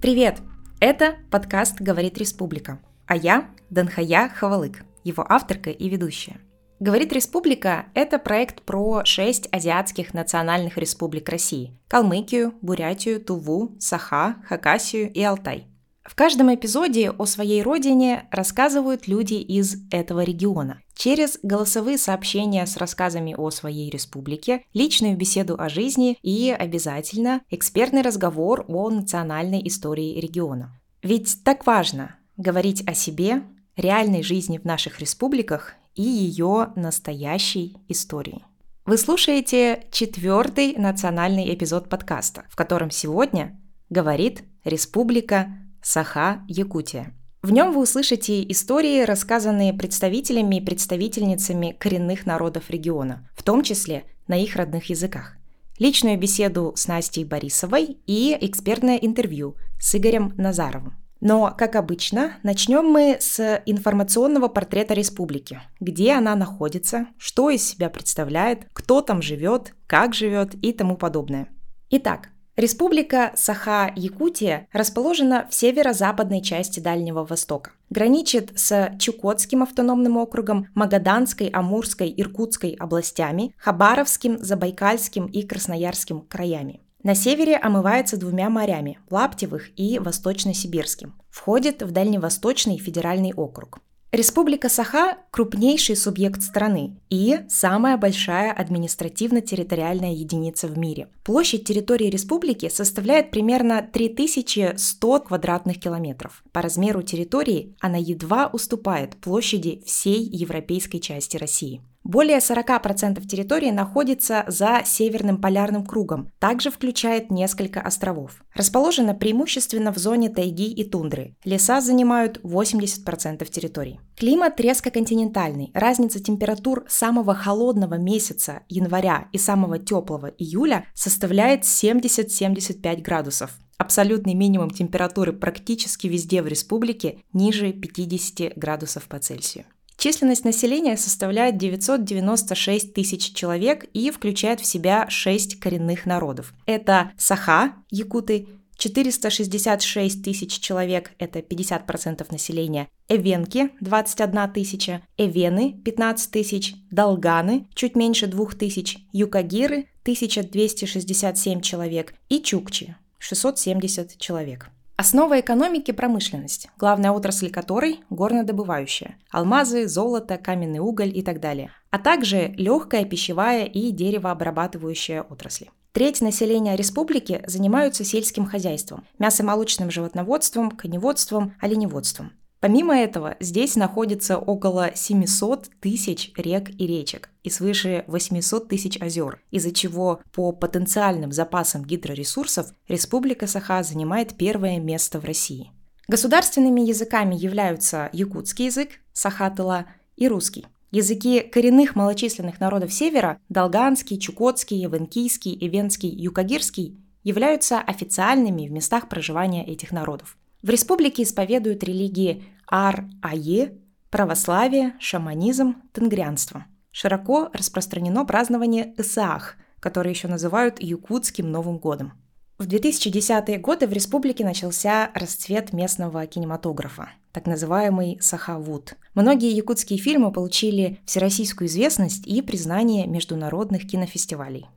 Привет! 0.01 0.37
Это 0.79 1.17
подкаст 1.29 1.81
«Говорит 1.81 2.17
Республика», 2.17 2.79
а 3.05 3.17
я 3.17 3.49
Данхая 3.69 4.29
Хавалык, 4.29 4.85
его 5.03 5.25
авторка 5.27 5.71
и 5.71 5.89
ведущая. 5.89 6.37
«Говорит 6.79 7.11
Республика»— 7.11 7.87
это 7.95 8.17
проект 8.17 8.61
про 8.61 9.03
шесть 9.03 9.49
азиатских 9.51 10.13
национальных 10.13 10.77
республик 10.77 11.27
России– 11.27 11.77
Калмыкию, 11.89 12.53
Бурятию, 12.61 13.19
Туву, 13.19 13.75
Саха, 13.77 14.37
Хакасию 14.47 15.11
и 15.11 15.21
Алтай. 15.21 15.67
В 16.09 16.15
каждом 16.15 16.53
эпизоде 16.53 17.11
о 17.11 17.25
своей 17.27 17.61
родине 17.61 18.27
рассказывают 18.31 19.07
люди 19.07 19.35
из 19.35 19.77
этого 19.91 20.23
региона. 20.23 20.81
Через 20.95 21.37
голосовые 21.43 21.99
сообщения 21.99 22.65
с 22.65 22.77
рассказами 22.77 23.35
о 23.37 23.51
своей 23.51 23.91
республике, 23.91 24.63
личную 24.73 25.15
беседу 25.15 25.55
о 25.59 25.69
жизни 25.69 26.17
и 26.23 26.49
обязательно 26.49 27.41
экспертный 27.51 28.01
разговор 28.01 28.65
о 28.67 28.89
национальной 28.89 29.61
истории 29.67 30.19
региона. 30.19 30.75
Ведь 31.03 31.43
так 31.43 31.67
важно 31.67 32.15
говорить 32.37 32.83
о 32.87 32.95
себе, 32.95 33.43
реальной 33.77 34.23
жизни 34.23 34.57
в 34.57 34.65
наших 34.65 34.99
республиках 34.99 35.75
и 35.93 36.01
ее 36.01 36.73
настоящей 36.75 37.77
истории. 37.87 38.43
Вы 38.83 38.97
слушаете 38.97 39.85
четвертый 39.91 40.73
национальный 40.75 41.53
эпизод 41.53 41.87
подкаста, 41.87 42.45
в 42.49 42.55
котором 42.55 42.89
сегодня 42.89 43.61
говорит 43.91 44.43
Республика 44.65 45.49
Саха, 45.81 46.43
Якутия. 46.47 47.13
В 47.41 47.51
нем 47.51 47.71
вы 47.71 47.83
услышите 47.83 48.43
истории, 48.51 49.03
рассказанные 49.03 49.73
представителями 49.73 50.57
и 50.57 50.61
представительницами 50.61 51.75
коренных 51.79 52.25
народов 52.25 52.69
региона, 52.69 53.29
в 53.33 53.43
том 53.43 53.63
числе 53.63 54.03
на 54.27 54.37
их 54.37 54.57
родных 54.57 54.89
языках. 54.89 55.37
Личную 55.77 56.19
беседу 56.19 56.73
с 56.75 56.87
Настей 56.87 57.23
Борисовой 57.23 57.97
и 58.05 58.37
экспертное 58.41 58.97
интервью 58.97 59.55
с 59.79 59.95
Игорем 59.95 60.33
Назаровым. 60.35 60.97
Но, 61.21 61.53
как 61.57 61.75
обычно, 61.75 62.33
начнем 62.43 62.85
мы 62.85 63.17
с 63.19 63.61
информационного 63.65 64.47
портрета 64.47 64.93
республики. 64.93 65.61
Где 65.79 66.13
она 66.13 66.35
находится, 66.35 67.07
что 67.17 67.49
из 67.49 67.65
себя 67.65 67.89
представляет, 67.89 68.67
кто 68.73 69.01
там 69.01 69.21
живет, 69.21 69.73
как 69.87 70.13
живет 70.13 70.55
и 70.55 70.71
тому 70.73 70.97
подобное. 70.97 71.47
Итак, 71.89 72.29
Республика 72.59 73.31
Саха-Якутия 73.37 74.67
расположена 74.73 75.47
в 75.49 75.55
северо-западной 75.55 76.41
части 76.41 76.81
Дальнего 76.81 77.23
Востока. 77.23 77.71
Граничит 77.89 78.51
с 78.59 78.97
Чукотским 78.99 79.63
автономным 79.63 80.17
округом, 80.17 80.67
Магаданской, 80.75 81.47
Амурской, 81.47 82.13
Иркутской 82.17 82.71
областями, 82.71 83.55
Хабаровским, 83.57 84.39
Забайкальским 84.39 85.27
и 85.27 85.43
Красноярским 85.43 86.19
краями. 86.19 86.81
На 87.01 87.15
севере 87.15 87.55
омывается 87.55 88.17
двумя 88.17 88.49
морями– 88.49 88.99
Лаптевых 89.09 89.69
и 89.79 89.97
Восточно-Сибирским. 89.97 91.13
Входит 91.29 91.81
в 91.81 91.91
Дальневосточный 91.91 92.77
федеральный 92.77 93.31
округ. 93.33 93.79
Республика 94.11 94.69
Саха– 94.69 95.19
крупнейший 95.31 95.95
субъект 95.95 96.41
страны 96.41 96.97
и 97.11 97.41
самая 97.47 97.95
большая 97.95 98.51
административно-территориальная 98.51 100.13
единица 100.13 100.67
в 100.67 100.79
мире. 100.79 101.09
Площадь 101.23 101.65
территории 101.65 102.07
республики 102.07 102.69
составляет 102.69 103.29
примерно 103.29 103.87
3100 103.93 105.19
квадратных 105.19 105.79
километров. 105.79 106.43
По 106.51 106.63
размеру 106.63 107.03
территории 107.03 107.75
она 107.79 107.97
едва 107.97 108.47
уступает 108.51 109.15
площади 109.17 109.83
всей 109.85 110.23
европейской 110.23 110.97
части 110.97 111.37
России. 111.37 111.83
Более 112.03 112.37
40% 112.37 113.25
территории 113.27 113.71
находится 113.71 114.45
за 114.47 114.81
Северным 114.85 115.39
полярным 115.39 115.85
кругом, 115.85 116.31
также 116.39 116.71
включает 116.71 117.29
несколько 117.29 117.81
островов. 117.81 118.41
Расположена 118.55 119.13
преимущественно 119.13 119.93
в 119.93 119.97
зоне 119.97 120.29
тайги 120.29 120.71
и 120.71 120.83
тундры. 120.83 121.35
Леса 121.43 121.81
занимают 121.81 122.39
80% 122.43 123.45
территории. 123.45 123.99
Климат 124.15 124.59
резко 124.59 124.91
континентальный. 124.91 125.71
Разница 125.73 126.23
температур 126.23 126.85
самого 126.87 127.35
холодного 127.35 127.95
месяца 127.95 128.61
января 128.69 129.27
и 129.31 129.37
самого 129.37 129.77
теплого 129.77 130.27
июля 130.27 130.85
составляет 130.93 131.63
70-75 131.63 133.01
градусов. 133.01 133.51
Абсолютный 133.77 134.33
минимум 134.33 134.71
температуры 134.71 135.31
практически 135.31 136.07
везде 136.07 136.41
в 136.41 136.47
республике 136.47 137.23
ниже 137.33 137.71
50 137.71 138.57
градусов 138.57 139.07
по 139.07 139.19
Цельсию. 139.19 139.65
Численность 139.99 140.45
населения 140.45 140.95
составляет 140.95 141.57
996 141.57 142.93
тысяч 142.93 143.33
человек 143.33 143.83
и 143.93 144.11
включает 144.11 144.61
в 144.61 144.65
себя 144.65 145.09
6 145.09 145.59
коренных 145.59 146.05
народов. 146.05 146.53
Это 146.65 147.11
Саха, 147.17 147.73
якуты, 147.91 148.47
466 148.77 150.23
тысяч 150.23 150.57
человек, 150.61 151.11
это 151.19 151.39
50% 151.39 152.25
населения, 152.31 152.87
Эвенки– 153.09 153.71
21 153.81 154.53
тысяча, 154.53 155.01
Эвены– 155.17 155.73
15 155.83 156.31
тысяч, 156.31 156.75
Долганы– 156.89 157.67
чуть 157.75 157.97
меньше 157.97 158.27
2 158.27 158.51
тысяч, 158.51 158.99
Юкагиры– 159.11 159.89
1267 160.03 161.59
человек 161.59 162.13
и 162.29 162.39
Чукчи– 162.41 162.95
670 163.19 164.17
человек. 164.17 164.69
Основа 165.01 165.39
экономики– 165.39 165.91
промышленность, 165.93 166.67
главная 166.77 167.11
отрасль 167.13 167.49
которой– 167.49 168.01
горнодобывающая– 168.09 169.15
алмазы, 169.31 169.87
золото, 169.87 170.37
каменный 170.37 170.79
уголь 170.79 171.17
и 171.17 171.21
так 171.21 171.39
далее, 171.39 171.71
а 171.89 171.99
также 171.99 172.49
легкая 172.57 173.05
пищевая 173.05 173.63
и 173.63 173.91
деревообрабатывающая 173.91 175.21
отрасли. 175.21 175.69
Треть 175.93 176.19
населения 176.19 176.75
республики 176.75 177.41
занимаются 177.47 178.03
сельским 178.03 178.45
хозяйством, 178.45 179.07
мясомолочным 179.19 179.89
животноводством, 179.89 180.69
коневодством, 180.69 181.55
оленеводством. 181.61 182.33
Помимо 182.59 182.97
этого, 182.97 183.37
здесь 183.39 183.77
находится 183.77 184.37
около 184.37 184.91
700 184.93 185.69
тысяч 185.79 186.31
рек 186.35 186.69
и 186.69 186.85
речек 186.85 187.29
и 187.41 187.49
свыше 187.49 188.03
800 188.07 188.67
тысяч 188.67 189.01
озер, 189.01 189.41
из-за 189.49 189.71
чего 189.71 190.19
по 190.33 190.51
потенциальным 190.51 191.31
запасам 191.31 191.85
гидроресурсов 191.85 192.67
Республика 192.89 193.47
Саха 193.47 193.81
занимает 193.83 194.35
первое 194.35 194.77
место 194.79 195.21
в 195.21 195.25
России. 195.25 195.71
Государственными 196.09 196.81
языками 196.81 197.35
являются 197.35 198.09
якутский 198.11 198.65
язык, 198.65 198.89
сахатыла, 199.13 199.85
и 200.17 200.27
русский. 200.27 200.65
Языки 200.91 201.39
коренных 201.39 201.95
малочисленных 201.95 202.59
народов 202.59 202.91
Севера– 202.91 203.39
долганский, 203.49 204.19
чукотский, 204.19 204.85
эвенкийский, 204.85 205.57
эвенский, 205.61 206.09
юкагирский– 206.09 206.97
являются 207.23 207.79
официальными 207.79 208.67
в 208.67 208.71
местах 208.71 209.07
проживания 209.07 209.65
этих 209.65 209.91
народов. 209.91 210.35
В 210.61 210.69
республике 210.69 211.23
исповедуют 211.23 211.83
религии 211.85 212.43
Ар-Ае, 212.69 213.77
православие, 214.09 214.93
шаманизм, 214.99 215.75
тенгрянство. 215.93 216.65
Широко 216.91 217.49
распространено 217.53 218.25
празднование 218.25 218.93
Исаах, 218.97 219.55
которое 219.79 220.09
еще 220.09 220.27
называют 220.27 220.81
Якутским 220.81 221.49
Новым 221.49 221.77
годом. 221.77 222.13
В 222.57 222.67
2010-е 222.67 223.57
годы 223.57 223.87
в 223.87 223.93
республике 223.93 224.43
начался 224.43 225.11
расцвет 225.13 225.71
местного 225.71 226.25
кинематографа, 226.27 227.11
так 227.31 227.45
называемый 227.45 228.17
Сахавуд. 228.19 228.95
Многие 229.13 229.55
якутские 229.55 229.97
фильмы 229.97 230.33
получили 230.33 230.99
всероссийскую 231.05 231.69
известность 231.69 232.27
и 232.27 232.41
признание 232.41 233.07
международных 233.07 233.87
кинофестивалей. 233.87 234.67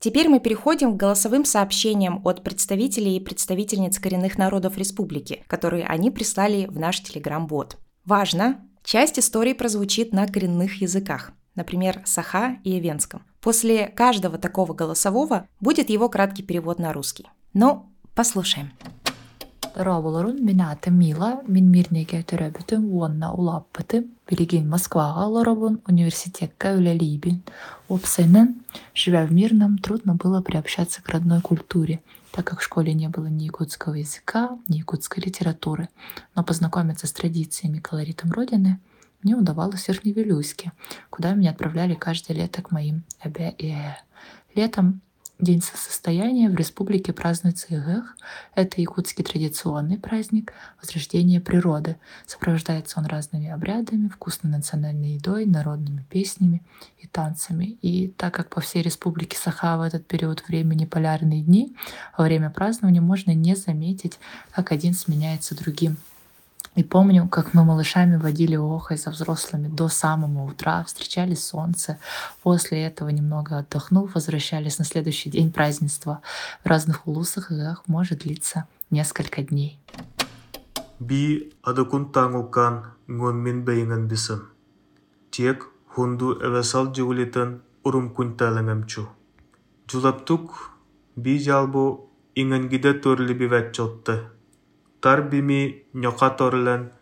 Теперь 0.00 0.30
мы 0.30 0.40
переходим 0.40 0.94
к 0.94 0.96
голосовым 0.96 1.44
сообщениям 1.44 2.22
от 2.24 2.42
представителей 2.42 3.18
и 3.18 3.20
представительниц 3.20 3.98
коренных 3.98 4.38
народов 4.38 4.78
республики, 4.78 5.44
которые 5.46 5.84
они 5.84 6.10
прислали 6.10 6.64
в 6.66 6.78
наш 6.78 7.02
телеграм-бот. 7.02 7.76
Важно! 8.06 8.66
Часть 8.82 9.18
истории 9.18 9.52
прозвучит 9.52 10.14
на 10.14 10.26
коренных 10.26 10.80
языках, 10.80 11.32
например, 11.54 12.00
Саха 12.06 12.56
и 12.64 12.78
Эвенском. 12.78 13.26
После 13.42 13.88
каждого 13.88 14.38
такого 14.38 14.72
голосового 14.72 15.46
будет 15.60 15.90
его 15.90 16.08
краткий 16.08 16.42
перевод 16.42 16.78
на 16.78 16.94
русский. 16.94 17.28
Но 17.52 17.92
послушаем. 18.14 18.72
Роболорун 19.74 20.44
мен 20.44 20.60
аты 20.62 20.90
Мила, 20.90 21.42
мен 21.46 21.70
Мирнеге 21.70 22.22
төрөбүтүм, 22.26 22.84
уонна 22.90 23.32
улаппытым, 23.32 24.08
билигин 24.28 24.68
Москвага 24.68 25.26
лоробун, 25.26 25.80
университетка 25.86 26.74
үлелибин. 26.74 27.42
Опсайнын, 27.88 28.56
живя 28.94 29.24
в 29.26 29.32
Мирном, 29.32 29.78
трудно 29.78 30.14
было 30.14 30.42
приобщаться 30.42 31.02
к 31.02 31.08
родной 31.08 31.40
культуре, 31.40 32.00
так 32.32 32.46
как 32.46 32.60
в 32.60 32.64
школе 32.64 32.94
не 32.94 33.08
было 33.08 33.26
ни 33.26 33.44
якутского 33.44 33.94
языка, 33.94 34.58
ни 34.68 34.78
якутской 34.78 35.22
литературы. 35.22 35.88
Но 36.34 36.42
познакомиться 36.42 37.06
с 37.06 37.12
традициями 37.12 37.78
и 37.78 37.80
колоритом 37.80 38.32
Родины 38.32 38.80
мне 39.22 39.36
удавалось 39.36 39.84
в 39.84 39.88
Верхневилюйске, 39.88 40.72
куда 41.10 41.34
меня 41.34 41.50
отправляли 41.50 41.94
каждое 41.94 42.34
лето 42.34 42.62
к 42.62 42.70
моим 42.70 43.04
эбе 43.22 43.54
и 43.58 43.70
э. 43.70 43.96
Летом 44.54 45.00
День 45.40 45.62
солнцестояния 45.62 46.50
в 46.50 46.54
республике 46.54 47.14
празднуется 47.14 47.68
Игэх. 47.70 48.14
Это 48.54 48.78
якутский 48.78 49.24
традиционный 49.24 49.96
праздник 49.96 50.52
возрождения 50.82 51.40
природы. 51.40 51.96
Сопровождается 52.26 53.00
он 53.00 53.06
разными 53.06 53.48
обрядами, 53.48 54.08
вкусной 54.08 54.52
национальной 54.52 55.12
едой, 55.12 55.46
народными 55.46 56.04
песнями 56.10 56.62
и 56.98 57.06
танцами. 57.06 57.78
И 57.80 58.08
так 58.08 58.34
как 58.34 58.50
по 58.50 58.60
всей 58.60 58.82
республике 58.82 59.38
Саха 59.38 59.78
в 59.78 59.80
этот 59.80 60.06
период 60.06 60.46
времени 60.46 60.84
полярные 60.84 61.40
дни, 61.40 61.74
во 62.18 62.24
время 62.24 62.50
празднования 62.50 63.00
можно 63.00 63.30
не 63.30 63.56
заметить, 63.56 64.18
как 64.50 64.72
один 64.72 64.92
сменяется 64.92 65.56
другим. 65.56 65.96
И 66.76 66.84
помню, 66.84 67.28
как 67.28 67.52
мы 67.52 67.64
малышами 67.64 68.16
водили 68.16 68.56
охой 68.56 68.96
за 68.96 69.10
взрослыми 69.10 69.68
до 69.68 69.88
самого 69.88 70.44
утра, 70.44 70.84
встречали 70.84 71.34
солнце. 71.34 71.98
После 72.42 72.84
этого, 72.84 73.08
немного 73.08 73.58
отдохнув, 73.58 74.14
возвращались 74.14 74.78
на 74.78 74.84
следующий 74.84 75.30
день 75.30 75.52
празднества. 75.52 76.20
В 76.62 76.68
разных 76.68 77.06
улусах 77.08 77.50
их 77.50 77.82
может 77.88 78.20
длиться 78.20 78.66
несколько 78.90 79.42
дней. 79.42 79.78
Би 81.00 81.52
ngон 81.64 83.42
min 83.44 83.64
бейнган 83.64 84.06
бисым. 84.06 84.50
Тек 85.30 85.66
хунду 85.88 86.38
эвесал 86.46 86.94
жигулитын 86.94 87.62
урум 87.82 88.10
кунталыңамчу. 88.14 89.08
Жулаптук 89.90 90.70
би 91.16 91.38
жалбу 91.38 92.10
ингангиде 92.36 92.92
төрли 92.94 93.34
бивет 93.34 93.72
чотты. 93.72 94.30
Тар 95.00 95.22
бими 95.22 95.84
ньоха 95.94 96.30
торлен 96.30 96.92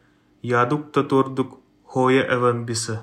ядук 0.43 0.93
да 0.93 1.03
туордук 1.03 1.51
хооя 1.85 2.23
эвэн 2.35 2.65
бысы. 2.67 3.01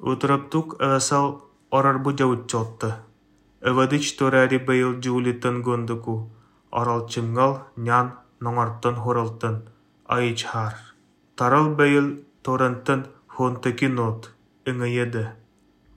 эвасал 0.00 1.44
орарбу 1.70 2.10
орарбы 2.10 2.16
жабытчоотто. 2.18 3.04
торари 3.60 4.16
тораари 4.18 4.58
бэйыл 4.58 5.00
жуулиттан 5.02 5.62
гондуку, 5.62 6.30
оралчымгал 6.70 7.52
нян 7.76 8.12
ноңортон 8.40 8.96
хоралтан, 8.96 9.62
айчхар. 10.06 10.74
Тарал 11.34 11.74
бэйыл 11.74 12.08
торантын 12.42 13.06
хонтаки 13.26 13.86
нот, 13.86 14.30
ыҥыйеды. 14.64 15.32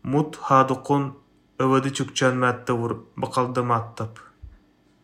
Мут 0.04 0.36
хадукун 0.36 1.14
эвэди 1.60 1.90
чукчан 1.90 2.40
маттавур 2.40 3.06
бақалдаматтап. 3.16 4.20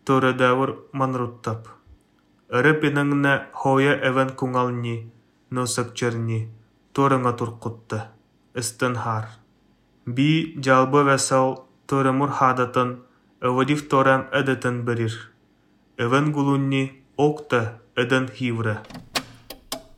Торадавыр 0.06 0.78
манруттап. 0.94 1.77
Ырыпиныңна 2.48 3.52
хоя 3.52 3.98
эвен 4.08 4.30
куңални, 4.40 5.10
носакчерни, 5.52 6.46
торыңа 6.96 7.34
туркутты, 7.36 8.06
ыстын 8.56 8.96
хар. 8.96 9.28
Би 10.06 10.56
жалбы 10.64 11.04
вәсал 11.04 11.68
торамур 11.92 12.32
хадатын, 12.32 13.04
ывадив 13.44 13.84
торам 13.90 14.30
эдетен 14.32 14.86
берир. 14.86 15.12
Эвен 15.98 16.32
гулунни 16.32 17.04
окта 17.18 17.82
эден 17.98 18.30
хивра. 18.30 18.82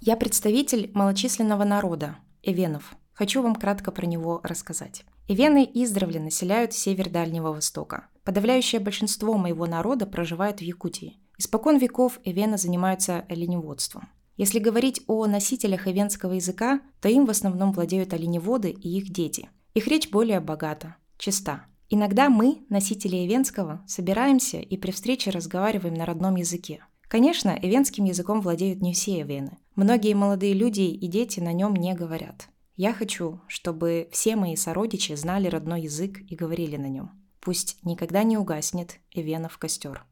Я 0.02 0.18
представитель 0.18 0.90
малочисленного 0.96 1.66
народа, 1.66 2.16
эвенов. 2.42 2.96
Хочу 3.14 3.44
вам 3.44 3.56
кратко 3.56 3.92
про 3.92 4.08
него 4.08 4.42
рассказать. 4.42 5.06
Эвены 5.28 5.70
издревле 5.72 6.20
населяют 6.20 6.74
север 6.74 7.12
Дальнего 7.12 7.54
Востока. 7.54 8.08
Подавляющее 8.24 8.82
большинство 8.82 9.38
моего 9.38 9.68
народа 9.68 10.08
проживает 10.08 10.62
в 10.62 10.64
Якутии– 10.64 11.20
Испокон 11.40 11.78
веков 11.78 12.20
эвены 12.26 12.58
занимаются 12.58 13.26
оленеводством. 13.30 14.10
Если 14.36 14.60
говорить 14.60 15.02
о 15.08 15.26
носителях 15.26 15.88
эвенского 15.88 16.34
языка, 16.34 16.82
то 17.00 17.08
им 17.08 17.26
в 17.26 17.30
основном 17.30 17.72
владеют 17.72 18.14
оленеводы 18.14 18.72
и 18.72 18.98
их 18.98 19.10
дети. 19.10 19.50
Их 19.74 19.88
речь 19.88 20.10
более 20.10 20.42
богата, 20.42 20.98
чиста. 21.18 21.66
Иногда 21.90 22.30
мы, 22.30 22.66
носители 22.68 23.26
эвенского, 23.26 23.86
собираемся 23.88 24.60
и 24.60 24.76
при 24.76 24.92
встрече 24.92 25.30
разговариваем 25.30 25.94
на 25.94 26.06
родном 26.06 26.36
языке. 26.36 26.84
Конечно, 27.08 27.58
эвенским 27.60 28.04
языком 28.04 28.42
владеют 28.42 28.82
не 28.82 28.94
все 28.94 29.22
эвены. 29.22 29.58
Многие 29.76 30.16
молодые 30.16 30.54
люди 30.54 30.82
и 30.82 31.08
дети 31.08 31.40
на 31.40 31.54
нем 31.54 31.74
не 31.74 31.94
говорят. 31.94 32.50
Я 32.76 32.94
хочу, 32.94 33.40
чтобы 33.48 34.10
все 34.12 34.36
мои 34.36 34.58
сородичи 34.58 35.14
знали 35.14 35.48
родной 35.48 35.84
язык 35.84 36.20
и 36.20 36.36
говорили 36.36 36.76
на 36.76 36.88
нем. 36.88 37.12
Пусть 37.40 37.78
никогда 37.84 38.24
не 38.24 38.38
угаснет 38.38 39.00
эвенов 39.12 39.58
костер. 39.58 40.04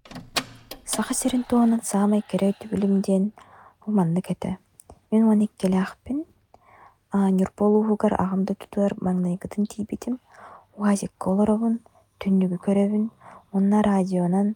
Саха 0.88 1.14
сирин 1.14 1.44
туонан 1.44 1.82
саамай 1.84 2.22
кэрэ 2.32 2.54
түбілімден 2.62 3.26
ұманны 3.84 4.22
кәті. 4.24 4.54
Мен 5.12 5.26
уон 5.28 5.42
иккелээхпин. 5.44 6.24
ағымды 7.12 8.16
аҕамда 8.24 8.54
тутугар 8.56 8.94
күтін 8.96 9.68
тейбетім. 9.68 10.16
Уазикка 10.80 11.30
олоробун, 11.32 11.80
түннігі 12.24 12.56
көрөбүн. 12.64 13.12
онна 13.52 13.82
радионан 13.84 14.56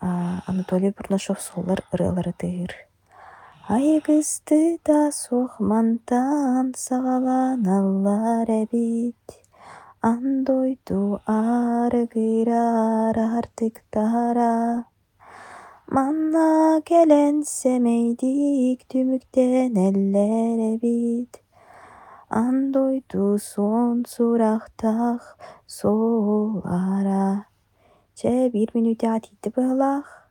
Анатолий 0.00 0.90
Бурнашов 0.90 1.40
суулар 1.40 1.84
ырыалары 1.92 2.32
тыыр. 2.32 2.74
Айгысты 3.68 4.80
да 4.84 5.12
сохмантан 5.12 6.74
сагалан 6.76 7.66
аллар 7.66 8.50
эбит. 8.50 9.14
Андойту 10.00 11.20
артық 13.38 13.78
тара. 13.90 14.87
Манна 15.88 16.82
келен 16.84 17.38
семейдик 17.48 18.82
түмүктен 18.92 19.78
эллере 19.80 20.74
бит 20.82 21.38
андойту 22.28 23.38
соң 23.40 24.02
сурахтах 24.04 25.30
сол 25.64 26.60
ара 26.68 27.48
че 28.20 28.50
бир 28.52 28.74
минутя 28.76 29.16
тийтип 29.24 29.56
ылах 29.64 30.28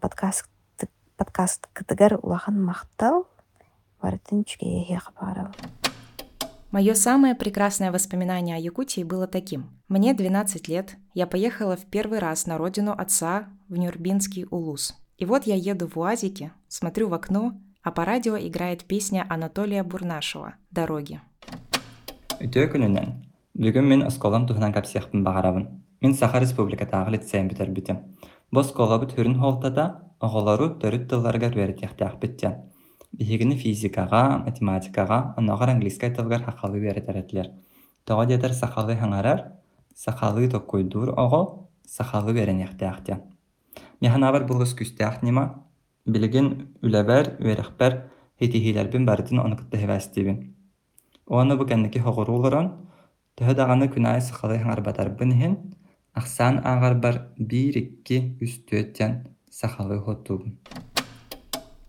подкаст 0.00 0.48
подкаст 1.20 1.68
ктыгер 1.76 2.16
улахан 2.22 2.56
мактал 2.56 3.26
бартын 4.00 4.48
чүгеэхи 4.48 4.96
кабарал 5.04 5.52
Мое 6.70 6.92
самое 6.94 7.34
прекрасное 7.34 7.90
воспоминание 7.90 8.56
о 8.56 8.58
Якутии 8.58 9.02
было 9.02 9.26
таким. 9.26 9.70
Мне 9.88 10.12
12 10.12 10.68
лет, 10.68 10.96
я 11.14 11.26
поехала 11.26 11.76
в 11.76 11.86
первый 11.86 12.18
раз 12.18 12.46
на 12.46 12.58
родину 12.58 12.92
отца 12.92 13.48
в 13.70 13.78
Нюрбинский 13.78 14.44
Улус. 14.50 14.94
И 15.16 15.24
вот 15.24 15.46
я 15.46 15.54
еду 15.54 15.88
в 15.88 15.96
УАЗике, 15.98 16.52
смотрю 16.68 17.08
в 17.08 17.14
окно, 17.14 17.54
а 17.82 17.90
по 17.90 18.04
радио 18.04 18.36
играет 18.36 18.84
песня 18.84 19.24
Анатолия 19.30 19.82
Бурнашева 19.82 20.56
«Дороги». 20.70 21.22
Үтө 22.38 22.68
күнүнөн 22.70 23.16
бүгүн 23.56 23.88
мен 23.88 24.02
осколам 24.06 24.44
туһунан 24.46 24.74
капсиякпын 24.76 25.24
багарабын. 25.24 25.82
Мен 26.02 26.14
Саха 26.14 26.38
Республикатагы 26.38 27.16
лицейм 27.16 27.48
битербитим. 27.48 28.14
Бу 28.52 28.60
осколабы 28.60 29.08
төрүн 29.08 29.40
холтада 29.40 30.04
оголору 30.20 30.68
төрүт 30.78 31.08
тылларга 31.08 31.48
руэритиахтаахпиттен. 31.50 32.67
Иһигини 33.16 33.56
физикаҕа, 33.56 34.44
математикаҕа, 34.46 35.34
оннооҕор 35.38 35.68
английскай 35.68 36.10
тылгар 36.14 36.42
хахалыы 36.44 36.88
эрэтэрэтилэр. 36.90 37.48
Тоҕо 38.06 38.22
диэтэр 38.26 38.52
сахалыы 38.52 38.96
хаҥарар, 38.96 39.40
сахалыы 39.94 40.48
токкуйдуур 40.48 41.08
оҕо, 41.24 41.42
сахалыы 41.96 42.42
эрэнэхтээхтэ. 42.42 43.14
Миһанаабар 44.00 44.44
булгус 44.46 44.72
күстээх 44.78 45.22
нима, 45.22 45.64
билигин 46.06 46.48
үлэбэр, 46.84 47.26
үэрэхпэр, 47.44 47.92
хитиһиилэрбин 48.40 49.04
барытын 49.06 49.38
онукутта 49.46 49.76
хэвээстибин. 49.78 50.54
Уону 51.26 51.56
бу 51.58 51.64
кэнники 51.66 51.98
хоҕурууларан, 51.98 52.66
төһө 53.36 53.52
даҕаны 53.58 53.86
күнай 53.94 54.20
сахалыы 54.20 54.58
хаҥарбатарбын 54.60 55.30
иһин, 55.32 55.54
ахсан 56.14 56.54
аагарбар 56.64 57.32
биир 57.38 57.76
икки 57.82 58.38
үстүөттен 58.44 59.12
сахалы 59.50 59.98
хоттуубун. 59.98 60.58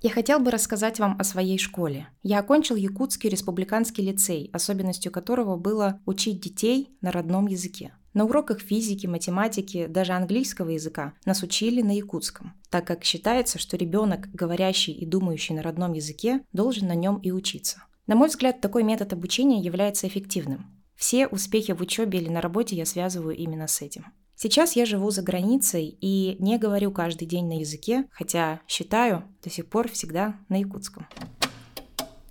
Я 0.01 0.11
хотел 0.11 0.39
бы 0.39 0.49
рассказать 0.49 0.97
вам 0.97 1.17
о 1.19 1.25
своей 1.25 1.57
школе. 1.57 2.07
Я 2.23 2.39
окончил 2.39 2.77
Якутский 2.77 3.29
республиканский 3.29 4.01
лицей, 4.05 4.49
особенностью 4.53 5.11
которого 5.11 5.57
было 5.57 5.99
учить 6.05 6.39
детей 6.39 6.97
на 7.01 7.11
родном 7.11 7.47
языке. 7.47 7.93
На 8.13 8.23
уроках 8.23 8.61
физики, 8.61 9.07
математики, 9.07 9.87
даже 9.87 10.13
английского 10.13 10.69
языка 10.69 11.15
нас 11.25 11.43
учили 11.43 11.81
на 11.81 11.91
якутском, 11.95 12.53
так 12.69 12.87
как 12.87 13.03
считается, 13.03 13.59
что 13.59 13.75
ребенок, 13.75 14.31
говорящий 14.31 14.93
и 14.93 15.05
думающий 15.05 15.53
на 15.53 15.61
родном 15.61 15.91
языке, 15.91 16.45
должен 16.53 16.87
на 16.87 16.95
нем 16.95 17.17
и 17.17 17.31
учиться. 17.31 17.83
На 18.07 18.15
мой 18.15 18.29
взгляд, 18.29 18.61
такой 18.61 18.83
метод 18.83 19.11
обучения 19.11 19.61
является 19.61 20.07
эффективным. 20.07 20.81
Все 20.95 21.27
успехи 21.27 21.73
в 21.73 21.81
учебе 21.81 22.19
или 22.19 22.29
на 22.29 22.39
работе 22.41 22.75
я 22.75 22.85
связываю 22.85 23.35
именно 23.35 23.67
с 23.67 23.81
этим. 23.81 24.05
Сейчас 24.41 24.77
я 24.77 24.85
живу 24.85 25.11
за 25.11 25.21
границей 25.21 25.97
и 25.99 26.37
не 26.39 26.57
говорю 26.57 26.93
каждый 26.93 27.27
день 27.27 27.47
на 27.47 27.59
языке, 27.59 28.05
хотя 28.09 28.61
считаю 28.69 29.25
до 29.43 29.49
сих 29.49 29.69
пор 29.69 29.91
всегда 29.91 30.39
на 30.47 30.55
якутском. 30.55 31.05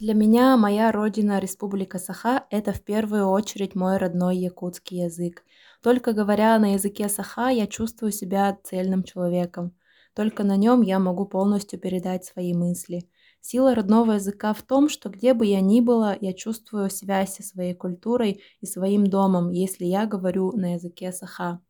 Для 0.01 0.15
меня 0.15 0.57
моя 0.57 0.91
родина, 0.91 1.39
Республика 1.39 1.99
Саха, 1.99 2.47
это 2.49 2.73
в 2.73 2.81
первую 2.81 3.27
очередь 3.27 3.75
мой 3.75 3.99
родной 3.99 4.39
якутский 4.39 5.05
язык. 5.05 5.45
Только 5.83 6.15
говоря 6.15 6.59
на 6.59 6.73
языке 6.73 7.11
Саха, 7.11 7.51
я 7.51 7.67
чувствую 7.67 8.11
себя 8.11 8.57
цельным 8.65 9.03
человеком. 9.03 9.77
Только 10.15 10.45
на 10.45 10.57
нем 10.57 10.81
я 10.81 10.99
могу 10.99 11.27
полностью 11.27 11.79
передать 11.79 12.25
свои 12.25 12.55
мысли. 12.55 13.07
Сила 13.43 13.75
родного 13.75 14.13
языка 14.13 14.55
в 14.55 14.63
том, 14.63 14.89
что 14.89 15.11
где 15.11 15.35
бы 15.35 15.45
я 15.45 15.61
ни 15.61 15.83
была, 15.83 16.17
я 16.19 16.33
чувствую 16.33 16.89
связь 16.89 17.35
со 17.35 17.43
своей 17.43 17.75
культурой 17.75 18.41
и 18.63 18.67
своим 18.67 19.07
домом, 19.07 19.51
если 19.51 19.85
я 19.85 20.07
говорю 20.07 20.53
на 20.53 20.73
языке 20.73 21.13
Саха. 21.13 21.61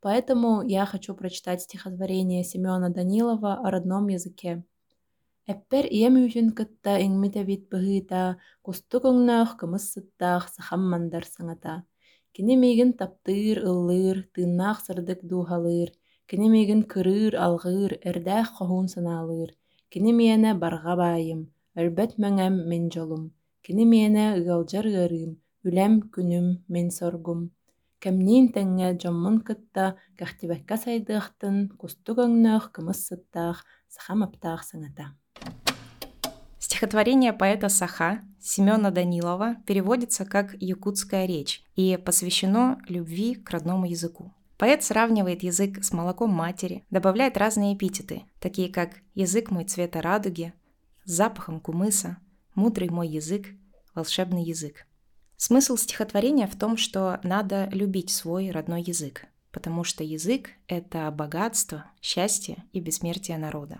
Поэтому 0.00 0.62
я 0.62 0.86
хочу 0.86 1.14
прочитать 1.14 1.62
стихотворение 1.62 2.44
Семена 2.44 2.88
Данилова 2.88 3.54
о 3.54 3.70
родном 3.70 4.08
языке. 4.08 4.64
Эппер 5.46 5.86
ием 5.86 6.18
үчүн 6.20 6.50
кытта 6.52 6.98
иңмите 7.00 7.42
бит 7.44 7.70
быгыта, 7.72 8.36
кусту 8.62 9.00
көңнөх 9.00 9.56
кымыс 9.60 9.86
сыттах 9.94 10.50
сахаммандар 10.52 11.24
саңата. 11.24 11.84
Кини 12.32 12.56
мейгин 12.60 12.92
таптыр 12.92 13.64
ыллыр, 13.64 14.28
тыннах 14.34 14.84
сырдык 14.84 15.24
дуғалыр 15.24 15.94
кини 16.28 16.50
мейгин 16.52 16.82
кырыр 16.84 17.34
алгыр, 17.40 17.96
эрдэх 18.04 18.52
хохун 18.56 18.88
саналыр. 18.92 19.54
Кини 19.88 20.12
миэне 20.12 20.52
байым, 20.54 21.48
әлбәт 21.74 22.18
мәңәм 22.20 22.58
мен 22.68 22.90
жолым 22.92 23.30
Кини 23.64 23.84
ғалжар 24.44 24.84
ғырым, 24.84 25.32
үлем 25.64 25.72
үләм 25.72 25.94
күнүм 26.12 26.46
мен 26.68 26.90
соргум. 26.90 27.50
Кэмниин 28.02 28.52
тэҥҥэ 28.54 28.94
дьоммун 29.00 29.40
кытта 29.46 29.96
кэхтибэккэ 30.18 30.76
сайдыахтын 30.82 31.56
кустук-оҥноох 31.80 32.70
кымыс 32.74 33.00
сыттаах. 33.06 33.64
Стихотворение 36.58 37.32
поэта 37.32 37.68
Саха 37.68 38.20
Семена 38.40 38.90
Данилова 38.90 39.56
переводится 39.66 40.24
как 40.24 40.54
«якутская 40.60 41.26
речь» 41.26 41.62
и 41.74 41.96
посвящено 41.96 42.78
любви 42.88 43.34
к 43.34 43.50
родному 43.50 43.86
языку. 43.86 44.32
Поэт 44.58 44.82
сравнивает 44.82 45.42
язык 45.42 45.84
с 45.84 45.92
молоком 45.92 46.30
матери, 46.30 46.84
добавляет 46.90 47.36
разные 47.36 47.74
эпитеты, 47.74 48.24
такие 48.40 48.72
как 48.72 48.90
«язык 49.14 49.50
мой 49.50 49.64
цвета 49.64 50.02
радуги», 50.02 50.52
«с 51.04 51.12
запахом 51.12 51.60
кумыса», 51.60 52.18
«мудрый 52.54 52.90
мой 52.90 53.08
язык», 53.08 53.46
«волшебный 53.94 54.42
язык». 54.42 54.87
Смысл 55.40 55.76
стихотворения 55.76 56.48
в 56.48 56.56
том, 56.56 56.76
что 56.76 57.20
надо 57.22 57.68
любить 57.70 58.10
свой 58.10 58.50
родной 58.50 58.82
язык, 58.82 59.26
потому 59.52 59.84
что 59.84 60.02
язык— 60.02 60.50
это 60.66 61.08
богатство, 61.12 61.84
счастье 62.02 62.64
и 62.72 62.80
бессмертие 62.80 63.38
народа. 63.38 63.78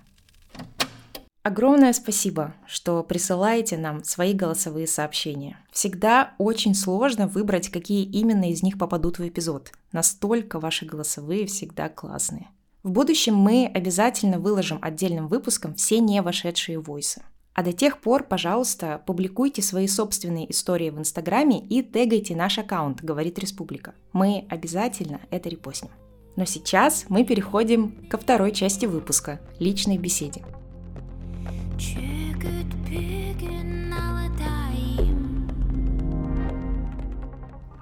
Огромное 1.42 1.92
спасибо, 1.94 2.54
что 2.68 3.02
присылаете 3.02 3.76
нам 3.76 4.04
свои 4.04 4.34
голосовые 4.34 4.86
сообщения. 4.86 5.58
Всегда 5.72 6.34
очень 6.38 6.76
сложно 6.76 7.26
выбрать, 7.26 7.70
какие 7.70 8.04
именно 8.04 8.48
из 8.50 8.62
них 8.62 8.78
попадут 8.78 9.18
в 9.18 9.26
эпизод. 9.26 9.72
Настолько 9.90 10.60
ваши 10.60 10.86
голосовые 10.86 11.46
всегда 11.46 11.88
классные. 11.88 12.46
В 12.84 12.90
будущем 12.92 13.34
мы 13.34 13.66
обязательно 13.66 14.38
выложим 14.38 14.78
отдельным 14.80 15.26
выпуском 15.26 15.74
все 15.74 15.98
не 15.98 16.22
вошедшие 16.22 16.78
войсы. 16.78 17.24
А 17.58 17.62
до 17.64 17.72
тех 17.72 18.00
пор, 18.00 18.22
пожалуйста, 18.22 19.02
публикуйте 19.04 19.62
свои 19.62 19.88
собственные 19.88 20.48
истории 20.52 20.90
в 20.90 20.98
Инстаграме 21.00 21.58
и 21.58 21.82
тегайте 21.82 22.36
наш 22.36 22.56
аккаунт 22.56 23.02
«Говорит 23.02 23.36
Республика». 23.40 23.96
Мы 24.12 24.46
обязательно 24.48 25.22
это 25.32 25.48
репостим. 25.48 25.88
Но 26.36 26.44
сейчас 26.44 27.06
мы 27.08 27.24
переходим 27.24 28.06
ко 28.08 28.16
второй 28.16 28.52
части 28.52 28.86
выпуска– 28.86 29.40
личной 29.58 29.98
беседе. 29.98 30.44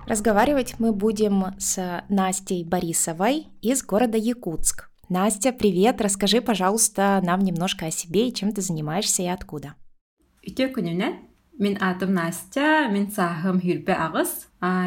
Разговаривать 0.06 0.76
мы 0.78 0.94
будем 0.94 1.48
с 1.58 2.02
Настей 2.08 2.64
Борисовой 2.64 3.48
из 3.60 3.84
города 3.84 4.16
Якутск. 4.16 4.88
Настя, 5.08 5.52
привет! 5.52 6.00
Расскажи, 6.00 6.40
пожалуйста, 6.40 7.20
нам 7.22 7.38
немножко 7.38 7.86
о 7.86 7.90
себе 7.92 8.26
и 8.28 8.34
чем 8.34 8.50
ты 8.50 8.60
занимаешься 8.60 9.22
и 9.22 9.26
откуда. 9.26 9.76
Үтеу 10.42 10.72
күнінен 10.74 11.14
Мен 11.58 11.76
атым 11.80 12.10
Настя, 12.12 12.90
мен 12.90 13.06
сағым 13.14 13.60
Хүлбе 13.62 13.94
Ағыз. 13.94 14.32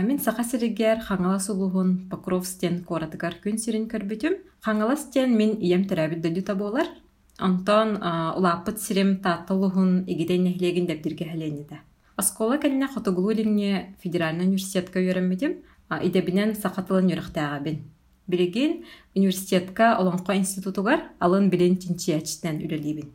Мен 0.03 0.19
саға 0.19 0.43
сірігер 0.43 0.99
қаңала 1.07 1.39
сұлуғын 1.39 2.09
Покровстен 2.11 2.81
қоратығар 2.83 3.39
күн 3.41 3.55
сирен 3.57 3.88
көрбетім. 3.88 4.35
Қаңаластен 4.61 5.31
мен 5.39 5.55
ием 5.55 5.88
тәрәбі 5.88 6.19
дөді 6.19 6.43
таболар. 6.51 6.91
Антон 7.39 7.95
ұлапыт 8.03 8.83
сирем 8.83 9.15
татылығын 9.23 10.03
егеден 10.11 10.49
нәхлеген 10.49 10.89
дәбдірге 10.91 11.29
хәленеді. 11.31 11.79
Аскола 12.19 12.59
кәліне 12.59 12.91
қотығылу 12.91 13.39
ліңне 13.39 13.95
федеральный 14.03 14.51
университетке 14.51 14.99
үйренмедім. 14.99 15.61
Идебінен 15.89 16.53
сақатылын 16.59 17.07
үйріқтәға 17.15 17.63
бен. 17.63 17.81
Билеген 18.29 18.86
университетка 19.15 19.98
Олонко 19.98 20.36
институтугар 20.38 21.01
алын 21.19 21.50
билен 21.50 21.77
тинчиячтен 21.77 22.59
үлелибин. 22.62 23.09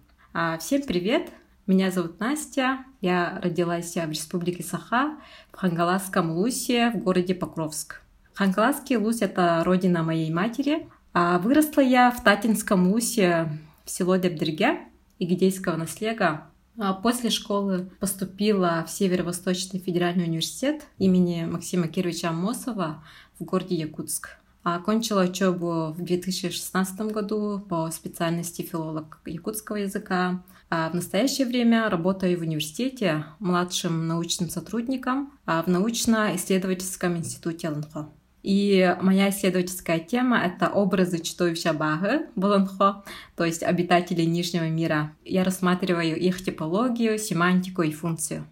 Всем 0.59 0.83
привет! 0.83 1.31
Меня 1.69 1.93
зовут 1.93 2.19
Настя. 2.19 2.85
Я 3.01 3.39
родилась 3.41 3.95
в 3.95 4.11
Республике 4.11 4.65
Саха, 4.65 5.17
в 5.53 5.57
Хангаласском 5.57 6.33
Лусе, 6.33 6.91
в 6.91 6.97
городе 6.99 7.33
Покровск. 7.33 8.01
Хангаласский 8.33 8.97
Лус— 8.97 9.19
это 9.23 9.63
родина 9.65 10.03
моей 10.03 10.33
матери, 10.33 10.89
а 11.13 11.39
выросла 11.39 11.83
я 11.83 12.11
в 12.11 12.25
Татинском 12.25 12.91
Лусе, 12.91 13.49
в 13.85 13.91
село 13.91 14.17
Дебдерге 14.17 14.81
Игидейского 15.21 15.77
наслега. 15.77 16.49
А 16.77 16.93
после 16.93 17.31
школы 17.31 17.89
поступила 18.01 18.85
в 18.85 18.91
Северо-Восточный 18.91 19.79
федеральный 19.79 20.25
университет 20.25 20.89
имени 20.99 21.45
Максима 21.45 21.87
Кировича 21.87 22.31
Амосова 22.31 23.05
в 23.39 23.45
городе 23.45 23.77
Якутск. 23.77 24.39
А 24.65 24.77
окончила 24.77 25.25
учебу 25.25 25.93
в 25.93 26.03
2016 26.03 27.01
году 27.13 27.61
по 27.69 27.91
специальности 27.91 28.63
филолог 28.63 29.21
якутского 29.27 29.77
языка. 29.77 30.43
А 30.71 30.89
в 30.89 30.95
настоящее 30.95 31.47
время 31.47 31.89
работаю 31.91 32.39
в 32.39 32.43
университете 32.43 33.27
младшим 33.39 34.09
научным 34.09 34.49
сотрудником 34.49 35.33
а 35.45 35.63
в 35.63 35.69
научно-исследовательском 35.69 37.19
институте 37.19 37.69
ЛНХО. 37.69 38.09
И 38.43 38.95
моя 39.01 39.31
исследовательская 39.31 39.99
тема— 39.99 40.39
это 40.45 40.69
образы 40.69 41.19
чудовища 41.19 41.73
Бага, 41.73 42.27
Болонхо, 42.35 43.03
то 43.37 43.45
есть 43.45 43.63
обитателей 43.63 44.27
Нижнего 44.27 44.69
мира. 44.69 45.15
Я 45.25 45.45
рассматриваю 45.45 46.19
их 46.19 46.45
типологию, 46.45 47.19
семантику 47.19 47.83
и 47.83 47.91
функцию. 47.91 48.47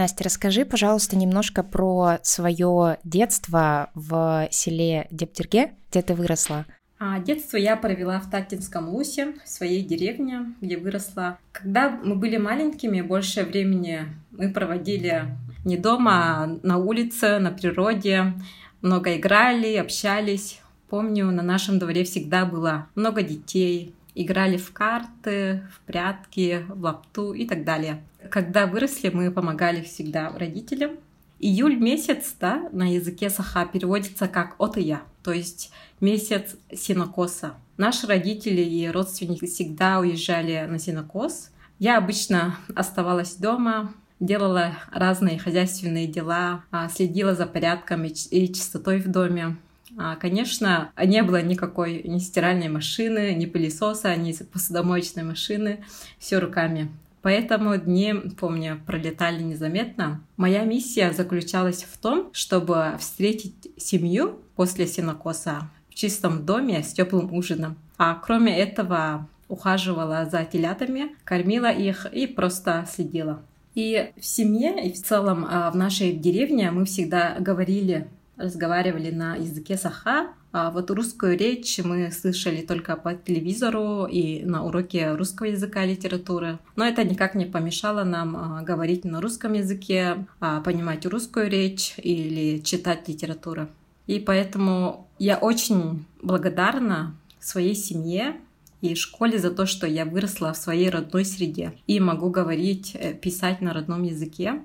Настя, 0.00 0.24
расскажи, 0.24 0.64
пожалуйста, 0.64 1.14
немножко 1.14 1.62
про 1.62 2.20
свое 2.22 2.96
детство 3.04 3.90
в 3.94 4.48
селе 4.50 5.06
Дептерге, 5.10 5.72
где 5.90 6.00
ты 6.00 6.14
выросла. 6.14 6.64
А 6.98 7.18
детство 7.18 7.58
я 7.58 7.76
провела 7.76 8.18
в 8.18 8.30
Татинском 8.30 8.88
Лусе, 8.88 9.34
в 9.44 9.46
своей 9.46 9.84
деревне, 9.84 10.54
где 10.62 10.78
выросла. 10.78 11.38
Когда 11.52 11.90
мы 11.90 12.14
были 12.14 12.38
маленькими, 12.38 13.02
большее 13.02 13.44
времени 13.44 14.06
мы 14.30 14.50
проводили 14.50 15.36
не 15.66 15.76
дома, 15.76 16.44
а 16.44 16.46
на 16.62 16.78
улице, 16.78 17.38
на 17.38 17.50
природе 17.50 18.32
много 18.80 19.18
играли, 19.18 19.76
общались. 19.76 20.62
Помню, 20.88 21.26
на 21.26 21.42
нашем 21.42 21.78
дворе 21.78 22.04
всегда 22.04 22.46
было 22.46 22.86
много 22.94 23.22
детей, 23.22 23.94
играли 24.14 24.56
в 24.56 24.72
карты, 24.72 25.62
в 25.74 25.80
прятки, 25.86 26.64
в 26.68 26.82
лапту 26.82 27.32
и 27.32 27.46
так 27.46 27.64
далее. 27.64 28.02
Когда 28.30 28.66
выросли, 28.66 29.10
мы 29.10 29.30
помогали 29.30 29.82
всегда 29.82 30.30
родителям. 30.30 30.92
Июль 31.38 31.76
месяц, 31.76 32.34
да, 32.38 32.68
на 32.72 32.92
языке 32.92 33.30
саха 33.30 33.64
переводится 33.64 34.28
как 34.28 34.56
«от 34.58 34.76
и 34.76 34.82
я», 34.82 35.02
то 35.22 35.32
есть 35.32 35.72
месяц 36.00 36.56
синокоса. 36.70 37.54
Наши 37.78 38.06
родители 38.06 38.60
и 38.60 38.88
родственники 38.90 39.46
всегда 39.46 40.00
уезжали 40.00 40.66
на 40.68 40.78
синокос. 40.78 41.50
Я 41.78 41.96
обычно 41.96 42.56
оставалась 42.74 43.36
дома, 43.36 43.94
делала 44.20 44.72
разные 44.92 45.38
хозяйственные 45.38 46.06
дела, 46.06 46.62
а, 46.70 46.90
следила 46.90 47.34
за 47.34 47.46
порядком 47.46 48.04
и 48.04 48.52
чистотой 48.52 49.00
в 49.00 49.08
доме. 49.08 49.56
А, 49.96 50.16
конечно, 50.16 50.92
не 51.02 51.22
было 51.22 51.42
никакой 51.42 52.02
ни 52.04 52.18
стиральной 52.18 52.68
машины, 52.68 53.34
ни 53.34 53.46
пылесоса, 53.46 54.14
ни 54.16 54.32
посудомоечной 54.32 55.24
машины, 55.24 55.84
все 56.18 56.38
руками. 56.38 56.90
Поэтому 57.22 57.76
дни, 57.76 58.14
помню, 58.38 58.80
пролетали 58.86 59.42
незаметно. 59.42 60.22
Моя 60.36 60.64
миссия 60.64 61.12
заключалась 61.12 61.84
в 61.84 61.98
том, 61.98 62.30
чтобы 62.32 62.96
встретить 62.98 63.68
семью 63.76 64.38
после 64.56 64.86
синокоса 64.86 65.68
в 65.90 65.94
чистом 65.94 66.46
доме 66.46 66.82
с 66.82 66.92
теплым 66.92 67.32
ужином. 67.34 67.76
А 67.98 68.14
кроме 68.14 68.58
этого, 68.58 69.28
ухаживала 69.48 70.26
за 70.30 70.44
телятами, 70.44 71.14
кормила 71.24 71.70
их 71.70 72.06
и 72.06 72.26
просто 72.26 72.86
следила. 72.90 73.42
И 73.74 74.12
в 74.18 74.24
семье, 74.24 74.88
и 74.88 74.92
в 74.92 75.02
целом 75.02 75.46
а, 75.48 75.70
в 75.70 75.76
нашей 75.76 76.12
деревне 76.12 76.70
мы 76.70 76.86
всегда 76.86 77.36
говорили 77.38 78.08
разговаривали 78.40 79.10
на 79.10 79.36
языке 79.36 79.76
саха, 79.76 80.28
а 80.52 80.70
вот 80.70 80.90
русскую 80.90 81.38
речь 81.38 81.78
мы 81.78 82.10
слышали 82.10 82.62
только 82.62 82.96
по 82.96 83.14
телевизору 83.14 84.06
и 84.06 84.44
на 84.44 84.64
уроке 84.64 85.12
русского 85.12 85.46
языка 85.46 85.84
и 85.84 85.90
литературы. 85.90 86.58
Но 86.74 86.84
это 86.84 87.04
никак 87.04 87.36
не 87.36 87.46
помешало 87.46 88.02
нам 88.02 88.36
а, 88.36 88.62
говорить 88.62 89.04
на 89.04 89.20
русском 89.20 89.52
языке, 89.52 90.26
а, 90.40 90.60
понимать 90.60 91.06
русскую 91.06 91.48
речь 91.48 91.94
или 91.98 92.58
читать 92.62 93.08
литературу. 93.08 93.68
И 94.08 94.18
поэтому 94.18 95.06
я 95.20 95.38
очень 95.38 96.04
благодарна 96.20 97.14
своей 97.38 97.76
семье 97.76 98.36
и 98.80 98.94
школе 98.94 99.38
за 99.38 99.50
то, 99.50 99.66
что 99.66 99.86
я 99.86 100.04
выросла 100.04 100.52
в 100.52 100.56
своей 100.56 100.90
родной 100.90 101.24
среде 101.24 101.74
и 101.86 102.00
могу 102.00 102.30
говорить, 102.30 102.92
э, 102.94 103.14
писать 103.14 103.60
на 103.60 103.72
родном 103.72 104.02
языке. 104.02 104.62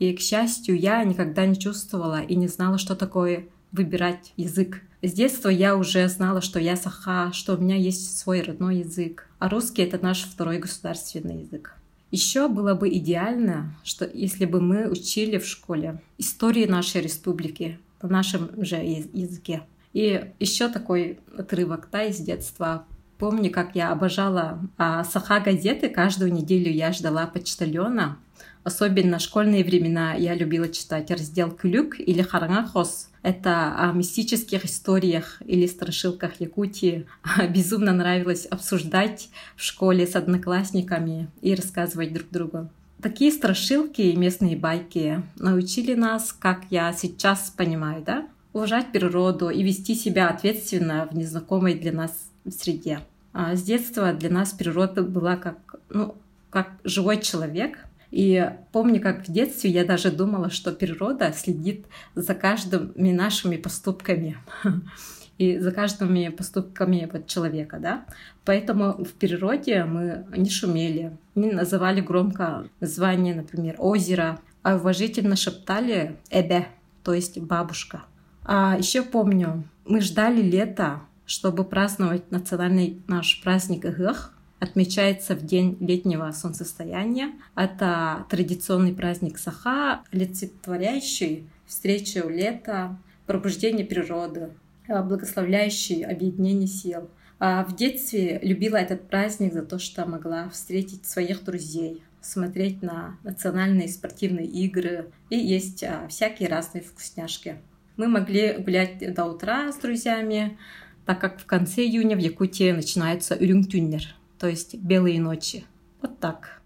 И, 0.00 0.14
к 0.14 0.20
счастью, 0.20 0.76
я 0.78 1.04
никогда 1.04 1.44
не 1.46 1.56
чувствовала 1.56 2.22
и 2.22 2.34
не 2.34 2.48
знала, 2.48 2.78
что 2.78 2.96
такое 2.96 3.46
выбирать 3.70 4.32
язык. 4.36 4.80
С 5.02 5.12
детства 5.12 5.50
я 5.50 5.76
уже 5.76 6.08
знала, 6.08 6.40
что 6.40 6.58
я 6.58 6.74
саха, 6.76 7.30
что 7.32 7.54
у 7.54 7.60
меня 7.60 7.76
есть 7.76 8.18
свой 8.18 8.40
родной 8.40 8.78
язык, 8.78 9.28
а 9.38 9.48
русский— 9.50 9.82
это 9.84 10.02
наш 10.02 10.22
второй 10.22 10.58
государственный 10.58 11.42
язык. 11.42 11.74
Еще 12.10 12.48
было 12.48 12.74
бы 12.74 12.88
идеально, 12.88 13.76
что 13.84 14.10
если 14.12 14.46
бы 14.46 14.60
мы 14.60 14.88
учили 14.88 15.38
в 15.38 15.46
школе 15.46 16.00
истории 16.18 16.66
нашей 16.66 17.02
республики 17.02 17.78
на 18.02 18.08
нашем 18.08 18.50
же 18.64 18.76
языке. 18.76 19.62
И 19.92 20.32
еще 20.40 20.68
такой 20.68 21.20
отрывок 21.36 21.88
да, 21.92 22.04
из 22.04 22.18
детства 22.18 22.86
Помню, 23.20 23.50
как 23.50 23.76
я 23.76 23.92
обожала 23.92 24.58
а, 24.78 25.04
саха 25.04 25.40
газеты. 25.40 25.90
Каждую 25.90 26.32
неделю 26.32 26.72
я 26.72 26.90
ждала 26.90 27.26
почтальона. 27.26 28.16
Особенно 28.62 29.18
в 29.18 29.22
школьные 29.22 29.64
времена 29.64 30.14
я 30.14 30.34
любила 30.34 30.68
читать 30.68 31.10
раздел 31.10 31.50
«Клюк» 31.50 31.98
или 31.98 32.22
«Харангахос». 32.22 33.10
Это 33.22 33.74
о 33.76 33.92
мистических 33.92 34.64
историях 34.64 35.42
или 35.46 35.66
страшилках 35.66 36.40
Якутии. 36.40 37.06
Безумно 37.50 37.92
нравилось 37.92 38.46
обсуждать 38.46 39.28
в 39.56 39.62
школе 39.62 40.06
с 40.06 40.16
одноклассниками 40.16 41.28
и 41.42 41.54
рассказывать 41.54 42.12
друг 42.12 42.28
другу. 42.30 42.70
Такие 43.02 43.32
страшилки 43.32 44.02
и 44.02 44.16
местные 44.16 44.56
байки 44.56 45.22
научили 45.36 45.94
нас, 45.94 46.32
как 46.32 46.64
я 46.70 46.92
сейчас 46.92 47.50
понимаю, 47.56 48.02
да, 48.04 48.28
уважать 48.52 48.92
природу 48.92 49.48
и 49.48 49.62
вести 49.62 49.94
себя 49.94 50.28
ответственно 50.28 51.08
в 51.10 51.16
незнакомой 51.16 51.74
для 51.74 51.92
нас 51.92 52.30
среде. 52.50 53.00
А 53.32 53.54
с 53.54 53.62
детства 53.62 54.12
для 54.12 54.28
нас 54.28 54.52
природа 54.52 55.02
была 55.02 55.36
как, 55.36 55.76
ну, 55.88 56.14
как 56.50 56.72
живой 56.84 57.20
человек. 57.20 57.78
И 58.10 58.50
помню, 58.72 59.00
как 59.00 59.26
в 59.26 59.32
детстве 59.32 59.70
я 59.70 59.84
даже 59.84 60.10
думала, 60.10 60.50
что 60.50 60.72
природа 60.72 61.32
следит 61.32 61.86
за 62.14 62.34
каждыми 62.34 63.12
нашими 63.12 63.56
поступками 63.56 64.36
и 65.38 65.58
за 65.58 65.70
каждыми 65.72 66.28
поступками 66.28 67.08
вот 67.12 67.26
человека, 67.26 67.78
да. 67.78 68.04
Поэтому 68.44 69.04
в 69.04 69.12
природе 69.12 69.84
мы 69.84 70.26
не 70.36 70.50
шумели, 70.50 71.16
не 71.34 71.52
называли 71.52 72.00
громко 72.00 72.66
название, 72.80 73.34
например, 73.34 73.76
озера, 73.78 74.40
а 74.62 74.76
уважительно 74.76 75.36
шептали 75.36 76.16
«эбе», 76.30 76.66
то 77.04 77.14
есть 77.14 77.38
«бабушка». 77.38 78.02
А 78.44 78.76
еще 78.76 79.02
помню, 79.02 79.64
мы 79.86 80.00
ждали 80.00 80.42
лета, 80.42 81.02
чтобы 81.26 81.64
праздновать 81.64 82.30
национальный 82.30 83.00
наш 83.06 83.40
праздник 83.42 83.86
Игых, 83.86 84.34
отмечается 84.60 85.34
в 85.34 85.44
день 85.44 85.76
летнего 85.80 86.30
солнцестояния. 86.32 87.32
Это 87.56 88.26
традиционный 88.28 88.94
праздник 88.94 89.38
Саха, 89.38 90.02
олицетворяющий 90.12 91.48
встречу 91.66 92.28
лета, 92.28 92.96
пробуждение 93.26 93.86
природы, 93.86 94.50
э, 94.86 95.02
благословляющий 95.02 96.04
объединение 96.04 96.68
сил. 96.68 97.08
А 97.38 97.64
в 97.64 97.74
детстве 97.74 98.38
любила 98.42 98.76
этот 98.76 99.08
праздник 99.08 99.54
за 99.54 99.62
то, 99.62 99.78
что 99.78 100.04
могла 100.04 100.50
встретить 100.50 101.06
своих 101.06 101.42
друзей, 101.42 102.02
смотреть 102.20 102.82
на 102.82 103.16
национальные 103.22 103.88
спортивные 103.88 104.46
игры 104.46 105.10
и 105.30 105.38
есть 105.38 105.82
а, 105.82 106.06
всякие 106.08 106.50
разные 106.50 106.84
вкусняшки. 106.84 107.56
Мы 107.96 108.08
могли 108.08 108.58
гулять 108.58 109.14
до 109.14 109.24
утра 109.24 109.72
с 109.72 109.76
друзьями, 109.76 110.58
так 111.06 111.18
как 111.18 111.40
в 111.40 111.46
конце 111.46 111.82
июня 111.82 112.14
в 112.14 112.18
Якутии 112.18 112.72
начинается 112.72 113.34
Урюнгтюннер, 113.36 114.14
то 114.40 114.48
есть 114.48 114.74
белые 114.74 115.20
ночи. 115.20 115.64
Вот 116.00 116.18
так. 116.18 116.62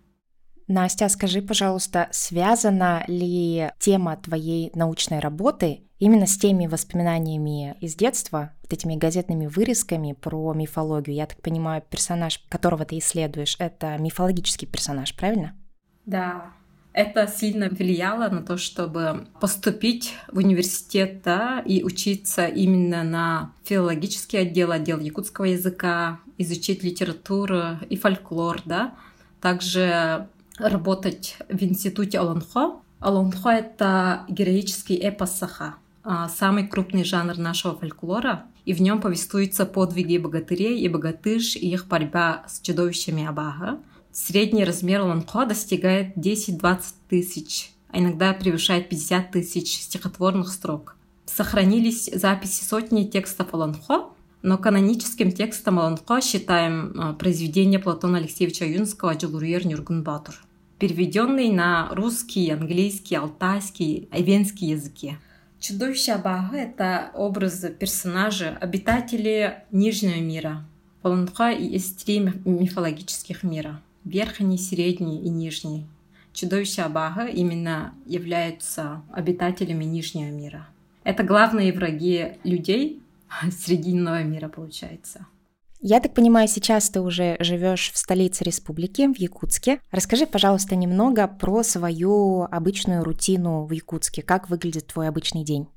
Настя, 0.68 1.08
скажи, 1.08 1.42
пожалуйста, 1.42 2.08
связана 2.12 3.04
ли 3.06 3.70
тема 3.78 4.16
твоей 4.16 4.70
научной 4.74 5.18
работы 5.18 5.82
именно 5.98 6.26
с 6.26 6.38
теми 6.38 6.66
воспоминаниями 6.66 7.76
из 7.80 7.96
детства, 7.96 8.52
вот 8.62 8.72
этими 8.72 8.94
газетными 8.94 9.46
вырезками 9.46 10.12
про 10.12 10.54
мифологию? 10.54 11.16
Я 11.16 11.26
так 11.26 11.42
понимаю, 11.42 11.82
персонаж, 11.82 12.38
которого 12.48 12.86
ты 12.86 12.96
исследуешь, 12.98 13.56
это 13.58 13.98
мифологический 13.98 14.68
персонаж, 14.68 15.14
правильно? 15.14 15.54
Да, 16.06 16.54
это 16.94 17.26
сильно 17.26 17.68
влияло 17.68 18.28
на 18.28 18.40
то, 18.40 18.56
чтобы 18.56 19.26
поступить 19.40 20.14
в 20.30 20.38
университет 20.38 21.22
да, 21.24 21.60
и 21.66 21.82
учиться 21.82 22.46
именно 22.46 23.02
на 23.02 23.52
филологический 23.64 24.38
отдел, 24.38 24.70
отдел 24.70 25.00
якутского 25.00 25.46
языка, 25.46 26.20
изучить 26.38 26.84
литературу 26.84 27.78
и 27.90 27.96
фольклор, 27.96 28.62
да. 28.64 28.94
Также 29.40 30.28
работать 30.56 31.36
в 31.48 31.60
институте 31.64 32.20
Алонхо. 32.20 32.80
Алонхо— 33.00 33.48
это 33.50 34.24
героический 34.28 34.94
эпос 34.94 35.32
Саха, 35.32 35.74
а, 36.04 36.28
самый 36.28 36.68
крупный 36.68 37.02
жанр 37.02 37.36
нашего 37.36 37.76
фольклора, 37.76 38.44
и 38.64 38.72
в 38.72 38.80
нем 38.80 39.00
повествуются 39.00 39.66
подвиги 39.66 40.16
богатырей 40.16 40.78
и 40.78 40.88
богатыш 40.88 41.56
и 41.56 41.72
их 41.72 41.88
борьба 41.88 42.44
с 42.46 42.60
чудовищами 42.60 43.26
Абага— 43.26 43.80
Средний 44.16 44.64
размер 44.64 45.02
ланхо 45.02 45.44
достигает 45.44 46.16
10-20 46.16 46.80
тысяч, 47.08 47.72
а 47.88 47.98
иногда 47.98 48.32
превышает 48.32 48.88
50 48.88 49.32
тысяч 49.32 49.76
стихотворных 49.82 50.50
строк. 50.52 50.94
Сохранились 51.26 52.08
записи 52.14 52.62
сотни 52.62 53.02
текстов 53.02 53.52
Аланхо, 53.52 54.10
но 54.40 54.56
каноническим 54.56 55.32
текстом 55.32 55.80
Аланхо 55.80 56.20
считаем 56.20 56.92
э, 56.92 57.14
произведение 57.14 57.80
Платона 57.80 58.18
Алексеевича 58.18 58.66
Юнского 58.66 59.14
«Джалурьер 59.14 59.66
Нюргунбатур», 59.66 60.36
переведенный 60.78 61.50
на 61.50 61.88
русский, 61.90 62.48
английский, 62.50 63.16
алтайский, 63.16 64.08
айвенский 64.12 64.68
языки. 64.68 65.16
Чудовище 65.58 66.12
Абага— 66.12 66.56
это 66.58 67.10
образы 67.14 67.70
персонажа, 67.70 68.56
обитатели 68.60 69.64
Нижнего 69.72 70.20
мира. 70.20 70.64
В 71.02 71.08
Аланхо 71.08 71.48
есть 71.48 72.04
три 72.04 72.20
мифологических 72.20 73.42
мира— 73.42 73.82
верхний, 74.04 74.58
средний 74.58 75.22
и 75.22 75.28
нижний. 75.28 75.86
Чудовища 76.32 76.84
Абага 76.84 77.26
именно 77.26 77.94
являются 78.06 79.02
обитателями 79.12 79.84
Нижнего 79.84 80.30
мира. 80.30 80.66
Это 81.04 81.22
главные 81.22 81.72
враги 81.72 82.32
людей 82.44 83.00
Срединного 83.50 84.22
мира, 84.22 84.48
получается. 84.48 85.26
Я 85.80 86.00
так 86.00 86.14
понимаю, 86.14 86.48
сейчас 86.48 86.88
ты 86.88 87.00
уже 87.00 87.36
живешь 87.40 87.90
в 87.92 87.98
столице 87.98 88.42
республики, 88.42 89.06
в 89.12 89.18
Якутске. 89.18 89.80
Расскажи, 89.90 90.26
пожалуйста, 90.26 90.76
немного 90.76 91.28
про 91.28 91.62
свою 91.62 92.44
обычную 92.50 93.04
рутину 93.04 93.66
в 93.66 93.72
Якутске. 93.72 94.22
Как 94.22 94.48
выглядит 94.48 94.86
твой 94.86 95.08
обычный 95.08 95.44
день? 95.44 95.68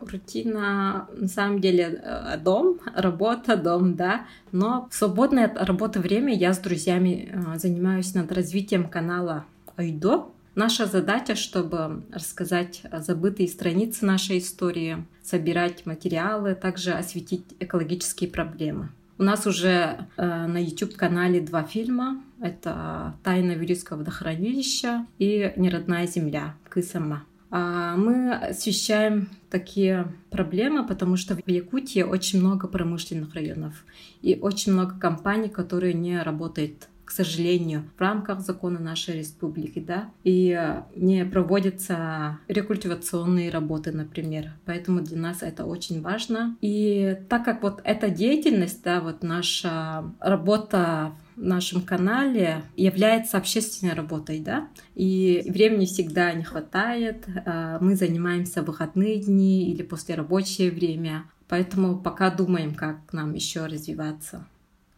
Рутина, 0.00 1.08
на 1.14 1.28
самом 1.28 1.60
деле, 1.60 2.00
э, 2.02 2.38
дом, 2.38 2.78
работа, 2.94 3.56
дом, 3.56 3.94
да. 3.94 4.26
Но 4.52 4.88
в 4.90 4.94
свободное 4.94 5.46
от 5.46 5.62
работы 5.62 6.00
время 6.00 6.34
я 6.34 6.52
с 6.52 6.58
друзьями 6.58 7.30
э, 7.32 7.58
занимаюсь 7.58 8.14
над 8.14 8.32
развитием 8.32 8.88
канала 8.88 9.44
Айдо. 9.76 10.32
Наша 10.54 10.86
задача, 10.86 11.34
чтобы 11.34 12.04
рассказать 12.12 12.82
забытые 12.92 13.48
страницы 13.48 14.04
нашей 14.04 14.38
истории, 14.38 15.04
собирать 15.22 15.86
материалы, 15.86 16.54
также 16.54 16.92
осветить 16.92 17.44
экологические 17.58 18.28
проблемы. 18.28 18.90
У 19.18 19.24
нас 19.24 19.46
уже 19.46 20.08
э, 20.16 20.46
на 20.46 20.58
YouTube-канале 20.58 21.40
два 21.40 21.62
фильма. 21.62 22.22
Это 22.40 23.14
«Тайна 23.22 23.52
Вирийского 23.52 23.98
водохранилища» 23.98 25.06
и 25.18 25.52
«Неродная 25.56 26.06
земля» 26.06 26.54
Кысама. 26.68 27.24
А, 27.54 27.96
мы 27.96 28.34
освещаем 28.34 29.28
такие 29.50 30.10
проблемы, 30.30 30.86
потому 30.86 31.18
что 31.18 31.34
в 31.34 31.46
Якутии 31.46 32.00
очень 32.00 32.40
много 32.40 32.66
промышленных 32.66 33.34
районов 33.34 33.84
и 34.22 34.38
очень 34.40 34.72
много 34.72 34.98
компаний, 34.98 35.50
которые 35.50 35.92
не 35.92 36.22
работают 36.22 36.88
к 37.12 37.14
сожалению, 37.14 37.84
в 37.98 38.00
рамках 38.00 38.40
закона 38.40 38.78
нашей 38.78 39.18
республики, 39.18 39.80
да, 39.80 40.08
и 40.24 40.58
не 40.96 41.26
проводятся 41.26 42.38
рекультивационные 42.48 43.50
работы, 43.50 43.92
например. 43.92 44.52
Поэтому 44.64 45.02
для 45.02 45.18
нас 45.18 45.42
это 45.42 45.66
очень 45.66 46.00
важно. 46.00 46.56
И 46.62 47.18
так 47.28 47.44
как 47.44 47.62
вот 47.62 47.82
эта 47.84 48.08
деятельность, 48.08 48.82
да, 48.82 49.02
вот 49.02 49.22
наша 49.22 50.10
работа 50.20 51.12
в 51.36 51.42
нашем 51.42 51.82
канале 51.82 52.62
является 52.78 53.36
общественной 53.36 53.92
работой, 53.92 54.40
да, 54.40 54.68
и 54.94 55.44
времени 55.50 55.84
всегда 55.84 56.32
не 56.32 56.44
хватает. 56.44 57.26
А, 57.44 57.78
мы 57.78 57.94
занимаемся 57.94 58.62
в 58.62 58.66
выходные 58.68 59.18
дни 59.18 59.70
или 59.70 59.82
после 59.82 60.14
рабочее 60.14 60.70
время, 60.70 61.24
поэтому 61.46 61.98
пока 61.98 62.30
думаем, 62.30 62.74
как 62.74 63.12
нам 63.12 63.34
еще 63.34 63.66
развиваться. 63.66 64.46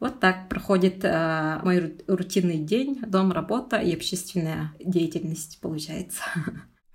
Вот 0.04 0.20
так 0.20 0.50
проходит 0.50 1.02
э, 1.02 1.60
мой 1.62 1.96
рутинный 2.06 2.58
день, 2.58 3.00
дом, 3.06 3.32
работа 3.32 3.78
и 3.78 3.94
общественная 3.94 4.74
деятельность 4.78 5.58
получается. 5.62 6.20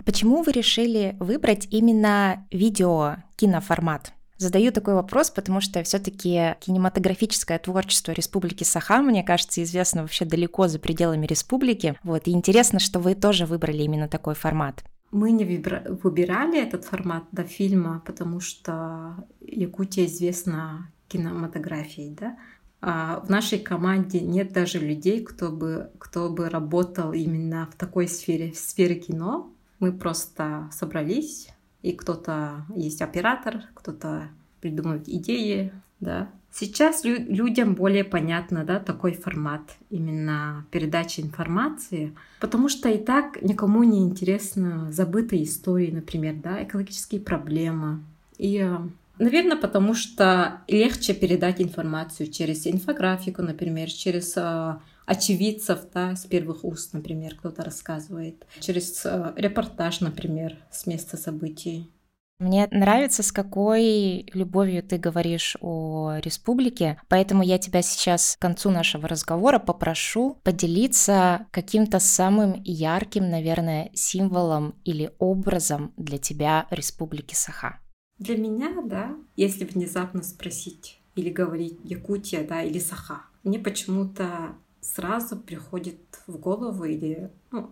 Почему 0.05 0.43
вы 0.43 0.51
решили 0.51 1.15
выбрать 1.19 1.67
именно 1.71 2.45
видео 2.51 3.15
киноформат? 3.35 4.13
Задаю 4.37 4.71
такой 4.71 4.93
вопрос, 4.93 5.31
потому 5.31 5.59
что 5.59 5.81
все-таки 5.81 6.53
кинематографическое 6.59 7.57
творчество 7.57 8.11
Республики 8.11 8.63
Саха, 8.63 9.01
мне 9.01 9.23
кажется, 9.23 9.63
известно 9.63 10.03
вообще 10.03 10.25
далеко 10.25 10.67
за 10.67 10.77
пределами 10.77 11.25
республики. 11.25 11.95
Вот, 12.03 12.27
и 12.27 12.31
интересно, 12.31 12.77
что 12.77 12.99
вы 12.99 13.15
тоже 13.15 13.47
выбрали 13.47 13.81
именно 13.81 14.07
такой 14.07 14.35
формат. 14.35 14.83
Мы 15.09 15.31
не 15.31 15.45
выбирали 15.45 16.61
этот 16.61 16.85
формат 16.85 17.23
до 17.31 17.43
фильма, 17.43 18.03
потому 18.05 18.39
что 18.39 19.25
Якутия 19.41 20.05
известна 20.05 20.91
кинематографией, 21.07 22.11
да. 22.11 22.37
А 22.81 23.19
в 23.19 23.29
нашей 23.29 23.59
команде 23.59 24.21
нет 24.21 24.53
даже 24.53 24.79
людей, 24.79 25.21
кто 25.23 25.51
бы, 25.51 25.89
кто 25.99 26.29
бы 26.29 26.49
работал 26.49 27.11
именно 27.11 27.67
в 27.71 27.75
такой 27.75 28.07
сфере, 28.07 28.51
в 28.51 28.57
сфере 28.57 28.95
кино. 28.95 29.51
Мы 29.79 29.91
просто 29.91 30.69
собрались, 30.71 31.49
и 31.81 31.91
кто-то 31.91 32.65
есть 32.75 33.01
оператор, 33.01 33.63
кто-то 33.73 34.29
придумывает 34.61 35.07
идеи, 35.07 35.71
да. 35.99 36.29
Сейчас 36.51 37.03
лю- 37.03 37.25
людям 37.27 37.75
более 37.75 38.03
понятно, 38.03 38.63
да, 38.63 38.79
такой 38.79 39.13
формат 39.13 39.61
именно 39.89 40.65
передачи 40.71 41.21
информации, 41.21 42.15
потому 42.39 42.69
что 42.69 42.89
и 42.89 42.97
так 42.97 43.41
никому 43.41 43.83
не 43.83 43.99
интересно 43.99 44.91
забытые 44.91 45.43
истории, 45.43 45.91
например, 45.91 46.35
да, 46.41 46.63
экологические 46.63 47.21
проблемы. 47.21 47.99
И, 48.37 48.57
э, 48.57 48.77
наверное, 49.19 49.57
потому 49.57 49.93
что 49.93 50.61
легче 50.67 51.13
передать 51.13 51.61
информацию 51.61 52.31
через 52.31 52.65
инфографику, 52.65 53.41
например, 53.41 53.89
через 53.91 54.35
э, 54.35 54.79
очевидцев, 55.05 55.79
да, 55.93 56.15
с 56.15 56.25
первых 56.25 56.63
уст, 56.63 56.93
например, 56.93 57.35
кто-то 57.35 57.63
рассказывает, 57.63 58.45
через 58.59 59.05
э, 59.05 59.33
репортаж, 59.35 59.99
например, 60.01 60.57
с 60.71 60.87
места 60.87 61.17
событий. 61.17 61.91
Мне 62.39 62.69
нравится, 62.71 63.21
с 63.21 63.33
какой 63.33 64.25
любовью 64.33 64.81
ты 64.81 64.97
говоришь 64.97 65.57
о 65.59 66.13
республике, 66.23 66.97
поэтому 67.09 67.43
я 67.43 67.57
тебя 67.57 67.81
сейчас 67.81 68.37
к 68.37 68.41
концу 68.41 68.69
нашего 68.69 69.09
разговора 69.09 69.59
попрошу 69.59 70.37
поделиться 70.43 71.47
каким-то 71.51 71.99
самым 71.99 72.61
ярким, 72.63 73.29
наверное, 73.29 73.91
символом 73.93 74.75
или 74.85 75.11
образом 75.19 75.91
для 75.97 76.17
тебя 76.17 76.65
Республики 76.71 77.35
Саха. 77.35 77.79
Для 78.19 78.37
меня, 78.37 78.81
да, 78.83 79.15
если 79.35 79.65
внезапно 79.65 80.23
спросить 80.23 81.01
или 81.15 81.29
говорить 81.29 81.79
Якутия, 81.83 82.45
да, 82.45 82.61
или 82.61 82.79
Саха, 82.79 83.23
мне 83.43 83.59
почему-то 83.59 84.55
сразу 84.81 85.37
приходит 85.37 85.99
в 86.27 86.37
голову 86.37 86.83
или 86.83 87.31
ну, 87.51 87.71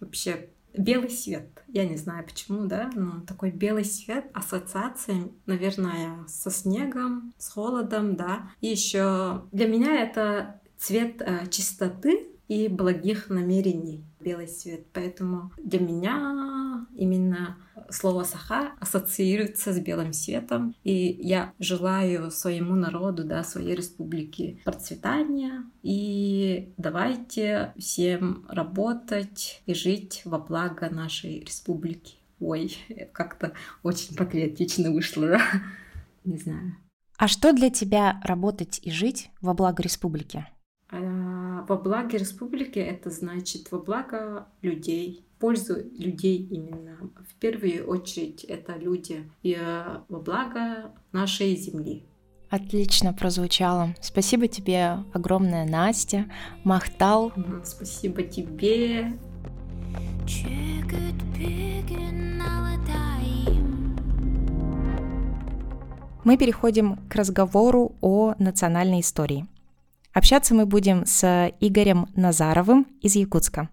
вообще 0.00 0.50
белый 0.76 1.10
свет. 1.10 1.64
Я 1.66 1.86
не 1.86 1.96
знаю 1.96 2.24
почему, 2.24 2.66
да, 2.66 2.90
но 2.94 3.20
такой 3.26 3.50
белый 3.50 3.84
свет, 3.84 4.26
ассоциация, 4.32 5.28
наверное, 5.46 6.24
со 6.28 6.50
снегом, 6.50 7.34
с 7.38 7.48
холодом, 7.48 8.16
да. 8.16 8.50
И 8.60 8.68
еще 8.68 9.42
для 9.52 9.66
меня 9.66 10.00
это 10.02 10.60
цвет 10.76 11.20
э, 11.20 11.48
чистоты 11.50 12.28
и 12.48 12.68
благих 12.68 13.28
намерений, 13.30 14.04
белый 14.20 14.46
цвет. 14.46 14.86
Поэтому 14.92 15.52
для 15.58 15.80
меня 15.80 16.86
именно 16.96 17.56
слово 17.90 18.24
саха 18.24 18.72
ассоциируется 18.80 19.72
с 19.72 19.78
белым 19.78 20.12
светом. 20.12 20.74
И 20.82 21.18
я 21.20 21.52
желаю 21.58 22.30
своему 22.30 22.74
народу, 22.74 23.24
да, 23.24 23.44
своей 23.44 23.74
республике 23.74 24.58
процветания. 24.64 25.64
И 25.82 26.72
давайте 26.76 27.72
всем 27.78 28.46
работать 28.48 29.62
и 29.66 29.74
жить 29.74 30.22
во 30.24 30.38
благо 30.38 30.90
нашей 30.90 31.40
республики. 31.40 32.16
Ой, 32.40 32.76
как-то 33.12 33.52
очень 33.82 34.16
патриотично 34.16 34.90
вышло, 34.90 35.28
да? 35.28 35.42
Не 36.24 36.38
знаю. 36.38 36.76
А 37.16 37.26
что 37.26 37.52
для 37.52 37.68
тебя 37.68 38.20
работать 38.22 38.80
и 38.82 38.90
жить 38.92 39.30
во 39.40 39.54
благо 39.54 39.82
республики? 39.82 40.46
А, 40.90 41.64
во 41.68 41.76
благо 41.76 42.16
республики 42.16 42.78
это 42.78 43.10
значит 43.10 43.70
во 43.70 43.78
благо 43.78 44.48
людей, 44.62 45.26
пользу 45.38 45.76
людей 45.98 46.38
именно. 46.38 46.96
В 47.28 47.34
первую 47.34 47.86
очередь 47.86 48.44
это 48.44 48.76
люди 48.76 49.30
и 49.42 49.56
э, 49.58 50.00
во 50.08 50.20
благо 50.20 50.92
нашей 51.12 51.54
земли. 51.56 52.06
Отлично 52.50 53.12
прозвучало. 53.12 53.94
Спасибо 54.00 54.48
тебе 54.48 55.04
огромное, 55.12 55.66
Настя. 55.66 56.24
Махтал. 56.64 57.32
Спасибо 57.62 58.22
тебе. 58.22 59.12
Мы 66.24 66.36
переходим 66.36 66.96
к 67.08 67.14
разговору 67.14 67.92
о 68.00 68.34
национальной 68.38 69.00
истории. 69.00 69.46
Общаться 70.12 70.54
мы 70.54 70.66
будем 70.66 71.06
с 71.06 71.52
Игорем 71.60 72.08
Назаровым 72.16 72.86
из 73.00 73.14
Якутска. 73.16 73.68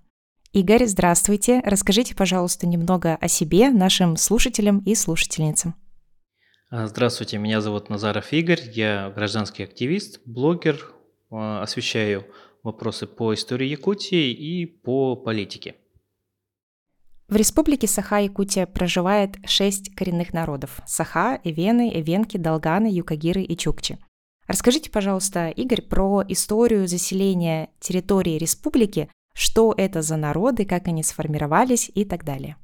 Игорь, 0.51 0.85
здравствуйте. 0.85 1.61
Расскажите, 1.65 2.15
пожалуйста, 2.15 2.65
немного 2.65 3.15
о 3.15 3.27
себе 3.27 3.71
нашим 3.71 4.15
слушателям 4.15 4.79
и 4.79 4.95
слушательницам. 4.95 5.75
А, 6.69 6.87
здравствуйте, 6.87 7.37
меня 7.37 7.61
зовут 7.61 7.89
Назаров 7.89 8.31
Игорь, 8.33 8.61
я 8.71 9.11
гражданский 9.15 9.63
активист, 9.63 10.21
блогер, 10.25 10.93
а, 11.29 11.61
освещаю 11.61 12.25
вопросы 12.63 13.05
по 13.05 13.33
истории 13.33 13.67
Якутии 13.67 14.31
и 14.31 14.65
по 14.65 15.15
политике. 15.15 15.75
В 17.27 17.35
республике 17.35 17.87
Саха-Якутия 17.87 18.65
проживает 18.65 19.35
шесть 19.45 19.95
коренных 19.95 20.31
народов– 20.31 20.79
Саха, 20.85 21.39
Эвены, 21.43 21.91
Эвенки, 21.93 22.37
Долганы, 22.37 22.87
Юкагиры 22.87 23.41
и 23.41 23.57
Чукчи. 23.57 23.97
Расскажите, 24.47 24.91
пожалуйста, 24.91 25.49
Игорь, 25.49 25.81
про 25.81 26.23
историю 26.27 26.87
заселения 26.87 27.69
территории 27.79 28.37
республики 28.37 29.09
что 29.35 29.73
это 29.75 30.01
за 30.01 30.15
народы, 30.15 30.65
как 30.65 30.87
они 30.87 31.03
сформировались 31.03 31.91
и 31.93 32.05
так 32.05 32.23
далее. 32.23 32.55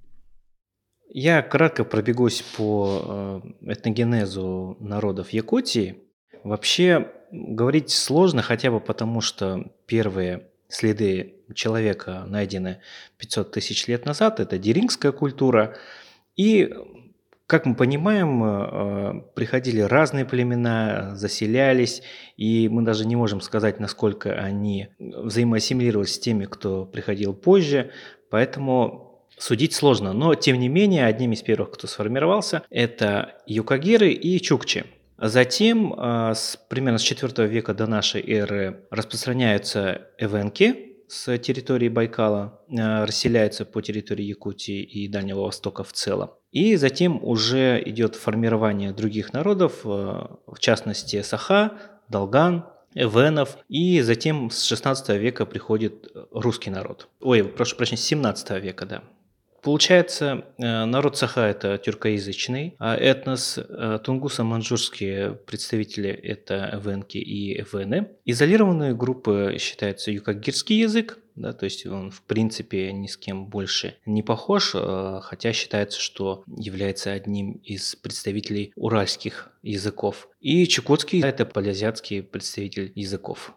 Я 1.14 1.42
кратко 1.42 1.84
пробегусь 1.84 2.42
по 2.42 3.42
э, 3.64 3.72
этногенезу 3.74 4.78
народов 4.80 5.32
Якутии. 5.32 5.98
Вообще 6.46 7.12
говорить 7.32 7.90
сложно, 7.92 8.42
хотя 8.42 8.72
бы 8.72 8.80
потому, 8.80 9.20
что 9.20 9.66
первые 9.86 10.48
следы 10.70 11.36
человека 11.54 12.24
найдены 12.26 12.80
500 13.18 13.52
тысяч 13.52 13.88
лет 13.88 14.06
назад, 14.06 14.40
это 14.40 14.58
дерингская 14.58 15.12
культура. 15.12 15.76
И 16.38 16.74
как 17.52 17.66
мы 17.66 17.76
понимаем, 17.76 18.44
э, 18.46 19.22
приходили 19.36 19.82
разные 19.82 20.24
племена, 20.24 21.18
заселялись, 21.18 22.02
и 22.38 22.70
мы 22.70 22.82
даже 22.84 23.06
не 23.06 23.18
можем 23.18 23.42
сказать, 23.42 23.78
насколько 23.78 24.32
они 24.32 24.88
взаимоассимилировались 24.98 26.16
с 26.16 26.20
теми, 26.20 26.46
кто 26.46 26.86
приходил 26.86 27.34
позже, 27.34 27.92
поэтому 28.30 29.26
судить 29.38 29.74
сложно. 29.74 30.14
Но, 30.14 30.34
тем 30.34 30.60
не 30.60 30.70
менее, 30.70 31.06
одним 31.06 31.34
из 31.34 31.42
первых, 31.42 31.72
кто 31.72 31.88
сформировался, 31.88 32.64
это 32.70 33.34
юкагиры 33.46 34.14
и 34.14 34.40
чукчи. 34.40 34.86
Затем, 35.18 35.94
э, 35.94 36.34
примерно 36.70 37.00
с 37.00 37.04
4 37.04 37.50
века 37.50 37.74
до 37.74 37.86
нашей 37.86 38.22
эры, 38.26 38.86
распространяются 38.92 40.08
эвенки, 40.18 40.91
с 41.12 41.38
территории 41.40 41.90
Байкала, 41.90 42.62
э, 42.70 43.04
расселяются 43.04 43.66
по 43.66 43.82
территории 43.82 44.24
Якутии 44.24 44.82
и 44.82 45.10
Дальнего 45.10 45.42
Востока 45.42 45.84
в 45.84 45.92
целом. 45.92 46.30
И 46.52 46.78
затем 46.78 47.20
уже 47.22 47.82
идет 47.86 48.16
формирование 48.16 48.94
других 48.94 49.34
народов, 49.34 49.82
э, 49.84 49.88
в 49.88 50.60
частности 50.60 51.22
Саха, 51.22 51.74
Долган, 52.08 52.66
Эвенов, 52.96 53.58
и 53.68 54.02
затем 54.02 54.50
с 54.50 54.64
16 54.64 55.18
века 55.18 55.46
приходит 55.46 56.08
русский 56.32 56.70
народ. 56.70 57.10
Ой, 57.20 57.44
прошу 57.44 57.76
прощения, 57.76 58.02
с 58.02 58.06
17 58.06 58.60
века, 58.60 58.86
да. 58.86 59.04
Получается, 59.62 60.46
э, 60.58 60.86
народ 60.86 61.18
Саха– 61.18 61.42
это 61.48 61.78
тюркоязычный, 61.78 62.76
а 62.80 62.96
этнос 62.96 63.60
э, 63.60 64.00
тунгуса-манжурские 64.04 65.36
представители– 65.36 66.10
это 66.24 66.72
эвенки 66.74 67.20
и 67.20 67.62
эвены. 67.62 68.10
Изолированные 68.26 68.96
группы 68.96 69.58
считаются 69.60 70.12
юкагирский 70.12 70.80
язык, 70.80 71.20
да, 71.36 71.54
то 71.54 71.66
есть 71.66 71.86
он 71.86 72.10
в 72.10 72.24
принципе 72.24 72.92
ни 72.92 73.06
с 73.06 73.18
кем 73.18 73.46
больше 73.46 73.98
не 74.08 74.24
похож, 74.24 74.72
э, 74.74 75.20
хотя 75.22 75.54
считается, 75.54 76.00
что 76.00 76.44
является 76.48 77.12
одним 77.12 77.54
из 77.64 77.96
представителей 77.96 78.74
уральских 78.76 79.52
языков. 79.62 80.28
И 80.40 80.66
чукотский– 80.66 81.22
это 81.24 81.46
полязиатский 81.46 82.24
представитель 82.24 82.92
языков. 82.96 83.54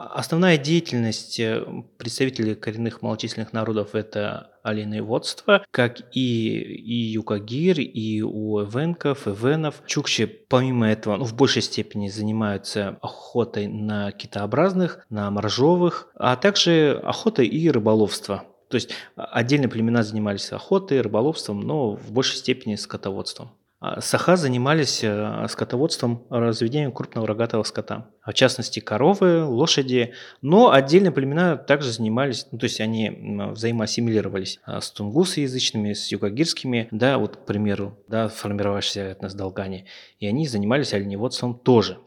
Основная 0.00 0.58
деятельность 0.58 1.40
э, 1.40 1.66
представителей 1.96 2.54
коренных 2.54 3.02
малочисленных 3.02 3.52
народов– 3.52 3.88
это 3.96 4.52
оленеводство, 4.62 5.64
как 5.72 6.14
и, 6.14 6.60
и 6.60 6.94
юкагир, 7.14 7.80
и 7.80 8.22
у 8.22 8.62
эвенков, 8.62 9.26
эвенов. 9.26 9.82
Чукчи, 9.86 10.26
помимо 10.26 10.88
этого, 10.88 11.16
ну, 11.16 11.24
в 11.24 11.34
большей 11.34 11.62
степени 11.62 12.06
занимаются 12.06 12.96
охотой 13.02 13.66
на 13.66 14.12
китообразных, 14.12 15.04
на 15.10 15.32
моржовых, 15.32 16.12
а 16.14 16.36
также 16.36 17.00
охотой 17.02 17.48
и 17.48 17.68
рыболовство. 17.68 18.44
То 18.68 18.76
есть 18.76 18.90
отдельные 19.16 19.68
племена 19.68 20.04
занимались 20.04 20.52
охотой, 20.52 21.00
рыболовством, 21.00 21.60
но 21.60 21.96
в 21.96 22.12
большей 22.12 22.36
степени 22.36 22.76
скотоводством. 22.76 23.50
А 23.80 24.00
саха 24.00 24.36
занимались 24.36 25.04
э, 25.04 25.46
скотоводством, 25.48 26.26
разведением 26.30 26.90
крупного 26.90 27.28
рогатого 27.28 27.62
скота, 27.62 28.10
в 28.26 28.32
частности 28.32 28.80
коровы, 28.80 29.44
лошади, 29.44 30.14
но 30.42 30.72
отдельные 30.72 31.12
племена 31.12 31.56
также 31.56 31.92
занимались, 31.92 32.48
ну, 32.50 32.58
то 32.58 32.64
есть 32.64 32.80
они 32.80 33.08
взаимоассимилировались 33.52 34.58
а, 34.64 34.80
с 34.80 34.90
тунгусоязычными, 34.90 35.92
с 35.92 36.10
югогирскими, 36.10 36.88
да, 36.90 37.18
вот, 37.18 37.36
к 37.36 37.46
примеру, 37.46 37.96
да, 38.08 38.26
формировавшиеся 38.28 39.02
этнос 39.02 39.34
Долгани, 39.34 39.86
и 40.18 40.26
они 40.26 40.48
занимались 40.48 40.92
оленеводством 40.92 41.56
тоже. 41.56 41.98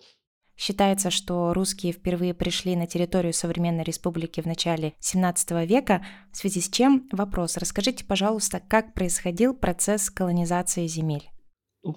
Считается, 0.57 1.09
что 1.09 1.53
русские 1.53 1.93
впервые 1.93 2.33
пришли 2.33 2.75
на 2.75 2.85
территорию 2.85 3.31
современной 3.31 3.85
республики 3.85 4.41
в 4.41 4.45
начале 4.45 4.93
17 4.99 5.51
века, 5.65 6.05
в 6.33 6.37
связи 6.37 6.59
с 6.59 6.69
чем 6.69 7.07
вопрос, 7.13 7.55
расскажите, 7.55 8.03
пожалуйста, 8.03 8.61
как 8.67 8.93
происходил 8.93 9.53
процесс 9.53 10.09
колонизации 10.09 10.85
земель? 10.85 11.31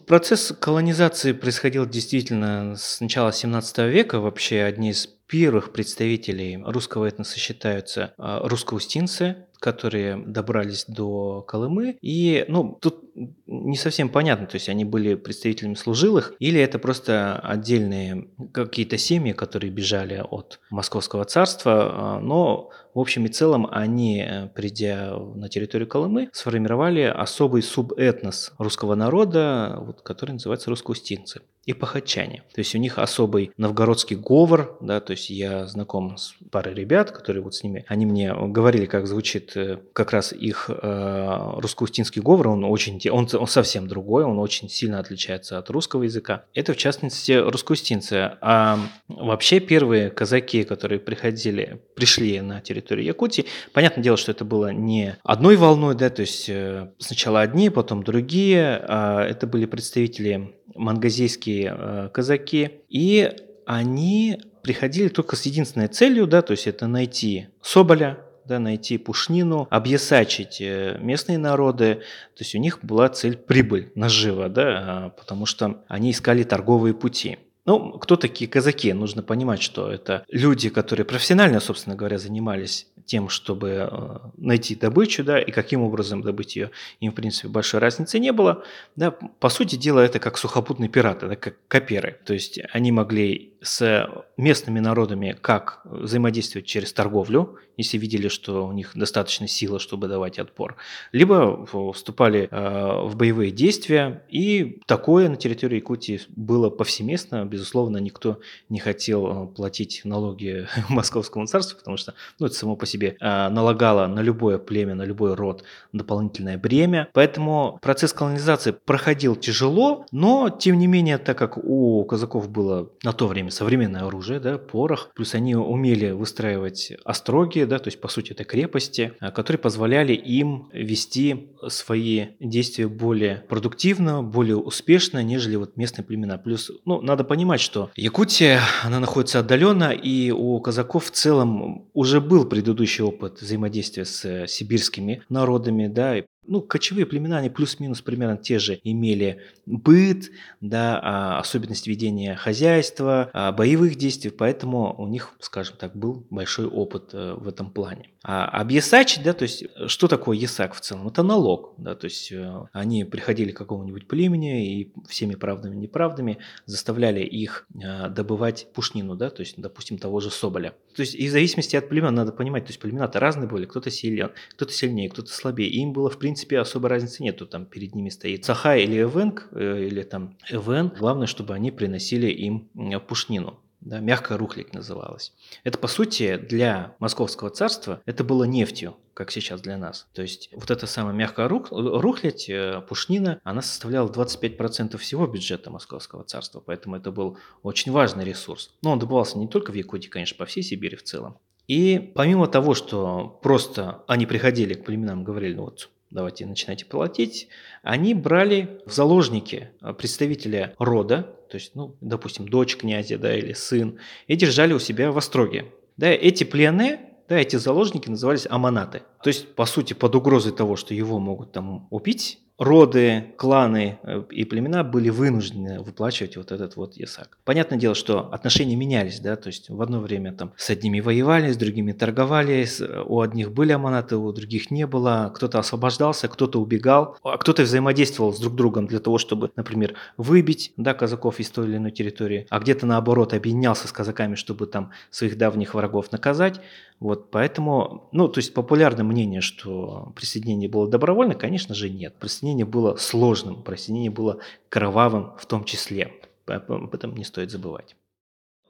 Процесс 0.07 0.55
колонизации 0.59 1.33
происходил 1.33 1.85
действительно 1.85 2.75
с 2.77 3.01
начала 3.01 3.33
17 3.33 3.79
века. 3.90 4.18
Вообще 4.18 4.62
одни 4.62 4.90
из 4.90 5.07
первых 5.27 5.73
представителей 5.73 6.59
русского 6.65 7.07
этноса 7.07 7.39
считаются 7.39 8.15
а, 8.19 8.47
русскоустинцы, 8.47 9.47
которые 9.59 10.17
добрались 10.19 10.85
до 10.87 11.41
Колымы. 11.41 11.97
И, 12.03 12.45
ну, 12.49 12.77
тут 12.81 13.03
не 13.47 13.77
совсем 13.77 14.11
понятно, 14.11 14.47
то 14.47 14.57
есть 14.57 14.69
они 14.69 14.85
были 14.85 15.15
представителями 15.15 15.75
служилых, 15.75 16.35
или 16.39 16.61
это 16.61 16.79
просто 16.79 17.39
отдельные 17.39 18.29
какие-то 18.53 18.99
семьи, 18.99 19.33
которые 19.33 19.71
бежали 19.71 20.23
от 20.29 20.61
Московского 20.71 21.25
царства, 21.25 22.17
а, 22.17 22.21
но 22.21 22.71
в 22.93 23.01
общем 23.01 23.25
и 23.25 23.29
целом 23.29 23.67
они, 23.71 24.21
э, 24.21 24.49
придя 24.49 25.17
на 25.17 25.49
территорию 25.49 25.89
Колымы, 25.89 26.29
сформировали 26.33 27.03
особый 27.03 27.63
субэтнос 27.63 28.53
русского 28.59 28.95
народа, 28.95 29.79
вот, 29.81 30.03
который 30.03 30.33
называется 30.33 30.71
русскоустинцы 30.71 31.41
и 31.66 31.72
пахачане. 31.72 32.42
То 32.55 32.61
есть 32.61 32.74
у 32.74 32.79
них 32.79 32.98
особый 32.98 33.53
новгородский 33.57 34.16
говор, 34.16 34.77
да, 34.81 35.00
то 35.00 35.12
есть 35.12 35.31
я 35.31 35.66
знаком 35.66 36.16
с 36.16 36.35
парой 36.50 36.74
ребят, 36.74 37.11
которые 37.11 37.42
вот 37.42 37.55
с 37.55 37.62
ними, 37.62 37.85
они 37.88 38.07
мне 38.07 38.35
говорили, 38.35 38.87
как 38.87 39.07
звучит 39.07 39.57
э, 39.57 39.79
как 39.92 40.12
раз 40.12 40.33
их 40.33 40.68
э, 40.70 41.53
русско-устинский 41.57 42.22
говор, 42.22 42.48
он 42.48 42.64
очень, 42.64 43.00
он, 43.11 43.29
он 43.33 43.46
совсем 43.46 43.88
другой, 43.88 44.24
он 44.24 44.38
очень 44.38 44.68
сильно 44.68 44.98
отличается 44.98 45.59
от 45.59 45.70
русского 45.70 46.03
языка. 46.03 46.44
Это 46.55 46.74
в 46.74 46.77
частности 46.77 47.33
русско-устинцы. 47.33 48.37
А 48.40 48.79
вообще 49.09 49.61
первые 49.61 50.11
казаки, 50.11 50.64
которые 50.64 51.00
приходили, 51.00 51.83
пришли 51.94 52.40
на 52.40 52.61
территорию 52.61 53.07
Якутии, 53.07 53.46
понятное 53.72 54.03
дело, 54.03 54.16
что 54.16 54.33
это 54.33 54.44
было 54.44 54.72
не 54.72 55.16
одной 55.22 55.57
волной, 55.57 55.94
да, 55.94 56.11
то 56.11 56.20
есть 56.20 56.48
э, 56.48 56.90
сначала 56.98 57.40
одни, 57.40 57.70
потом 57.70 58.03
другие, 58.03 58.85
а 58.87 59.24
это 59.24 59.46
были 59.46 59.66
представители 59.66 60.55
мангазийские 60.75 61.75
э, 61.77 62.09
казаки, 62.13 62.81
и 62.89 63.33
они 63.67 64.41
приходили 64.63 65.09
только 65.09 65.37
с 65.37 65.43
единственной 65.43 65.89
целью, 65.89 66.27
да, 66.27 66.43
то 66.43 66.53
есть 66.53 66.67
это 66.67 66.87
найти 66.87 67.49
Соболя, 67.63 68.19
да, 68.45 68.59
найти 68.59 68.99
пушнину, 68.99 69.67
объясачить 69.71 70.61
э, 70.61 70.99
местные 71.01 71.39
народы. 71.39 72.03
То 72.37 72.45
есть 72.45 72.55
у 72.55 72.59
них 72.59 72.81
была 72.83 73.09
цель 73.09 73.37
прибыль, 73.37 73.91
нажива, 73.95 74.49
да, 74.49 74.65
а, 74.67 75.09
потому 75.11 75.47
что 75.47 75.85
они 75.89 76.11
искали 76.11 76.43
торговые 76.43 76.95
пути. 76.95 77.39
Ну, 77.66 77.98
кто 77.98 78.16
такие 78.16 78.48
казаки? 78.48 78.92
Нужно 78.92 79.22
понимать, 79.22 79.62
что 79.62 79.90
это 79.90 80.24
люди, 80.29 80.68
которые 80.68 81.07
профессионально, 81.07 81.61
собственно 81.61 81.96
говоря, 81.96 82.18
занимались 82.18 82.88
тем, 83.07 83.29
чтобы 83.29 83.88
э, 83.90 84.18
найти 84.37 84.74
добычу, 84.74 85.24
да, 85.24 85.40
и 85.40 85.50
каким 85.50 85.83
образом 85.83 86.22
добыть 86.22 86.57
ее, 86.57 86.70
им, 87.00 87.12
в 87.12 87.14
принципе, 87.14 87.48
большой 87.48 87.81
разницы 87.81 88.18
не 88.18 88.33
было. 88.33 88.64
Да, 88.96 89.11
по 89.11 89.48
сути 89.48 89.77
дела, 89.77 90.00
это 90.00 90.18
как 90.18 90.37
сухопутные 90.37 90.88
пираты, 90.88 91.27
да, 91.27 91.37
как 91.37 91.57
каперы. 91.68 92.18
То 92.24 92.35
есть 92.35 92.61
они 92.72 92.92
могли 92.92 93.54
с 93.64 94.09
местными 94.37 94.79
народами 94.79 95.37
как 95.40 95.81
взаимодействовать 95.85 96.66
через 96.66 96.92
торговлю, 96.92 97.59
если 97.77 97.98
видели, 97.98 98.29
что 98.29 98.66
у 98.66 98.72
них 98.72 98.92
достаточно 98.94 99.48
силы, 99.48 99.81
чтобы 99.81 100.07
давать 100.07 100.38
отпор, 100.38 100.77
либо 101.12 101.66
вступали 101.92 102.48
э, 102.50 103.07
в 103.07 103.16
боевые 103.16 103.50
действия, 103.50 104.22
и 104.29 104.81
такое 104.87 105.29
на 105.29 105.37
территории 105.37 105.77
Якутии 105.77 106.20
было 106.29 106.70
повсеместно, 106.70 107.44
безусловно, 107.44 107.98
никто 107.98 108.40
не 108.68 108.79
хотел 108.79 109.27
э, 109.27 109.46
платить 109.48 110.03
налоги 110.05 110.68
Московскому 110.88 111.46
царству, 111.46 111.79
потому 111.79 111.96
что 111.96 112.14
ну, 112.38 112.46
это 112.46 112.55
само 112.55 112.77
по 112.77 112.87
себе 112.87 113.16
э, 113.20 113.48
налагало 113.48 114.07
на 114.07 114.20
любое 114.20 114.59
племя, 114.59 114.94
на 114.94 115.03
любой 115.03 115.35
род 115.35 115.64
дополнительное 115.92 116.59
бремя, 116.59 117.09
поэтому 117.12 117.79
процесс 117.83 118.12
колонизации 118.12 118.72
проходил 118.72 119.37
тяжело, 119.37 120.07
но, 120.12 120.50
тем 120.50 120.79
не 120.79 120.87
менее, 120.87 121.18
так 121.18 121.38
как 121.38 121.59
у 121.59 122.05
казаков 122.05 122.48
было 122.48 122.90
на 123.03 123.12
то 123.12 123.27
время 123.27 123.50
современное 123.55 124.03
оружие, 124.03 124.40
да, 124.40 124.59
порох, 124.59 125.11
плюс 125.14 125.35
они 125.35 125.55
умели 125.55 126.11
выстраивать 126.11 126.93
остроги, 127.05 127.64
да, 127.64 127.79
то 127.79 127.88
есть 127.88 128.01
по 128.01 128.09
сути 128.09 128.33
это 128.33 128.45
крепости, 128.45 129.12
а, 129.21 129.31
которые 129.31 129.61
позволяли 129.61 130.12
им 130.12 130.69
вести 130.73 131.51
свои 131.69 132.29
действия 132.40 132.88
более 132.88 133.45
продуктивно, 133.49 134.23
более 134.23 134.57
успешно, 134.57 135.23
нежели 135.23 135.57
вот 135.57 135.77
местные 135.77 136.05
племена. 136.05 136.38
Плюс, 136.38 136.71
ну, 136.85 137.01
надо 137.01 137.25
понимать, 137.25 137.61
что 137.61 137.90
Якутия, 137.97 138.61
она 138.83 139.01
находится 139.01 139.38
отдаленно, 139.38 139.93
и 139.93 140.31
у 140.31 140.61
казаков 140.61 141.07
в 141.07 141.11
целом 141.11 141.88
уже 141.93 142.21
был 142.21 142.45
предыдущий 142.47 143.05
опыт 143.05 143.40
взаимодействия 143.40 144.05
с 144.05 144.47
сибирскими 144.47 145.23
народами, 145.29 145.87
да, 145.87 146.17
ну, 146.47 146.61
кочевые 146.63 147.07
племена, 147.07 147.39
они 147.39 147.51
плюс-минус 147.51 148.01
примерно 148.01 148.37
те 148.37 148.59
же 148.59 148.81
имели 148.85 149.41
быт, 149.67 150.31
да, 150.61 151.01
а, 151.03 151.39
особенность 151.39 151.87
ведения 151.87 152.35
хозяйства, 152.37 153.31
а, 153.33 153.53
боевых 153.53 153.97
действий, 153.97 154.31
поэтому 154.31 154.95
у 154.97 155.07
них, 155.07 155.35
скажем 155.41 155.77
так, 155.77 155.97
был 155.97 156.27
большой 156.31 156.67
опыт 156.67 157.11
э, 157.13 157.35
в 157.35 157.49
этом 157.49 157.71
плане. 157.71 158.11
А 158.27 158.47
объясачить, 158.47 159.23
да, 159.23 159.35
то 159.35 159.43
есть 159.43 159.65
что 159.87 160.09
такое 160.09 160.35
ясак 160.39 160.73
в 160.73 160.81
целом? 160.81 161.09
Это 161.09 161.23
налог, 161.23 161.75
да, 161.77 161.95
то 161.95 162.07
есть 162.07 162.33
э, 162.33 162.67
они 162.73 163.05
приходили 163.05 163.51
к 163.51 163.59
какому-нибудь 163.59 164.09
племени 164.09 164.81
и 164.81 164.93
всеми 165.07 165.35
правдами 165.35 165.75
и 165.75 165.79
неправдами 165.79 166.39
заставляли 166.65 167.21
их 167.21 167.67
э, 167.75 168.09
добывать 168.09 168.69
пушнину, 168.73 169.15
да, 169.15 169.29
то 169.29 169.41
есть, 169.41 169.61
допустим, 169.61 169.99
того 169.99 170.21
же 170.21 170.31
соболя. 170.31 170.71
То 170.97 171.03
есть 171.03 171.15
и 171.15 171.29
в 171.29 171.31
зависимости 171.31 171.77
от 171.77 171.91
племен 171.91 172.15
надо 172.15 172.33
понимать, 172.33 172.65
то 172.65 172.71
есть 172.71 172.81
племена-то 172.81 173.21
разные 173.21 173.47
были, 173.47 173.67
кто-то 173.67 173.91
силен, 173.91 174.31
кто-то 174.53 174.73
сильнее, 174.73 175.11
кто-то 175.11 175.31
слабее, 175.31 175.69
и 175.69 175.81
им 175.81 175.93
было, 175.93 176.09
в 176.09 176.19
принципе, 176.19 176.59
особой 176.59 176.89
разницы 176.89 177.23
нету. 177.23 177.47
Там 177.47 177.67
перед 177.67 177.95
ними 177.95 178.09
стоит 178.09 178.47
Саха 178.47 178.75
или 178.79 179.03
Эвенг, 179.03 179.49
э, 179.53 179.85
или 179.85 180.03
там 180.03 180.39
Эвен. 180.49 180.91
Главное, 180.99 181.27
чтобы 181.27 181.53
они 181.53 181.71
приносили 181.71 182.29
им 182.29 182.71
пушнину. 183.07 183.61
Да, 183.85 184.01
мягкая 184.01 184.38
рухлядь 184.38 184.73
называлась. 184.73 185.35
Это, 185.62 185.77
по 185.77 185.88
сути, 185.88 186.38
для 186.38 186.97
Московского 187.01 187.51
царства 187.51 188.01
это 188.07 188.25
было 188.25 188.44
нефтью, 188.44 188.97
как 189.12 189.31
сейчас 189.31 189.61
для 189.61 189.77
нас. 189.77 190.09
То 190.14 190.23
есть 190.23 190.49
вот 190.55 190.70
эта 190.70 190.87
самая 190.87 191.12
мягкая 191.12 191.49
рух, 191.49 191.68
рухлядь, 191.70 192.49
э, 192.49 192.81
пушнина, 192.88 193.40
она 193.44 193.61
составляла 193.61 194.09
25% 194.09 194.97
всего 194.97 195.27
бюджета 195.27 195.70
Московского 195.70 196.25
царства, 196.25 196.62
поэтому 196.64 196.97
это 196.97 197.12
был 197.12 197.37
очень 197.62 197.92
важный 197.92 198.25
ресурс. 198.25 198.75
Но 198.81 198.92
он 198.92 198.99
добывался 198.99 199.38
не 199.38 199.49
только 199.49 199.70
в 199.70 199.75
Якутии, 199.75 200.09
конечно, 200.09 200.38
по 200.38 200.47
всей 200.47 200.62
Сибири 200.62 200.97
в 200.97 201.03
целом. 201.03 201.37
И 201.68 202.12
помимо 202.14 202.47
того, 202.47 202.73
что 202.75 203.38
просто 203.42 204.03
они 204.07 204.25
приходили 204.25 204.73
к 204.73 204.85
племенам 204.87 205.25
говорили, 205.25 205.55
ну 205.55 205.64
вот 205.64 205.90
давайте 206.11 206.47
начинайте 206.47 206.87
платить, 206.87 207.49
они 207.83 208.14
брали 208.14 208.81
в 208.87 208.92
заложники 208.92 209.70
а, 209.81 209.92
представителя 209.92 210.75
рода, 210.79 211.37
то 211.55 211.59
есть, 211.59 211.77
ну, 211.77 211.97
допустим, 212.01 212.49
дочь 212.49 212.77
князя, 212.77 213.17
да, 213.17 213.33
или 213.33 213.53
сын, 213.53 214.01
и 214.27 214.35
держали 214.35 214.73
у 214.73 214.81
себя 214.81 215.12
в 215.12 215.19
остроге. 215.19 215.67
Да, 215.97 216.09
эти 216.09 216.43
плены, 216.43 216.99
да, 217.29 217.38
эти 217.38 217.55
заложники 217.55 218.11
назывались 218.11 218.49
аманаты. 218.51 219.03
То 219.23 219.29
есть, 219.29 219.55
по 219.55 219.64
сути, 219.64 219.93
под 219.93 220.17
угрозой 220.17 220.51
того, 220.53 220.75
что 220.75 220.95
его 220.95 221.21
могут 221.21 221.53
там 221.53 221.87
убить, 221.93 222.40
роды, 222.59 223.35
кланы 223.37 223.99
э, 224.03 224.23
и 224.31 224.45
племена 224.45 224.85
были 224.85 225.11
вынуждены 225.11 225.81
выплачивать 225.81 226.37
вот 226.37 226.53
этот 226.53 226.77
вот 226.77 226.95
ясак. 226.95 227.38
Понятное 227.45 227.79
дело, 227.79 227.95
что 227.95 228.33
отношения 228.33 228.77
менялись, 228.77 229.21
да, 229.21 229.37
то 229.37 229.49
есть 229.49 229.71
в 229.71 229.83
одно 229.83 230.01
время 230.01 230.33
там 230.33 230.53
с 230.57 230.71
одними 230.71 231.01
воевали, 231.01 231.53
с 231.53 231.57
другими 231.57 231.93
торговали, 231.93 232.67
у 233.07 233.21
одних 233.21 233.53
были 233.53 233.73
аманаты, 233.73 234.17
у 234.17 234.33
других 234.33 234.71
не 234.71 234.87
было, 234.87 235.33
кто-то 235.35 235.59
освобождался, 235.59 236.29
кто-то 236.29 236.61
убегал, 236.61 237.17
а 237.25 237.38
кто-то 237.38 237.62
взаимодействовал 237.62 238.33
с 238.33 238.38
друг 238.38 238.55
другом 238.55 238.87
для 238.87 239.01
того, 239.01 239.19
чтобы, 239.19 239.51
например, 239.57 239.95
выбить, 240.17 240.73
да, 240.77 240.95
казаков 240.95 241.40
из 241.40 241.51
той 241.51 241.67
или 241.67 241.77
иной 241.77 241.90
территории, 241.90 242.47
а 242.51 242.61
где-то 242.61 242.87
наоборот 242.87 243.35
объединялся 243.35 243.88
с 243.88 243.93
казаками, 243.93 244.37
чтобы 244.37 244.67
там 244.67 244.93
своих 245.11 245.37
давних 245.37 245.75
врагов 245.75 246.12
наказать. 246.12 246.61
Вот, 247.05 247.31
поэтому, 247.31 248.09
ну, 248.12 248.29
то 248.29 248.38
есть 248.38 248.55
популярное 248.55 249.05
мнение, 249.05 249.43
что 249.43 250.14
присоединение 250.17 250.71
было 250.71 250.88
добровольно, 250.88 251.35
конечно 251.35 251.75
же, 251.75 251.90
нет. 251.90 252.14
Присоединение 252.14 252.64
было 252.64 252.97
сложным, 252.97 253.62
присоединение 253.62 254.11
было 254.11 254.38
кровавым 254.71 255.37
в 255.37 255.45
том 255.45 255.64
числе. 255.64 256.14
Об 256.47 256.95
этом 256.95 257.14
не 257.14 257.25
стоит 257.25 257.51
забывать. 257.51 257.95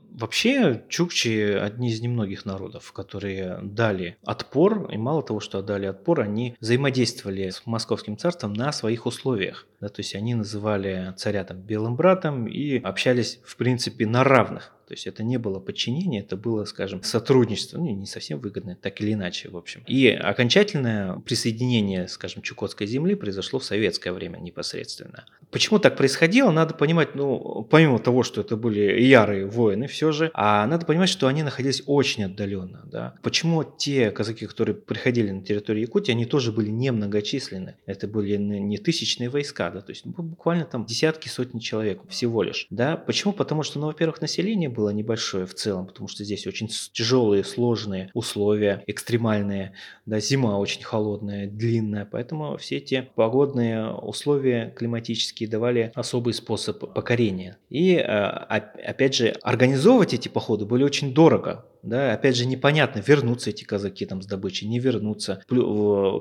Вообще, 0.00 0.82
чукчи– 0.88 1.52
одни 1.62 1.90
из 1.90 2.00
немногих 2.00 2.44
народов, 2.44 2.92
которые 2.92 3.60
дали 3.62 4.16
отпор, 4.24 4.90
и 4.90 4.96
мало 4.96 5.22
того, 5.22 5.38
что 5.38 5.62
дали 5.62 5.86
отпор, 5.86 6.20
они 6.20 6.56
взаимодействовали 6.58 7.50
с 7.50 7.64
московским 7.66 8.16
царством 8.16 8.52
на 8.52 8.72
своих 8.72 9.06
условиях. 9.06 9.68
Да, 9.80 9.88
то 9.88 10.00
есть 10.00 10.16
они 10.16 10.34
называли 10.34 11.14
царя 11.16 11.44
там 11.44 11.58
белым 11.58 11.94
братом 11.94 12.48
и 12.48 12.78
общались, 12.80 13.38
в 13.44 13.56
принципе, 13.56 14.06
на 14.08 14.24
равных. 14.24 14.73
То 14.86 14.94
есть 14.94 15.06
это 15.06 15.22
не 15.22 15.38
было 15.38 15.58
подчинение, 15.60 16.20
это 16.22 16.36
было, 16.36 16.64
скажем, 16.64 17.02
сотрудничество, 17.02 17.78
ну, 17.78 17.94
не 17.94 18.06
совсем 18.06 18.38
выгодное, 18.38 18.76
так 18.76 19.00
или 19.00 19.12
иначе, 19.12 19.48
в 19.48 19.56
общем. 19.56 19.82
И 19.86 20.08
окончательное 20.08 21.16
присоединение, 21.20 22.08
скажем, 22.08 22.42
Чукотской 22.42 22.86
земли 22.86 23.14
произошло 23.14 23.58
в 23.58 23.64
советское 23.64 24.12
время 24.12 24.38
непосредственно. 24.38 25.24
Почему 25.50 25.78
так 25.78 25.96
происходило, 25.96 26.50
надо 26.50 26.74
понимать, 26.74 27.14
ну, 27.14 27.66
помимо 27.70 27.98
того, 27.98 28.22
что 28.22 28.40
это 28.40 28.56
были 28.56 29.00
ярые 29.00 29.46
воины 29.46 29.86
все 29.86 30.10
же, 30.10 30.30
а 30.34 30.66
надо 30.66 30.84
понимать, 30.84 31.08
что 31.08 31.28
они 31.28 31.42
находились 31.42 31.82
очень 31.86 32.24
отдаленно, 32.24 32.82
да. 32.90 33.14
Почему 33.22 33.62
те 33.62 34.10
казаки, 34.10 34.46
которые 34.46 34.74
приходили 34.74 35.30
на 35.30 35.42
территорию 35.42 35.82
Якутии, 35.82 36.10
они 36.12 36.24
тоже 36.24 36.50
были 36.50 36.70
немногочисленны, 36.70 37.76
это 37.86 38.08
были 38.08 38.36
не 38.36 38.78
тысячные 38.78 39.28
войска, 39.28 39.70
да, 39.70 39.80
то 39.80 39.90
есть 39.90 40.04
буквально 40.04 40.64
там 40.64 40.84
десятки, 40.84 41.28
сотни 41.28 41.60
человек 41.60 42.00
всего 42.08 42.42
лишь, 42.42 42.66
да. 42.70 42.96
Почему? 42.96 43.32
Потому 43.32 43.62
что, 43.62 43.78
ну, 43.78 43.86
во-первых, 43.86 44.20
население 44.20 44.68
было 44.74 44.90
небольшое 44.90 45.46
в 45.46 45.54
целом, 45.54 45.86
потому 45.86 46.08
что 46.08 46.24
здесь 46.24 46.46
очень 46.46 46.68
тяжелые, 46.68 47.44
сложные 47.44 48.10
условия, 48.12 48.82
экстремальные, 48.86 49.72
да, 50.06 50.20
зима 50.20 50.58
очень 50.58 50.82
холодная, 50.82 51.46
длинная, 51.46 52.04
поэтому 52.04 52.56
все 52.58 52.76
эти 52.76 53.08
погодные 53.14 53.90
условия 53.92 54.72
климатические 54.76 55.48
давали 55.48 55.92
особый 55.94 56.34
способ 56.34 56.92
покорения. 56.92 57.56
И, 57.70 57.96
а, 57.96 58.46
опять 58.84 59.14
же, 59.14 59.34
организовывать 59.42 60.14
эти 60.14 60.28
походы 60.28 60.66
были 60.66 60.84
очень 60.84 61.14
дорого, 61.14 61.64
да, 61.84 62.12
опять 62.12 62.36
же, 62.36 62.46
непонятно, 62.46 63.00
вернутся 63.00 63.50
эти 63.50 63.64
казаки 63.64 64.06
там 64.06 64.22
с 64.22 64.26
добычей, 64.26 64.66
не 64.68 64.78
вернутся. 64.78 65.42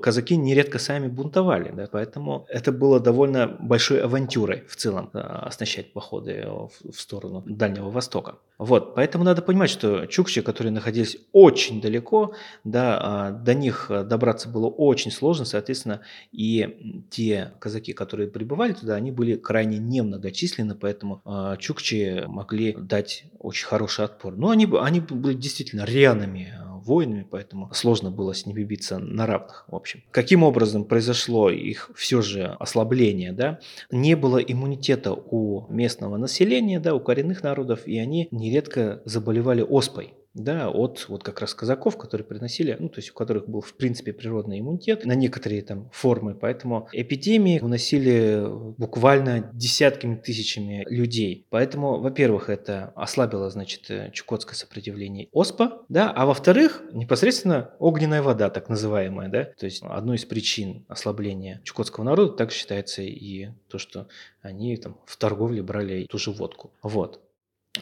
Казаки 0.01 0.35
нередко 0.35 0.79
сами 0.79 1.07
бунтовали, 1.07 1.71
да, 1.71 1.87
поэтому 1.91 2.45
это 2.49 2.71
было 2.71 2.99
довольно 2.99 3.47
большой 3.47 4.01
авантюрой 4.01 4.63
в 4.67 4.75
целом 4.75 5.09
оснащать 5.13 5.93
походы 5.93 6.45
в 6.47 6.99
сторону 6.99 7.43
Дальнего 7.45 7.89
Востока. 7.89 8.35
Вот, 8.57 8.95
поэтому 8.95 9.23
надо 9.23 9.41
понимать, 9.41 9.69
что 9.69 10.05
чукчи, 10.05 10.41
которые 10.41 10.71
находились 10.71 11.17
очень 11.31 11.81
далеко, 11.81 12.33
да, 12.63 12.99
а, 13.01 13.31
до 13.31 13.53
них 13.55 13.91
добраться 14.05 14.47
было 14.47 14.67
очень 14.67 15.11
сложно, 15.11 15.43
соответственно, 15.43 16.01
и 16.31 17.03
те 17.09 17.53
казаки, 17.59 17.93
которые 17.93 18.29
прибывали 18.29 18.73
туда, 18.73 18.95
они 18.95 19.11
были 19.11 19.35
крайне 19.35 19.79
немногочисленны, 19.79 20.75
поэтому 20.75 21.21
а, 21.25 21.57
чукчи 21.57 22.23
могли 22.27 22.73
дать 22.73 23.25
очень 23.39 23.65
хороший 23.65 24.05
отпор. 24.05 24.37
Но 24.37 24.49
они, 24.49 24.67
они 24.79 24.99
были 25.01 25.35
действительно 25.35 25.52
рьяными 25.61 26.53
а, 26.57 26.77
воинами, 26.77 27.25
поэтому 27.29 27.69
сложно 27.73 28.11
было 28.11 28.33
с 28.33 28.45
ними 28.45 28.63
биться 28.63 28.99
на 28.99 29.25
равных, 29.25 29.65
в 29.67 29.75
общем. 29.75 30.03
Каким 30.11 30.43
образом 30.43 30.85
произошло 30.85 31.49
их 31.49 31.91
все 31.95 32.21
же 32.21 32.45
ослабление, 32.59 33.31
да? 33.31 33.59
Не 33.91 34.15
было 34.15 34.37
иммунитета 34.37 35.13
у 35.13 35.65
местного 35.69 36.17
населения, 36.17 36.79
да, 36.79 36.95
у 36.95 36.99
коренных 36.99 37.43
народов, 37.43 37.87
и 37.87 37.97
они 37.97 38.27
нередко 38.31 39.01
заболевали 39.05 39.61
оспой 39.61 40.13
да, 40.33 40.69
от 40.69 41.05
вот 41.09 41.23
как 41.23 41.39
раз 41.39 41.53
казаков, 41.53 41.97
которые 41.97 42.25
приносили, 42.25 42.75
ну, 42.79 42.89
то 42.89 42.99
есть 42.99 43.11
у 43.11 43.13
которых 43.13 43.47
был, 43.47 43.61
в 43.61 43.75
принципе, 43.75 44.13
природный 44.13 44.59
иммунитет 44.59 45.05
на 45.05 45.13
некоторые 45.13 45.61
там 45.61 45.89
формы, 45.91 46.33
поэтому 46.35 46.89
эпидемии 46.91 47.59
уносили 47.59 48.43
буквально 48.77 49.51
десятками 49.53 50.15
тысячами 50.15 50.85
людей. 50.89 51.45
Поэтому, 51.49 51.99
во-первых, 51.99 52.49
это 52.49 52.93
ослабило, 52.95 53.49
значит, 53.49 54.13
чукотское 54.13 54.55
сопротивление 54.55 55.29
ОСПА, 55.33 55.83
да, 55.89 56.11
а 56.11 56.25
во-вторых, 56.25 56.83
непосредственно 56.93 57.71
огненная 57.79 58.21
вода, 58.21 58.49
так 58.49 58.69
называемая, 58.69 59.29
да, 59.29 59.43
то 59.43 59.65
есть 59.65 59.83
одной 59.83 60.17
из 60.17 60.25
причин 60.25 60.85
ослабления 60.87 61.61
чукотского 61.63 62.03
народа 62.03 62.33
так 62.33 62.51
считается 62.51 63.01
и 63.01 63.49
то, 63.67 63.77
что 63.77 64.07
они 64.41 64.75
там 64.77 64.97
в 65.05 65.17
торговле 65.17 65.61
брали 65.61 66.05
ту 66.05 66.17
же 66.17 66.31
водку. 66.31 66.71
Вот. 66.81 67.21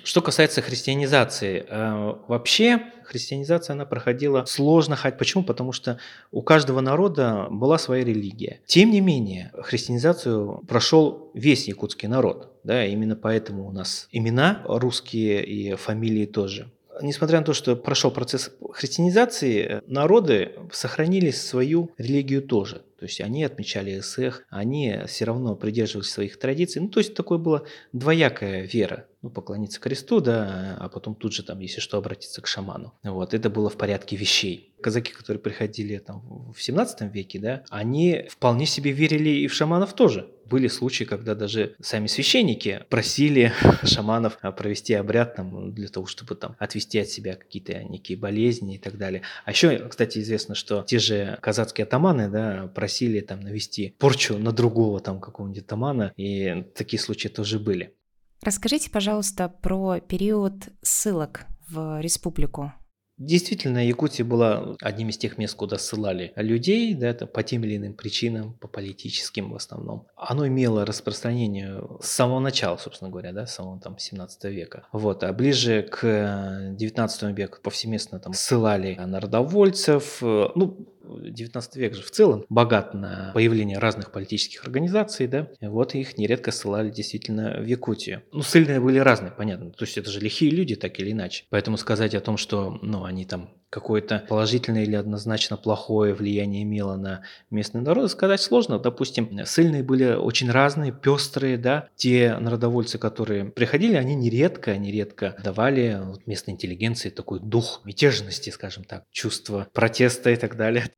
Что 0.03 0.21
касается 0.21 0.61
христианизации, 0.61 1.65
э, 1.67 2.13
вообще 2.27 2.81
христианизация 3.03 3.73
она 3.73 3.85
проходила 3.85 4.45
сложно. 4.45 4.97
Почему? 5.19 5.43
Потому 5.43 5.73
что 5.73 5.99
у 6.31 6.41
каждого 6.41 6.79
народа 6.79 7.47
была 7.49 7.77
своя 7.77 8.05
религия. 8.05 8.61
Тем 8.65 8.89
не 8.91 9.01
менее, 9.01 9.51
христианизацию 9.53 10.63
прошел 10.67 11.29
весь 11.33 11.67
якутский 11.67 12.07
народ. 12.07 12.53
Да, 12.63 12.85
именно 12.85 13.15
поэтому 13.15 13.67
у 13.67 13.71
нас 13.71 14.07
имена 14.11 14.63
русские 14.65 15.43
и 15.43 15.75
фамилии 15.75 16.25
тоже. 16.25 16.71
Несмотря 17.01 17.39
на 17.39 17.45
то, 17.45 17.53
что 17.53 17.75
прошел 17.75 18.11
процесс 18.11 18.51
христианизации, 18.73 19.81
народы 19.87 20.53
сохранили 20.71 21.31
свою 21.31 21.89
религию 21.97 22.41
тоже. 22.41 22.83
То 23.01 23.05
есть 23.05 23.19
они 23.19 23.43
отмечали 23.43 23.99
СЭХ, 23.99 24.45
они 24.51 24.95
все 25.07 25.25
равно 25.25 25.55
придерживались 25.55 26.11
своих 26.11 26.37
традиций. 26.37 26.83
Ну, 26.83 26.87
то 26.87 26.99
есть 26.99 27.15
такое 27.15 27.39
была 27.39 27.63
двоякая 27.93 28.61
вера. 28.61 29.07
Ну, 29.23 29.31
поклониться 29.31 29.79
кресту, 29.79 30.21
да, 30.21 30.77
а 30.79 30.87
потом 30.87 31.15
тут 31.15 31.33
же 31.33 31.41
там, 31.41 31.59
если 31.61 31.79
что, 31.79 31.97
обратиться 31.97 32.43
к 32.43 32.47
шаману. 32.47 32.93
Вот, 33.01 33.33
это 33.33 33.49
было 33.49 33.71
в 33.71 33.75
порядке 33.75 34.15
вещей. 34.15 34.75
Казаки, 34.83 35.13
которые 35.13 35.41
приходили 35.41 35.97
там 35.97 36.53
в 36.55 36.61
17 36.61 37.11
веке, 37.11 37.39
да, 37.39 37.63
они 37.71 38.27
вполне 38.29 38.67
себе 38.67 38.91
верили 38.91 39.29
и 39.29 39.47
в 39.47 39.53
шаманов 39.55 39.93
тоже. 39.93 40.29
Были 40.51 40.67
случаи, 40.67 41.05
когда 41.05 41.33
даже 41.33 41.75
сами 41.81 42.07
священники 42.07 42.83
просили 42.89 43.53
шаманов 43.83 44.37
провести 44.57 44.93
обряд 44.93 45.35
там, 45.35 45.73
для 45.73 45.87
того, 45.87 46.05
чтобы 46.07 46.35
там 46.35 46.57
отвести 46.59 46.99
от 46.99 47.07
себя 47.07 47.35
какие-то 47.35 47.81
некие 47.85 48.17
болезни 48.17 48.75
и 48.75 48.77
так 48.77 48.97
далее. 48.97 49.21
А 49.45 49.51
еще, 49.51 49.87
кстати, 49.87 50.19
известно, 50.19 50.53
что 50.53 50.83
те 50.85 50.99
же 50.99 51.39
казацкие 51.41 51.85
атаманы 51.85 52.29
да, 52.29 52.67
просили 52.75 53.21
там 53.21 53.39
навести 53.39 53.95
порчу 53.97 54.37
на 54.37 54.51
другого 54.51 54.99
там 54.99 55.21
какого-нибудь 55.21 55.63
атамана, 55.63 56.11
и 56.17 56.65
такие 56.75 56.99
случаи 56.99 57.29
тоже 57.29 57.57
были. 57.57 57.95
Расскажите, 58.43 58.89
пожалуйста, 58.89 59.47
про 59.47 60.01
период 60.01 60.53
ссылок 60.81 61.45
в 61.69 62.01
республику. 62.01 62.73
Действительно, 63.17 63.85
Якутия 63.85 64.25
была 64.25 64.75
одним 64.81 65.09
из 65.09 65.17
тех 65.17 65.37
мест, 65.37 65.55
куда 65.55 65.77
ссылали 65.77 66.33
людей, 66.35 66.95
да, 66.95 67.07
это 67.07 67.27
по 67.27 67.43
тем 67.43 67.63
или 67.63 67.77
иным 67.77 67.93
причинам, 67.93 68.53
по 68.53 68.67
политическим 68.67 69.51
в 69.51 69.55
основном. 69.55 70.07
Оно 70.15 70.47
имело 70.47 70.85
распространение 70.85 71.83
с 72.01 72.07
самого 72.07 72.39
начала, 72.39 72.77
собственно 72.77 73.11
говоря, 73.11 73.31
да, 73.31 73.45
с 73.45 73.53
самого 73.53 73.79
там 73.79 73.99
17 73.99 74.43
века. 74.45 74.87
Вот, 74.91 75.23
а 75.23 75.33
ближе 75.33 75.83
к 75.83 76.71
19 76.71 77.37
веку 77.37 77.59
повсеместно 77.61 78.19
там 78.19 78.33
ссылали 78.33 78.95
народовольцев, 78.95 80.17
ну, 80.21 80.90
19 81.03 81.75
век 81.75 81.95
же 81.95 82.01
в 82.01 82.11
целом 82.11 82.45
богат 82.49 82.93
на 82.93 83.31
появление 83.33 83.77
разных 83.77 84.11
политических 84.11 84.63
организаций, 84.65 85.27
да, 85.27 85.47
вот 85.61 85.95
их 85.95 86.17
нередко 86.17 86.51
ссылали 86.51 86.89
действительно 86.89 87.59
в 87.59 87.65
Якутию. 87.65 88.23
Ну, 88.31 88.41
ссыльные 88.41 88.79
были 88.79 88.99
разные, 88.99 89.31
понятно, 89.31 89.71
то 89.71 89.85
есть 89.85 89.97
это 89.97 90.09
же 90.09 90.19
лихие 90.19 90.51
люди, 90.51 90.75
так 90.75 90.99
или 90.99 91.11
иначе. 91.11 91.45
Поэтому 91.49 91.77
сказать 91.77 92.15
о 92.15 92.21
том, 92.21 92.37
что, 92.37 92.79
ну, 92.81 93.03
они 93.03 93.25
там 93.25 93.49
какое-то 93.71 94.23
положительное 94.27 94.83
или 94.83 94.95
однозначно 94.95 95.55
плохое 95.55 96.13
влияние 96.13 96.63
имело 96.63 96.97
на 96.97 97.23
местные 97.49 97.81
народы, 97.81 98.09
сказать 98.09 98.41
сложно. 98.41 98.77
Допустим, 98.77 99.45
ссыльные 99.45 99.81
были 99.81 100.13
очень 100.13 100.51
разные, 100.51 100.91
пестрые, 100.91 101.57
да. 101.57 101.87
Те 101.95 102.37
народовольцы, 102.37 102.99
которые 102.99 103.45
приходили, 103.45 103.95
они 103.95 104.13
нередко, 104.13 104.77
нередко 104.77 105.35
давали 105.41 105.99
местной 106.25 106.53
интеллигенции 106.53 107.09
такой 107.09 107.39
дух 107.39 107.81
мятежности, 107.85 108.49
скажем 108.49 108.83
так, 108.83 109.05
чувство 109.09 109.67
протеста 109.73 110.31
и 110.31 110.35
так 110.35 110.57
далее. 110.57 110.89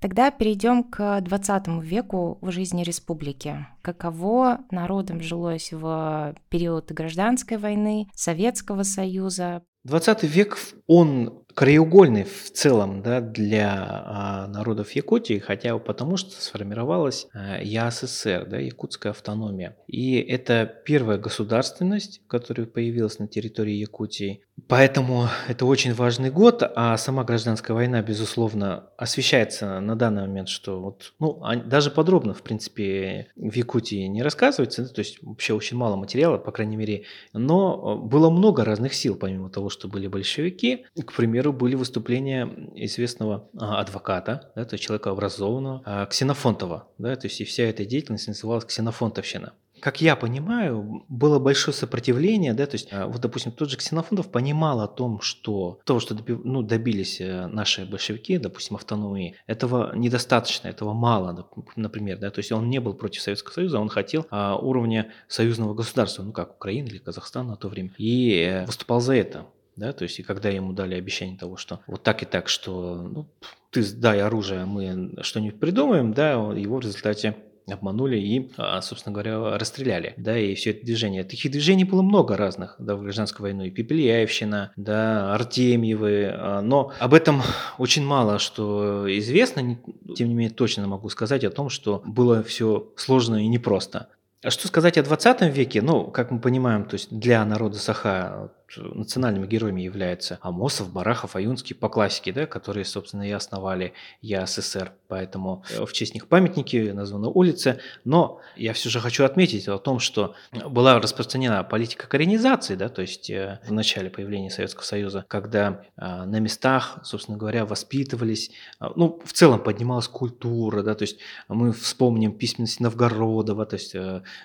Тогда 0.00 0.30
перейдем 0.30 0.84
к 0.84 1.20
20 1.20 1.82
веку 1.82 2.38
в 2.40 2.50
жизни 2.50 2.82
республики. 2.82 3.66
Каково 3.86 4.64
народам 4.72 5.20
жилось 5.20 5.72
в 5.72 6.34
период 6.48 6.90
гражданской 6.90 7.56
войны, 7.56 8.08
Советского 8.14 8.82
Союза. 8.82 9.62
20 9.84 10.24
век, 10.24 10.58
он 10.88 11.44
краеугольный 11.54 12.24
в 12.24 12.50
целом 12.50 13.02
да, 13.02 13.20
для 13.20 13.72
а, 13.88 14.46
народов 14.48 14.92
Якутии, 14.92 15.38
хотя 15.38 15.74
бы 15.74 15.80
потому, 15.80 16.18
что 16.18 16.32
сформировалась 16.42 17.28
а, 17.32 17.62
ЯССР, 17.62 18.46
да, 18.46 18.58
Якутская 18.58 19.12
автономия. 19.12 19.74
И 19.86 20.16
это 20.16 20.70
первая 20.84 21.16
государственность, 21.16 22.20
которая 22.26 22.66
появилась 22.66 23.18
на 23.18 23.26
территории 23.26 23.72
Якутии. 23.74 24.42
Поэтому 24.68 25.28
это 25.48 25.64
очень 25.64 25.94
важный 25.94 26.30
год, 26.30 26.62
а 26.74 26.96
сама 26.98 27.24
гражданская 27.24 27.74
война, 27.74 28.02
безусловно, 28.02 28.90
освещается 28.98 29.80
на 29.80 29.96
данный 29.96 30.22
момент, 30.22 30.48
что 30.48 30.80
вот, 30.80 31.14
ну, 31.20 31.40
даже 31.64 31.90
подробно, 31.90 32.34
в 32.34 32.42
принципе, 32.42 33.28
в 33.36 33.54
Якутии 33.54 33.75
не 33.80 34.22
рассказывается, 34.22 34.82
да, 34.82 34.88
то 34.88 35.00
есть 35.00 35.22
вообще 35.22 35.54
очень 35.54 35.76
мало 35.76 35.96
материала, 35.96 36.38
по 36.38 36.52
крайней 36.52 36.76
мере, 36.76 37.04
но 37.32 37.96
было 37.96 38.30
много 38.30 38.64
разных 38.64 38.94
сил, 38.94 39.16
помимо 39.16 39.50
того, 39.50 39.68
что 39.68 39.88
были 39.88 40.06
большевики. 40.06 40.86
К 40.94 41.12
примеру, 41.12 41.52
были 41.52 41.74
выступления 41.74 42.48
известного 42.74 43.48
а, 43.58 43.80
адвоката, 43.80 44.52
да, 44.54 44.64
то 44.64 44.74
есть 44.74 44.84
человека 44.84 45.10
образованного, 45.10 45.82
а, 45.84 46.06
Ксенофонтова, 46.06 46.88
да, 46.98 47.16
то 47.16 47.26
есть 47.26 47.40
и 47.40 47.44
вся 47.44 47.64
эта 47.64 47.84
деятельность 47.84 48.28
называлась 48.28 48.64
Ксенофонтовщина 48.64 49.54
как 49.86 50.00
я 50.00 50.16
понимаю, 50.16 51.04
было 51.08 51.38
большое 51.38 51.72
сопротивление, 51.72 52.54
да, 52.54 52.66
то 52.66 52.74
есть, 52.74 52.88
а, 52.90 53.06
вот, 53.06 53.20
допустим, 53.20 53.52
тот 53.52 53.70
же 53.70 53.76
Ксенофонтов 53.76 54.32
понимал 54.32 54.80
о 54.80 54.88
том, 54.88 55.20
что 55.20 55.78
того, 55.84 56.00
что 56.00 56.16
ну, 56.26 56.62
добились 56.62 57.20
э, 57.20 57.46
наши 57.46 57.86
большевики, 57.86 58.36
допустим, 58.38 58.74
автономии, 58.74 59.36
этого 59.46 59.94
недостаточно, 59.94 60.66
этого 60.66 60.92
мало, 60.92 61.48
например, 61.76 62.18
да, 62.18 62.30
то 62.30 62.40
есть 62.40 62.50
он 62.50 62.68
не 62.68 62.80
был 62.80 62.94
против 62.94 63.22
Советского 63.22 63.52
Союза, 63.52 63.78
он 63.78 63.88
хотел 63.88 64.26
а, 64.30 64.56
уровня 64.56 65.12
союзного 65.28 65.72
государства, 65.72 66.24
ну, 66.24 66.32
как 66.32 66.56
Украина 66.56 66.88
или 66.88 66.98
Казахстан 66.98 67.46
на 67.46 67.56
то 67.56 67.68
время, 67.68 67.92
и 67.96 68.40
э, 68.40 68.66
выступал 68.66 69.00
за 69.00 69.14
это 69.14 69.46
да, 69.76 69.92
то 69.92 70.04
есть 70.04 70.18
и 70.18 70.22
когда 70.22 70.48
ему 70.48 70.72
дали 70.72 70.94
обещание 70.94 71.38
того, 71.38 71.56
что 71.56 71.80
вот 71.86 72.02
так 72.02 72.22
и 72.22 72.26
так, 72.26 72.48
что 72.48 72.96
ну, 72.96 73.26
ты 73.70 73.84
дай 73.94 74.20
оружие, 74.20 74.64
мы 74.64 75.12
что-нибудь 75.22 75.60
придумаем, 75.60 76.14
да, 76.14 76.32
его 76.32 76.78
в 76.78 76.80
результате 76.80 77.36
обманули 77.72 78.18
и, 78.18 78.50
а, 78.56 78.80
собственно 78.80 79.12
говоря, 79.12 79.58
расстреляли, 79.58 80.14
да, 80.16 80.38
и 80.38 80.54
все 80.54 80.70
это 80.70 80.84
движение. 80.84 81.24
Таких 81.24 81.50
движений 81.50 81.84
было 81.84 82.02
много 82.02 82.36
разных, 82.36 82.76
да, 82.78 82.96
в 82.96 83.02
гражданскую 83.02 83.42
войну, 83.42 83.64
и 83.64 83.70
Пепеляевщина, 83.70 84.72
да, 84.76 85.34
Артемьевы, 85.34 86.30
а, 86.32 86.60
но 86.62 86.92
об 86.98 87.14
этом 87.14 87.42
очень 87.78 88.04
мало 88.04 88.38
что 88.38 89.06
известно, 89.18 89.78
тем 90.14 90.28
не 90.28 90.34
менее 90.34 90.54
точно 90.54 90.86
могу 90.86 91.08
сказать 91.08 91.44
о 91.44 91.50
том, 91.50 91.68
что 91.68 92.02
было 92.06 92.42
все 92.42 92.92
сложно 92.96 93.36
и 93.42 93.48
непросто. 93.48 94.08
А 94.42 94.50
что 94.50 94.68
сказать 94.68 94.98
о 94.98 95.02
20 95.02 95.42
веке? 95.54 95.82
Ну, 95.82 96.04
как 96.04 96.30
мы 96.30 96.38
понимаем, 96.38 96.84
то 96.84 96.94
есть 96.94 97.08
для 97.10 97.44
народа 97.44 97.78
Саха 97.78 98.52
национальными 98.76 99.46
героями 99.46 99.82
являются 99.82 100.38
Амосов, 100.42 100.92
Барахов, 100.92 101.36
Аюнский 101.36 101.74
по 101.74 101.88
классике, 101.88 102.32
да, 102.32 102.46
которые, 102.46 102.84
собственно, 102.84 103.22
и 103.22 103.30
основали 103.30 103.92
ЯССР. 104.22 104.92
Поэтому 105.08 105.64
э, 105.70 105.84
в 105.84 105.92
честь 105.92 106.14
них 106.14 106.26
памятники, 106.28 106.90
названы 106.90 107.28
улицы. 107.28 107.80
Но 108.04 108.40
я 108.56 108.72
все 108.72 108.90
же 108.90 109.00
хочу 109.00 109.24
отметить 109.24 109.68
о 109.68 109.78
том, 109.78 109.98
что 109.98 110.34
была 110.52 110.98
распространена 111.00 111.62
политика 111.64 112.08
коренизации, 112.08 112.74
да, 112.74 112.88
то 112.88 113.02
есть 113.02 113.30
э, 113.30 113.60
в 113.66 113.72
начале 113.72 114.10
появления 114.10 114.50
Советского 114.50 114.84
Союза, 114.84 115.24
когда 115.28 115.82
э, 115.96 116.24
на 116.24 116.40
местах, 116.40 116.98
собственно 117.04 117.38
говоря, 117.38 117.64
воспитывались, 117.64 118.50
ну, 118.80 119.20
в 119.24 119.32
целом 119.32 119.60
поднималась 119.60 120.08
культура, 120.08 120.82
да, 120.82 120.94
то 120.94 121.02
есть 121.02 121.18
мы 121.48 121.72
вспомним 121.72 122.32
письменность 122.32 122.80
Новгородова, 122.80 123.66
то 123.66 123.74
есть 123.74 123.94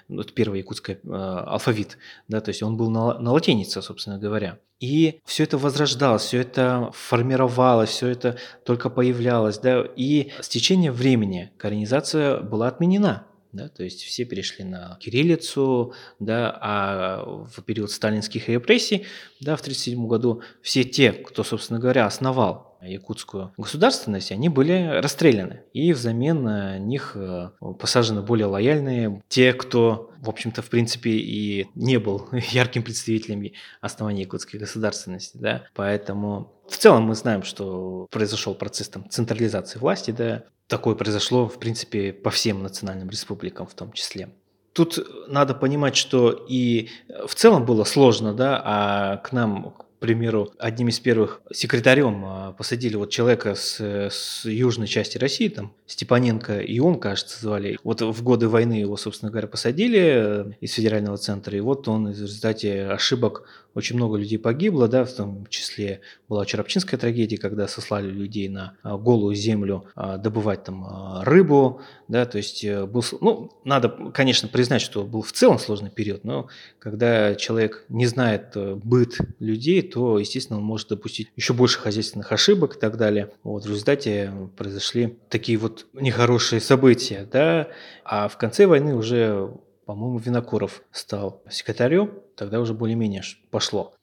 вот 0.08 0.34
первый 0.34 0.60
якутский 0.60 0.98
алфавит, 1.04 1.98
да, 2.28 2.42
то 2.42 2.50
есть 2.50 2.64
он 2.64 2.78
был 2.78 2.90
на, 2.90 3.20
на 3.20 3.32
латинице, 3.32 3.82
собственно, 3.82 4.11
собственно 4.12 4.20
говоря. 4.20 4.60
И 4.80 5.20
все 5.26 5.44
это 5.44 5.58
возрождалось, 5.58 6.24
все 6.24 6.40
это 6.42 6.90
формировалось, 6.94 7.90
все 7.90 8.08
это 8.08 8.38
только 8.66 8.90
появлялось, 8.90 9.60
да, 9.60 9.86
и 9.96 10.32
с 10.40 10.50
течением 10.50 10.94
времени 10.94 11.52
коренизация 11.58 12.40
была 12.40 12.68
отменена. 12.68 13.28
Да, 13.54 13.68
то 13.68 13.84
есть 13.84 14.02
все 14.04 14.24
перешли 14.24 14.64
на 14.64 14.98
кириллицу, 15.02 15.94
да, 16.20 16.58
а 16.62 17.26
в 17.26 17.62
период 17.64 17.92
сталинских 17.92 18.48
репрессий, 18.48 19.06
да, 19.42 19.58
в 19.58 19.62
1937 19.62 20.08
году 20.08 20.42
все 20.62 20.86
те, 20.86 21.12
кто, 21.12 21.44
собственно 21.44 21.78
говоря, 21.78 22.06
основал 22.06 22.71
якутскую 22.82 23.54
государственность, 23.58 24.32
они 24.32 24.50
были 24.50 25.00
расстреляны. 25.02 25.62
И 25.74 25.94
взамен 25.94 26.44
на 26.44 26.78
них 26.78 27.14
э, 27.16 27.52
посажены 27.80 28.22
более 28.22 28.48
лояльные, 28.48 29.22
те, 29.28 29.54
кто, 29.54 30.12
в 30.20 30.30
общем-то, 30.30 30.62
в 30.62 30.70
принципе, 30.70 31.12
и 31.12 31.68
не 31.76 31.98
был 31.98 32.28
ярким 32.52 32.84
представителем 32.84 33.52
основания 33.82 34.22
якутской 34.22 34.60
государственности. 34.60 35.38
Да? 35.38 35.64
Поэтому 35.76 36.54
в 36.68 36.78
целом 36.78 37.04
мы 37.04 37.16
знаем, 37.16 37.44
что 37.44 38.08
произошел 38.12 38.56
процесс 38.56 38.90
там, 38.90 39.10
централизации 39.10 39.80
власти, 39.80 40.12
да, 40.12 40.46
такое 40.68 40.96
произошло, 40.96 41.48
в 41.48 41.60
принципе, 41.60 42.14
по 42.14 42.30
всем 42.30 42.64
национальным 42.64 43.10
республикам 43.10 43.68
в 43.68 43.74
том 43.74 43.92
числе. 43.92 44.30
Тут 44.74 45.00
надо 45.28 45.54
понимать, 45.54 45.98
что 45.98 46.32
и 46.32 46.90
в 47.28 47.36
целом 47.36 47.66
было 47.66 47.84
сложно, 47.84 48.34
да, 48.34 48.62
а 48.64 49.18
к 49.18 49.34
нам, 49.34 49.76
примеру, 50.02 50.52
одним 50.58 50.88
из 50.88 51.00
первых 51.00 51.42
секретарем 51.54 52.26
а, 52.26 52.52
посадили 52.54 52.96
вот 52.96 53.12
человека 53.12 53.54
с, 53.54 53.80
с 53.80 54.46
южной 54.46 54.88
части 54.88 55.20
России, 55.20 55.48
там, 55.48 55.74
Степаненко 55.86 56.60
и 56.60 56.80
он, 56.80 57.00
кажется, 57.00 57.40
звали. 57.40 57.78
Вот 57.84 58.02
в 58.02 58.24
годы 58.24 58.50
войны 58.50 58.74
его, 58.74 58.98
собственно 58.98 59.32
говоря, 59.32 59.48
посадили 59.48 60.00
э, 60.02 60.52
из 60.60 60.74
федерального 60.74 61.18
центра, 61.18 61.56
и 61.56 61.62
вот 61.62 61.88
он 61.88 62.12
в 62.12 62.20
результате 62.20 62.86
ошибок 62.88 63.44
очень 63.74 63.96
много 63.96 64.18
людей 64.18 64.38
погибло, 64.38 64.88
да, 64.88 65.06
в 65.06 65.12
том 65.12 65.46
числе 65.48 66.02
была 66.28 66.46
Черопчинская 66.46 67.00
трагедия, 67.00 67.38
когда 67.38 67.68
сослали 67.68 68.10
людей 68.10 68.50
на 68.50 68.78
а, 68.84 68.98
голую 68.98 69.36
землю 69.36 69.86
а, 69.96 70.18
добывать 70.18 70.64
там 70.64 71.22
рыбу, 71.24 71.82
да, 72.12 72.26
то 72.26 72.38
есть 72.38 72.64
э, 72.66 72.86
был, 72.86 73.04
ну, 73.22 73.52
надо, 73.64 73.90
конечно, 74.14 74.50
признать, 74.50 74.82
что 74.82 75.04
был 75.06 75.22
в 75.22 75.32
целом 75.32 75.60
сложный 75.60 75.90
период, 75.90 76.26
но 76.26 76.50
когда 76.78 77.36
человек 77.36 77.86
не 77.88 78.06
знает 78.06 78.52
э, 78.56 78.76
быт 78.76 79.18
людей, 79.40 79.82
то, 79.82 80.20
естественно, 80.20 80.60
он 80.60 80.66
может 80.66 80.90
допустить 80.90 81.32
еще 81.38 81.54
больше 81.54 81.80
хозяйственных 81.80 82.34
ошибок 82.34 82.76
и 82.76 82.80
так 82.80 82.98
далее. 82.98 83.32
Вот 83.44 83.64
в 83.64 83.68
результате 83.70 84.34
произошли 84.58 85.18
такие 85.30 85.58
вот 85.58 85.86
нехорошие 85.94 86.60
события, 86.60 87.26
да, 87.32 87.70
а 88.04 88.28
в 88.28 88.38
конце 88.38 88.66
войны 88.68 88.94
уже 88.94 89.50
по-моему, 89.92 90.20
Винокуров 90.20 90.84
стал 90.94 91.44
секретарем, 91.50 92.14
тогда 92.38 92.62
уже 92.62 92.74
более-менее 92.74 93.24
пошло. 93.50 93.94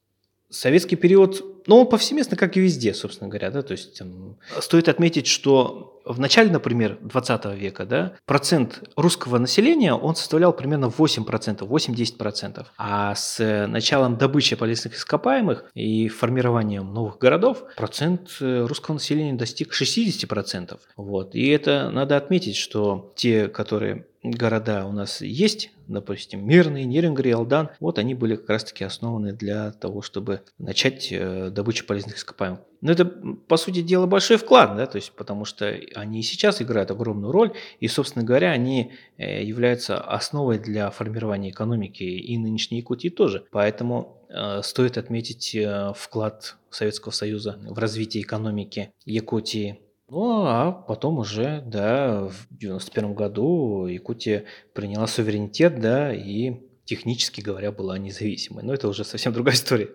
Советский 0.50 0.96
период, 0.96 1.42
ну, 1.66 1.76
он 1.76 1.86
повсеместно, 1.86 2.36
как 2.36 2.58
и 2.58 2.60
везде, 2.60 2.92
собственно 2.92 3.30
говоря, 3.30 3.50
да, 3.50 3.62
то 3.62 3.72
есть 3.72 3.98
там, 3.98 4.36
стоит 4.60 4.90
отметить, 4.90 5.26
что 5.26 6.02
в 6.04 6.20
начале, 6.20 6.50
например, 6.50 6.98
20 7.00 7.46
века, 7.54 7.86
да, 7.86 8.12
процент 8.26 8.82
русского 8.96 9.38
населения, 9.38 9.94
он 9.94 10.14
составлял 10.14 10.52
примерно 10.52 10.86
8%, 10.86 11.58
8-10%, 11.60 12.66
а 12.76 13.14
с 13.14 13.66
началом 13.66 14.18
добычи 14.18 14.56
полезных 14.56 14.94
ископаемых 14.94 15.64
и 15.74 16.08
формированием 16.08 16.92
новых 16.92 17.16
городов 17.16 17.64
процент 17.76 18.36
э, 18.40 18.66
русского 18.66 18.94
населения 18.94 19.32
достиг 19.32 19.72
60%, 19.72 20.78
вот, 20.96 21.34
и 21.34 21.48
это 21.48 21.90
надо 21.90 22.18
отметить, 22.18 22.56
что 22.56 23.10
те, 23.16 23.48
которые 23.48 24.04
города 24.30 24.86
у 24.86 24.92
нас 24.92 25.20
есть, 25.20 25.70
допустим, 25.86 26.46
Мирный, 26.46 26.84
Нерингри, 26.84 27.30
Алдан, 27.30 27.70
вот 27.80 27.98
они 27.98 28.14
были 28.14 28.36
как 28.36 28.50
раз-таки 28.50 28.84
основаны 28.84 29.32
для 29.32 29.72
того, 29.72 30.02
чтобы 30.02 30.42
начать 30.58 31.08
э, 31.10 31.50
добычу 31.50 31.86
полезных 31.86 32.16
ископаемых. 32.16 32.60
Но 32.80 32.92
это, 32.92 33.04
по 33.04 33.56
сути 33.56 33.82
дела, 33.82 34.06
большой 34.06 34.36
вклад, 34.36 34.76
да, 34.76 34.86
то 34.86 34.96
есть, 34.96 35.12
потому 35.12 35.44
что 35.44 35.74
они 35.94 36.20
и 36.20 36.22
сейчас 36.22 36.62
играют 36.62 36.90
огромную 36.90 37.32
роль, 37.32 37.52
и, 37.80 37.88
собственно 37.88 38.24
говоря, 38.24 38.50
они 38.50 38.92
э, 39.16 39.44
являются 39.44 40.00
основой 40.00 40.58
для 40.58 40.90
формирования 40.90 41.50
экономики 41.50 42.02
и 42.02 42.38
нынешней 42.38 42.78
Якутии 42.78 43.08
тоже. 43.08 43.46
Поэтому 43.50 44.22
э, 44.28 44.62
стоит 44.62 44.98
отметить 44.98 45.56
вклад 45.96 46.56
Советского 46.70 47.12
Союза 47.12 47.58
в 47.64 47.78
развитие 47.78 48.22
экономики 48.22 48.92
Якутии 49.04 49.80
ну, 50.10 50.44
а 50.46 50.72
потом 50.72 51.18
уже, 51.18 51.62
да, 51.66 52.28
в 52.28 52.46
91 52.50 53.14
году 53.14 53.86
Якутия 53.86 54.44
приняла 54.72 55.06
суверенитет, 55.06 55.80
да, 55.80 56.14
и 56.14 56.68
технически 56.84 57.42
говоря, 57.42 57.70
была 57.70 57.98
независимой. 57.98 58.64
Но 58.64 58.72
это 58.72 58.88
уже 58.88 59.04
совсем 59.04 59.32
другая 59.34 59.54
история. 59.54 59.90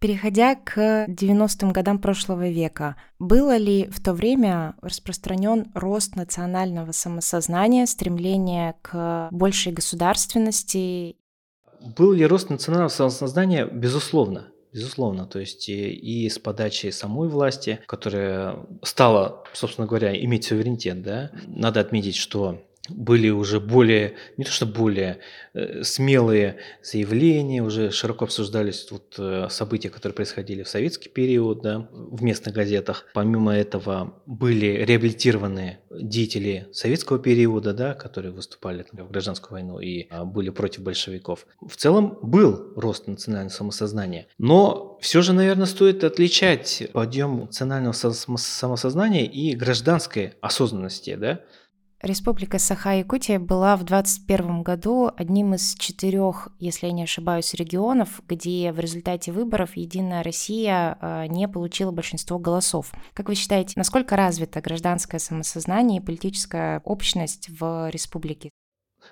Переходя 0.00 0.54
к 0.54 1.06
90-м 1.06 1.72
годам 1.72 1.98
прошлого 1.98 2.50
века, 2.50 2.96
было 3.18 3.56
ли 3.56 3.86
в 3.86 4.02
то 4.02 4.12
время 4.12 4.74
распространен 4.82 5.70
рост 5.74 6.16
национального 6.16 6.92
самосознания, 6.92 7.86
стремление 7.86 8.74
к 8.82 9.28
большей 9.30 9.72
государственности? 9.72 11.16
Был 11.96 12.12
ли 12.12 12.26
рост 12.26 12.50
национального 12.50 12.90
самосознания? 12.90 13.64
Безусловно. 13.66 14.48
Безусловно, 14.74 15.24
то 15.26 15.38
есть 15.38 15.68
и, 15.68 15.90
и 15.90 16.28
с 16.28 16.40
подачи 16.40 16.90
самой 16.90 17.28
власти, 17.28 17.78
которая 17.86 18.58
стала, 18.82 19.44
собственно 19.52 19.86
говоря, 19.86 20.12
иметь 20.24 20.44
суверенитет, 20.44 21.00
да, 21.00 21.30
надо 21.46 21.78
отметить, 21.78 22.16
что 22.16 22.60
были 22.88 23.30
уже 23.30 23.60
более, 23.60 24.14
не 24.36 24.44
то 24.44 24.50
что 24.50 24.66
более 24.66 25.20
э, 25.54 25.82
смелые 25.82 26.58
заявления, 26.82 27.62
уже 27.62 27.90
широко 27.90 28.26
обсуждались 28.26 28.86
вот 28.90 29.14
э, 29.18 29.48
события, 29.50 29.88
которые 29.88 30.14
происходили 30.14 30.62
в 30.62 30.68
советский 30.68 31.08
период, 31.08 31.62
да, 31.62 31.88
в 31.92 32.22
местных 32.22 32.54
газетах. 32.54 33.06
Помимо 33.14 33.54
этого 33.54 34.22
были 34.26 34.84
реабилитированные 34.84 35.80
деятели 35.90 36.68
советского 36.72 37.18
периода, 37.18 37.72
да, 37.72 37.94
которые 37.94 38.32
выступали 38.32 38.82
там, 38.82 39.06
в 39.06 39.10
гражданскую 39.10 39.52
войну 39.52 39.80
и 39.80 40.06
а, 40.10 40.24
были 40.24 40.50
против 40.50 40.82
большевиков. 40.82 41.46
В 41.66 41.76
целом 41.76 42.18
был 42.22 42.72
рост 42.76 43.06
национального 43.06 43.52
самосознания, 43.52 44.26
но 44.38 44.98
все 45.00 45.22
же, 45.22 45.32
наверное, 45.32 45.66
стоит 45.66 46.04
отличать 46.04 46.88
подъем 46.92 47.40
национального 47.40 47.92
самосознания 47.92 49.26
и 49.26 49.54
гражданской 49.54 50.34
осознанности, 50.40 51.14
да, 51.14 51.40
Республика 52.04 52.58
Саха-Якутия 52.58 53.38
была 53.38 53.76
в 53.76 53.84
2021 53.84 54.62
году 54.62 55.10
одним 55.16 55.54
из 55.54 55.74
четырех, 55.74 56.48
если 56.58 56.88
я 56.88 56.92
не 56.92 57.04
ошибаюсь, 57.04 57.54
регионов, 57.54 58.20
где 58.28 58.72
в 58.72 58.78
результате 58.78 59.32
выборов 59.32 59.74
Единая 59.74 60.22
Россия 60.22 60.98
а, 61.00 61.26
не 61.26 61.48
получила 61.48 61.92
большинство 61.92 62.38
голосов. 62.38 62.92
Как 63.14 63.30
вы 63.30 63.34
считаете, 63.34 63.72
насколько 63.76 64.16
развито 64.16 64.60
гражданское 64.60 65.18
самосознание 65.18 66.02
и 66.02 66.04
политическая 66.04 66.82
общность 66.84 67.48
в 67.48 67.88
республике? 67.88 68.50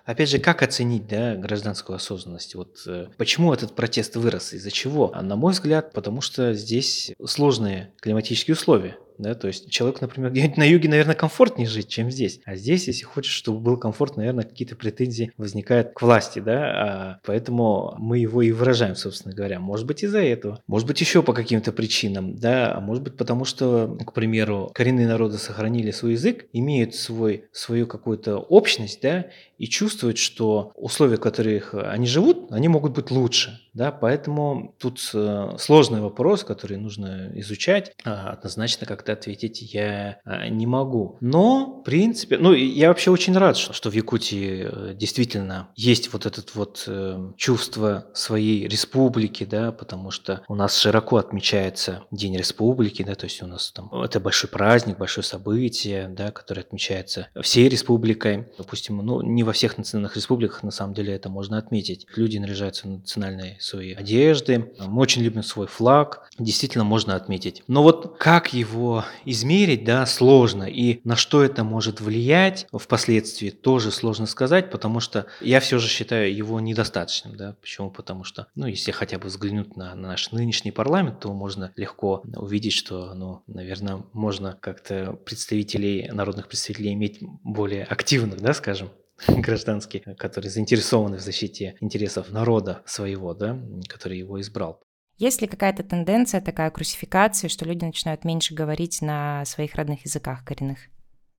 Опять 0.04 0.28
же, 0.28 0.38
как 0.38 0.62
оценить 0.62 1.06
да, 1.06 1.34
гражданскую 1.36 1.96
осознанность? 1.96 2.54
Вот 2.54 2.76
э, 2.86 3.08
почему 3.16 3.54
этот 3.54 3.74
протест 3.74 4.16
вырос? 4.16 4.52
Из-за 4.52 4.70
чего? 4.70 5.12
А 5.14 5.22
на 5.22 5.36
мой 5.36 5.52
взгляд, 5.52 5.92
потому 5.92 6.20
что 6.20 6.52
здесь 6.54 7.12
сложные 7.24 7.94
климатические 8.00 8.54
условия. 8.54 8.98
Да, 9.22 9.34
то 9.34 9.46
есть 9.46 9.70
человек, 9.70 10.00
например, 10.00 10.30
где-нибудь 10.32 10.56
на 10.56 10.64
юге, 10.64 10.88
наверное, 10.88 11.14
комфортнее 11.14 11.68
жить, 11.68 11.88
чем 11.88 12.10
здесь. 12.10 12.40
А 12.44 12.56
здесь, 12.56 12.88
если 12.88 13.04
хочешь, 13.04 13.32
чтобы 13.32 13.60
был 13.60 13.76
комфорт, 13.76 14.16
наверное, 14.16 14.44
какие-то 14.44 14.74
претензии 14.74 15.32
возникают 15.36 15.92
к 15.92 16.02
власти, 16.02 16.40
да, 16.40 16.64
а 16.64 17.20
поэтому 17.24 17.94
мы 17.98 18.18
его 18.18 18.42
и 18.42 18.50
выражаем, 18.50 18.96
собственно 18.96 19.34
говоря. 19.34 19.60
Может 19.60 19.86
быть, 19.86 20.02
из-за 20.02 20.20
этого. 20.22 20.60
Может 20.66 20.88
быть, 20.88 21.00
еще 21.00 21.22
по 21.22 21.32
каким-то 21.32 21.72
причинам, 21.72 22.36
да, 22.36 22.74
а 22.74 22.80
может 22.80 23.02
быть, 23.04 23.16
потому 23.16 23.44
что, 23.44 23.96
к 24.04 24.12
примеру, 24.12 24.70
коренные 24.74 25.06
народы 25.06 25.38
сохранили 25.38 25.92
свой 25.92 26.12
язык, 26.12 26.46
имеют 26.52 26.94
свой, 26.94 27.44
свою 27.52 27.86
какую-то 27.86 28.38
общность, 28.38 29.00
да, 29.02 29.26
и 29.58 29.68
чувствуют, 29.68 30.18
что 30.18 30.72
условия, 30.74 31.16
в 31.16 31.20
которых 31.20 31.74
они 31.74 32.06
живут, 32.06 32.50
они 32.50 32.66
могут 32.66 32.94
быть 32.94 33.12
лучше. 33.12 33.60
Да, 33.74 33.90
поэтому 33.90 34.74
тут 34.78 35.00
э, 35.14 35.50
сложный 35.58 36.00
вопрос, 36.00 36.44
который 36.44 36.76
нужно 36.76 37.30
изучать. 37.36 37.92
А 38.04 38.30
однозначно 38.32 38.86
как-то 38.86 39.11
ответить 39.12 39.62
я 39.74 40.18
а, 40.24 40.48
не 40.48 40.66
могу. 40.66 41.18
Но, 41.20 41.80
в 41.80 41.84
принципе, 41.84 42.38
ну, 42.38 42.52
я 42.52 42.88
вообще 42.88 43.10
очень 43.10 43.36
рад, 43.36 43.56
что, 43.56 43.90
в 43.90 43.94
Якутии 43.94 44.66
э, 44.68 44.94
действительно 44.94 45.68
есть 45.76 46.12
вот 46.12 46.26
это 46.26 46.42
вот 46.54 46.84
э, 46.86 47.32
чувство 47.36 48.06
своей 48.14 48.66
республики, 48.68 49.44
да, 49.44 49.72
потому 49.72 50.10
что 50.10 50.42
у 50.48 50.54
нас 50.54 50.76
широко 50.76 51.16
отмечается 51.16 52.04
День 52.10 52.36
республики, 52.36 53.02
да, 53.02 53.14
то 53.14 53.24
есть 53.24 53.42
у 53.42 53.46
нас 53.46 53.72
там 53.72 53.92
это 53.92 54.20
большой 54.20 54.50
праздник, 54.50 54.98
большое 54.98 55.24
событие, 55.24 56.08
да, 56.08 56.30
которое 56.30 56.62
отмечается 56.62 57.28
всей 57.40 57.68
республикой. 57.68 58.46
Допустим, 58.58 58.98
ну, 58.98 59.22
не 59.22 59.42
во 59.42 59.52
всех 59.52 59.78
национальных 59.78 60.16
республиках, 60.16 60.62
на 60.62 60.70
самом 60.70 60.94
деле, 60.94 61.14
это 61.14 61.28
можно 61.28 61.58
отметить. 61.58 62.06
Люди 62.16 62.38
наряжаются 62.38 62.86
в 62.86 62.90
национальные 62.90 63.56
свои 63.60 63.92
одежды, 63.92 64.72
мы 64.78 65.00
очень 65.00 65.22
любим 65.22 65.42
свой 65.42 65.66
флаг, 65.66 66.28
действительно 66.38 66.84
можно 66.84 67.14
отметить. 67.14 67.62
Но 67.68 67.82
вот 67.82 68.16
как 68.18 68.52
его 68.52 69.01
измерить, 69.24 69.84
да, 69.84 70.06
сложно, 70.06 70.64
и 70.64 71.00
на 71.04 71.16
что 71.16 71.42
это 71.42 71.64
может 71.64 72.00
влиять 72.00 72.66
впоследствии, 72.72 73.50
тоже 73.50 73.90
сложно 73.90 74.26
сказать, 74.26 74.70
потому 74.70 75.00
что 75.00 75.26
я 75.40 75.60
все 75.60 75.78
же 75.78 75.88
считаю 75.88 76.34
его 76.34 76.60
недостаточным, 76.60 77.36
да, 77.36 77.56
почему? 77.60 77.90
Потому 77.90 78.24
что, 78.24 78.46
ну, 78.54 78.66
если 78.66 78.92
хотя 78.92 79.18
бы 79.18 79.28
взглянуть 79.28 79.76
на, 79.76 79.94
на 79.94 80.08
наш 80.08 80.30
нынешний 80.32 80.72
парламент, 80.72 81.20
то 81.20 81.32
можно 81.32 81.72
легко 81.76 82.22
увидеть, 82.36 82.74
что, 82.74 83.14
ну, 83.14 83.42
наверное, 83.46 84.04
можно 84.12 84.58
как-то 84.60 85.12
представителей, 85.24 86.10
народных 86.12 86.48
представителей 86.48 86.92
иметь 86.92 87.20
более 87.42 87.84
активных, 87.84 88.40
да, 88.40 88.52
скажем, 88.52 88.90
гражданские, 89.28 90.02
которые 90.16 90.50
заинтересованы 90.50 91.18
в 91.18 91.20
защите 91.20 91.76
интересов 91.80 92.30
народа 92.30 92.82
своего, 92.86 93.34
да, 93.34 93.58
который 93.88 94.18
его 94.18 94.40
избрал. 94.40 94.82
Есть 95.18 95.40
ли 95.40 95.48
какая-то 95.48 95.82
тенденция, 95.82 96.40
такая 96.40 96.70
крусификация, 96.70 97.48
что 97.48 97.64
люди 97.64 97.84
начинают 97.84 98.24
меньше 98.24 98.54
говорить 98.54 99.02
на 99.02 99.44
своих 99.44 99.74
родных 99.74 100.04
языках 100.04 100.44
коренных? 100.44 100.78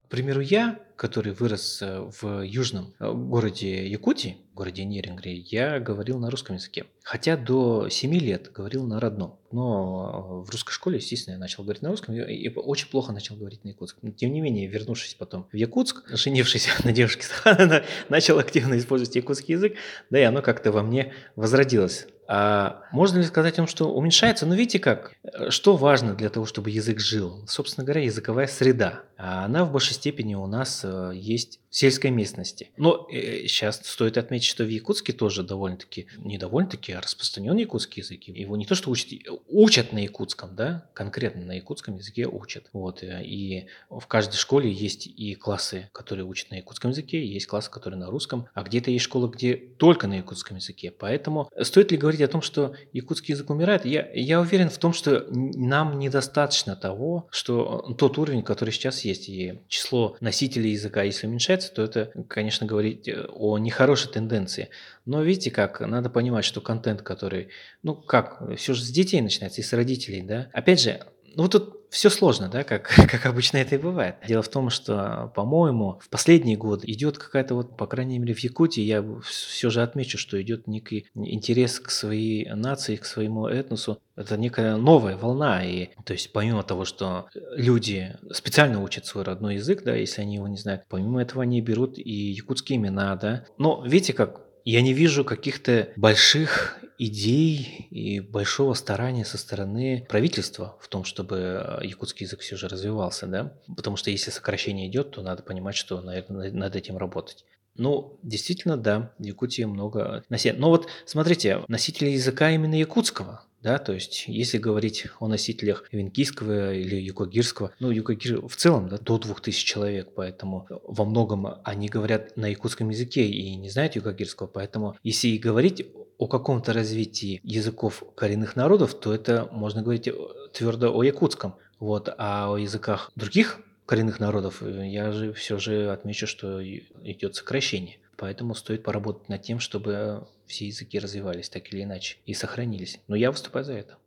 К 0.05 0.09
примеру, 0.09 0.41
я, 0.41 0.80
который 0.95 1.33
вырос 1.33 1.81
э, 1.81 2.09
в 2.21 2.41
южном 2.41 2.93
э, 2.99 3.11
городе 3.11 3.87
Якутии, 3.87 4.37
городе 4.53 4.85
Нерингре, 4.85 5.33
я 5.33 5.79
говорил 5.79 6.19
на 6.19 6.29
русском 6.29 6.55
языке. 6.55 6.85
Хотя 7.03 7.35
до 7.35 7.89
7 7.89 8.13
лет 8.13 8.51
говорил 8.51 8.85
на 8.85 8.99
родном. 8.99 9.39
Но 9.51 10.43
в 10.45 10.49
русской 10.49 10.71
школе, 10.71 10.97
естественно, 10.97 11.33
я 11.33 11.39
начал 11.39 11.63
говорить 11.63 11.81
на 11.81 11.89
русском 11.89 12.15
и 12.15 12.49
очень 12.49 12.87
плохо 12.89 13.11
начал 13.11 13.35
говорить 13.35 13.63
на 13.63 13.69
якутском. 13.69 14.11
Тем 14.13 14.31
не 14.31 14.41
менее, 14.41 14.67
вернувшись 14.67 15.15
потом 15.15 15.47
в 15.51 15.55
Якутск, 15.55 16.03
женившись 16.15 16.67
на 16.83 16.91
девушке, 16.91 17.25
начал 18.09 18.39
активно 18.39 18.77
использовать 18.77 19.15
якутский 19.15 19.55
язык, 19.55 19.75
да 20.09 20.19
и 20.19 20.23
оно 20.23 20.41
как-то 20.41 20.71
во 20.71 20.83
мне 20.83 21.13
возродилось. 21.35 22.07
А 22.25 22.83
можно 22.91 23.17
ли 23.17 23.25
сказать 23.25 23.53
о 23.53 23.57
том, 23.57 23.67
что 23.67 23.93
уменьшается? 23.93 24.45
Ну, 24.45 24.55
видите 24.55 24.79
как, 24.79 25.13
что 25.49 25.75
важно 25.75 26.13
для 26.13 26.29
того, 26.29 26.45
чтобы 26.45 26.69
язык 26.69 26.99
жил? 26.99 27.43
Собственно 27.47 27.83
говоря, 27.83 28.01
языковая 28.01 28.47
среда. 28.47 29.01
А 29.17 29.45
она 29.45 29.65
в 29.65 29.71
большей 29.71 29.93
степени 29.93 30.33
у 30.35 30.47
нас 30.47 30.82
есть 31.13 31.59
сельской 31.74 32.11
местности. 32.11 32.69
Но 32.78 33.07
э, 33.11 33.47
сейчас 33.47 33.82
стоит 33.84 34.19
отметить, 34.19 34.45
что 34.45 34.63
в 34.63 34.69
Якутске 34.69 35.11
тоже 35.11 35.41
довольно-таки, 35.41 36.05
не 36.17 36.38
довольно-таки, 36.38 36.91
а 36.91 37.01
распространен 37.01 37.57
якутский 37.57 38.03
язык. 38.03 38.28
Его 38.28 38.55
не 38.55 38.67
то, 38.67 38.76
что 38.76 38.91
учат, 38.91 39.09
учат 39.47 39.91
на 39.91 39.97
якутском, 39.97 40.55
да, 40.55 40.88
конкретно 40.93 41.45
на 41.45 41.53
якутском 41.53 41.95
языке 41.95 42.28
учат. 42.28 42.69
Вот, 42.74 43.01
э, 43.01 43.24
и 43.24 43.65
в 43.89 44.05
каждой 44.05 44.36
школе 44.36 44.71
есть 44.71 45.07
и 45.07 45.34
классы, 45.34 45.89
которые 45.93 46.26
учат 46.26 46.51
на 46.51 46.55
якутском 46.55 46.91
языке, 46.91 47.26
есть 47.26 47.47
классы, 47.47 47.71
которые 47.71 47.99
на 47.99 48.11
русском, 48.11 48.47
а 48.53 48.61
где-то 48.61 48.91
есть 48.91 49.05
школа, 49.05 49.28
где 49.28 49.55
только 49.55 50.05
на 50.05 50.17
якутском 50.17 50.57
языке. 50.57 50.91
Поэтому 50.91 51.49
стоит 51.59 51.91
ли 51.91 51.97
говорить 51.97 52.21
о 52.21 52.28
том, 52.28 52.43
что 52.43 52.76
якутский 52.91 53.34
язык 53.34 53.49
умирает, 53.49 53.84
я, 53.86 54.07
я 54.13 54.39
уверен 54.39 54.69
в 54.69 54.78
том, 54.78 54.93
что 54.93 55.26
нам 55.32 55.97
недостаточно 55.97 56.76
того, 56.76 57.28
что 57.32 57.95
тот 57.97 58.19
уровень, 58.19 58.43
который 58.43 58.69
сейчас 58.69 59.03
есть, 59.05 59.28
и 59.28 59.59
число 59.67 60.17
носителей 60.19 60.74
языка, 60.74 61.01
если 61.01 61.26
уменьшается, 61.26 61.62
то 61.72 61.84
это, 61.84 62.11
конечно, 62.28 62.66
говорить 62.66 63.07
э, 63.07 63.26
о 63.30 63.57
нехорошей 63.57 64.11
тенденции. 64.11 64.70
Но 65.05 65.22
видите 65.22 65.51
как, 65.51 65.80
надо 65.82 66.09
понимать, 66.09 66.45
что 66.45 66.61
контент, 66.61 67.01
который, 67.01 67.49
ну 67.84 67.95
как, 67.95 68.41
все 68.57 68.74
же 68.74 68.84
с 68.84 68.89
детей 68.89 69.22
начинается, 69.22 69.61
и 69.61 69.64
с 69.64 69.74
родителей, 69.74 70.22
да. 70.22 70.49
Опять 70.53 70.82
же, 70.82 70.99
ну 71.36 71.47
тут 71.47 71.84
все 71.93 72.09
сложно, 72.09 72.49
да, 72.49 72.63
как, 72.63 72.88
как 73.09 73.25
обычно 73.27 73.57
это 73.57 73.75
и 73.75 73.77
бывает. 73.77 74.15
Дело 74.27 74.41
в 74.41 74.49
том, 74.49 74.71
что, 74.71 75.31
по-моему, 75.36 75.99
в 76.03 76.09
последние 76.09 76.57
годы 76.57 76.91
идет 76.91 77.19
какая-то 77.19 77.53
вот, 77.53 77.77
по 77.77 77.86
крайней 77.86 78.17
мере, 78.17 78.34
в 78.34 78.39
Якутии, 78.39 78.81
я 78.81 79.05
все 79.23 79.69
же 79.69 79.84
отмечу, 79.84 80.17
что 80.17 80.41
идет 80.41 80.67
некий 80.67 81.05
интерес 81.13 81.79
к 81.79 81.91
своей 81.91 82.49
нации, 82.49 82.95
к 82.95 83.05
своему 83.05 83.47
этносу. 83.47 83.99
Это 84.15 84.38
некая 84.38 84.75
новая 84.75 85.17
волна, 85.17 85.63
и 85.63 85.89
то 86.03 86.13
есть 86.13 86.34
помимо 86.34 86.63
того, 86.63 86.86
что 86.86 87.27
люди 87.55 88.15
специально 88.31 88.81
учат 88.81 89.05
свой 89.05 89.23
родной 89.23 89.55
язык, 89.55 89.84
да, 89.84 89.95
если 89.95 90.21
они 90.21 90.36
его 90.36 90.47
не 90.47 90.57
знают, 90.57 90.84
помимо 90.89 91.21
этого 91.21 91.43
они 91.43 91.61
берут 91.61 91.97
и 91.99 92.31
якутские 92.31 92.77
имена, 92.77 93.15
да. 93.15 93.45
Но 93.57 93.84
видите, 93.86 94.13
как 94.13 94.42
я 94.66 94.82
не 94.82 94.93
вижу 94.93 95.24
каких-то 95.26 95.89
больших 95.95 96.80
идей 96.97 97.88
и 97.89 98.20
большого 98.20 98.74
старания 98.74 99.26
со 99.26 99.38
стороны 99.38 100.05
правительства 100.07 100.78
в 100.80 100.88
том, 100.88 101.03
чтобы 101.03 101.80
э, 101.82 101.86
якутский 101.86 102.26
язык 102.26 102.41
все 102.41 102.55
же 102.55 102.68
развивался, 102.68 103.28
да? 103.28 103.53
Потому 103.76 103.97
что 103.97 104.11
если 104.11 104.32
сокращение 104.32 104.88
идет, 104.88 105.11
то 105.11 105.22
надо 105.22 105.43
понимать, 105.43 105.76
что, 105.76 106.01
наверное, 106.01 106.51
над 106.51 106.76
этим 106.76 106.97
работать. 106.97 107.45
Ну, 107.76 108.20
действительно, 108.22 108.78
да, 108.78 109.11
в 109.18 109.24
Якутии 109.24 109.64
много 109.64 110.24
носителей. 110.30 110.59
Но 110.59 110.70
вот 110.70 110.88
смотрите, 111.05 111.64
носители 111.68 112.09
языка 112.09 112.51
именно 112.51 112.76
якутского, 112.76 113.43
да, 113.64 113.78
то 113.78 113.93
есть 113.93 114.26
если 114.28 114.57
говорить 114.57 115.07
о 115.20 115.28
носителях 115.28 115.88
венкийского 115.91 116.74
или 116.74 116.97
юкогирского, 116.97 117.72
ну, 117.80 117.91
юкогир 117.91 118.45
в 118.45 118.55
целом, 118.57 118.89
да, 118.89 118.97
до 118.97 119.18
2000 119.18 119.66
человек, 119.66 120.09
поэтому 120.14 120.68
во 120.84 121.05
многом 121.05 121.47
они 121.64 121.88
говорят 121.88 122.36
на 122.36 122.47
якутском 122.47 122.89
языке 122.89 123.26
и 123.26 123.55
не 123.55 123.70
знают 123.70 123.95
юкогирского, 123.95 124.47
поэтому 124.47 124.97
если 125.01 125.30
и 125.30 125.38
говорить 125.38 125.88
о 126.18 126.28
каком-то 126.28 126.74
развитии 126.74 127.39
языков 127.43 128.03
коренных 128.16 128.57
народов, 128.57 128.93
то 128.93 129.14
это 129.14 129.47
можно 129.51 129.82
говорить 129.82 130.09
твердо 130.51 130.93
о 130.93 131.03
якутском, 131.03 131.55
вот, 131.80 132.14
а 132.18 132.53
о 132.53 132.57
языках 132.57 133.11
других 133.16 133.59
коренных 133.86 134.20
народов 134.20 134.61
э, 134.61 134.88
я 134.88 135.11
же 135.11 135.34
все 135.34 135.57
же 135.57 135.89
отмечу, 135.89 136.28
что 136.28 136.61
идет 136.64 137.36
сокращение. 137.36 137.97
Поэтому 138.18 138.55
стоит 138.55 138.84
поработать 138.84 139.30
над 139.30 139.41
тем, 139.41 139.59
чтобы 139.59 140.28
все 140.45 140.68
языки 140.68 140.99
развивались 140.99 141.49
так 141.49 141.72
или 141.74 141.84
иначе 141.84 142.18
и 142.26 142.34
сохранились. 142.34 142.99
Но 143.07 143.16
я 143.16 143.32
выступаю 143.32 143.66
за 143.66 143.74
это. 143.74 143.97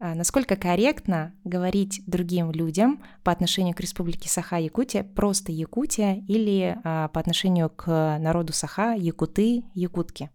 А 0.00 0.14
насколько 0.14 0.54
корректно 0.54 1.34
говорить 1.42 2.02
другим 2.06 2.52
людям 2.52 3.02
по 3.24 3.32
отношению 3.32 3.74
к 3.74 3.80
Республике 3.80 4.28
Саха-Якутия 4.28 5.02
просто 5.02 5.50
Якутия 5.50 6.24
или 6.28 6.78
а, 6.84 7.08
по 7.08 7.18
отношению 7.18 7.68
к 7.68 8.18
народу 8.18 8.52
Саха, 8.52 8.94
Якуты, 8.94 9.64
Якутки? 9.74 10.30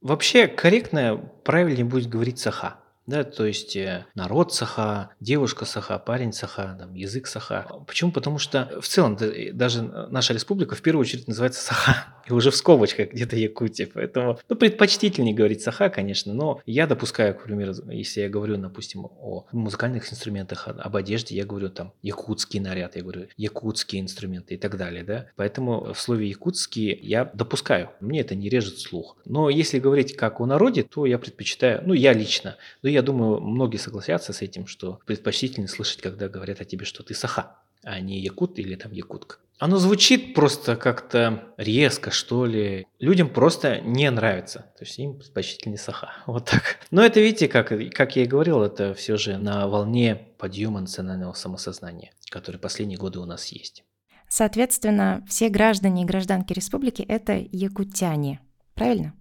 Вообще 0.00 0.46
корректно, 0.46 1.16
правильнее 1.44 1.84
будет 1.84 2.08
говорить 2.08 2.38
Саха 2.38 2.78
да, 3.08 3.24
то 3.24 3.46
есть 3.46 3.74
э, 3.74 4.04
народ 4.14 4.52
саха, 4.52 5.10
девушка 5.18 5.64
саха, 5.64 5.98
парень 5.98 6.34
саха, 6.34 6.76
там, 6.78 6.94
язык 6.94 7.26
саха. 7.26 7.66
Почему? 7.86 8.12
Потому 8.12 8.38
что 8.38 8.70
в 8.82 8.86
целом 8.86 9.18
даже 9.54 9.82
наша 9.82 10.34
республика 10.34 10.74
в 10.74 10.82
первую 10.82 11.00
очередь 11.00 11.26
называется 11.26 11.62
саха, 11.62 12.06
и 12.28 12.32
уже 12.34 12.50
в 12.50 12.56
скобочках 12.56 13.12
где-то 13.12 13.36
Якутия, 13.36 13.88
поэтому, 13.92 14.38
ну, 14.46 14.56
предпочтительнее 14.56 15.34
говорить 15.34 15.62
саха, 15.62 15.88
конечно, 15.88 16.34
но 16.34 16.60
я 16.66 16.86
допускаю, 16.86 17.34
к 17.34 17.44
примеру, 17.44 17.72
если 17.90 18.20
я 18.20 18.28
говорю, 18.28 18.58
допустим, 18.58 19.06
о 19.06 19.46
музыкальных 19.52 20.12
инструментах, 20.12 20.68
об 20.68 20.94
одежде, 20.94 21.34
я 21.34 21.46
говорю 21.46 21.70
там 21.70 21.94
якутский 22.02 22.60
наряд, 22.60 22.96
я 22.96 23.02
говорю 23.02 23.28
якутские 23.38 24.02
инструменты 24.02 24.54
и 24.54 24.58
так 24.58 24.76
далее, 24.76 25.02
да, 25.02 25.28
поэтому 25.36 25.94
в 25.94 25.98
слове 25.98 26.28
якутский 26.28 26.94
я 27.02 27.24
допускаю, 27.32 27.88
мне 28.00 28.20
это 28.20 28.34
не 28.34 28.50
режет 28.50 28.78
слух. 28.78 29.16
Но 29.24 29.48
если 29.48 29.78
говорить 29.78 30.14
как 30.14 30.40
о 30.40 30.46
народе, 30.46 30.82
то 30.82 31.06
я 31.06 31.18
предпочитаю, 31.18 31.82
ну, 31.86 31.94
я 31.94 32.12
лично, 32.12 32.56
но 32.82 32.90
я 32.90 32.97
я 32.98 33.02
думаю, 33.02 33.40
многие 33.40 33.76
согласятся 33.76 34.32
с 34.32 34.42
этим, 34.42 34.66
что 34.66 34.98
предпочтительнее 35.06 35.68
слышать, 35.68 36.00
когда 36.00 36.28
говорят 36.28 36.60
о 36.60 36.64
тебе, 36.64 36.84
что 36.84 37.04
ты 37.04 37.14
саха, 37.14 37.58
а 37.84 38.00
не 38.00 38.18
якут 38.18 38.58
или 38.58 38.74
там 38.74 38.92
якутка. 38.92 39.36
Оно 39.60 39.78
звучит 39.78 40.34
просто 40.34 40.74
как-то 40.76 41.54
резко, 41.56 42.10
что 42.10 42.44
ли. 42.44 42.86
Людям 42.98 43.28
просто 43.28 43.80
не 43.80 44.10
нравится. 44.10 44.72
То 44.78 44.84
есть 44.84 44.98
им 44.98 45.18
предпочтительнее 45.18 45.78
саха. 45.78 46.12
Вот 46.26 46.46
так. 46.46 46.78
Но 46.90 47.04
это, 47.04 47.20
видите, 47.20 47.46
как, 47.46 47.72
как 47.92 48.16
я 48.16 48.24
и 48.24 48.26
говорил, 48.26 48.62
это 48.62 48.94
все 48.94 49.16
же 49.16 49.38
на 49.38 49.68
волне 49.68 50.16
подъема 50.38 50.80
национального 50.80 51.34
самосознания, 51.34 52.12
который 52.30 52.58
последние 52.58 52.98
годы 52.98 53.20
у 53.20 53.24
нас 53.24 53.46
есть. 53.46 53.84
Соответственно, 54.28 55.24
все 55.28 55.48
граждане 55.48 56.02
и 56.02 56.06
гражданки 56.06 56.52
республики– 56.52 57.02
это 57.08 57.46
якутяне. 57.52 58.40
Правильно? 58.74 59.14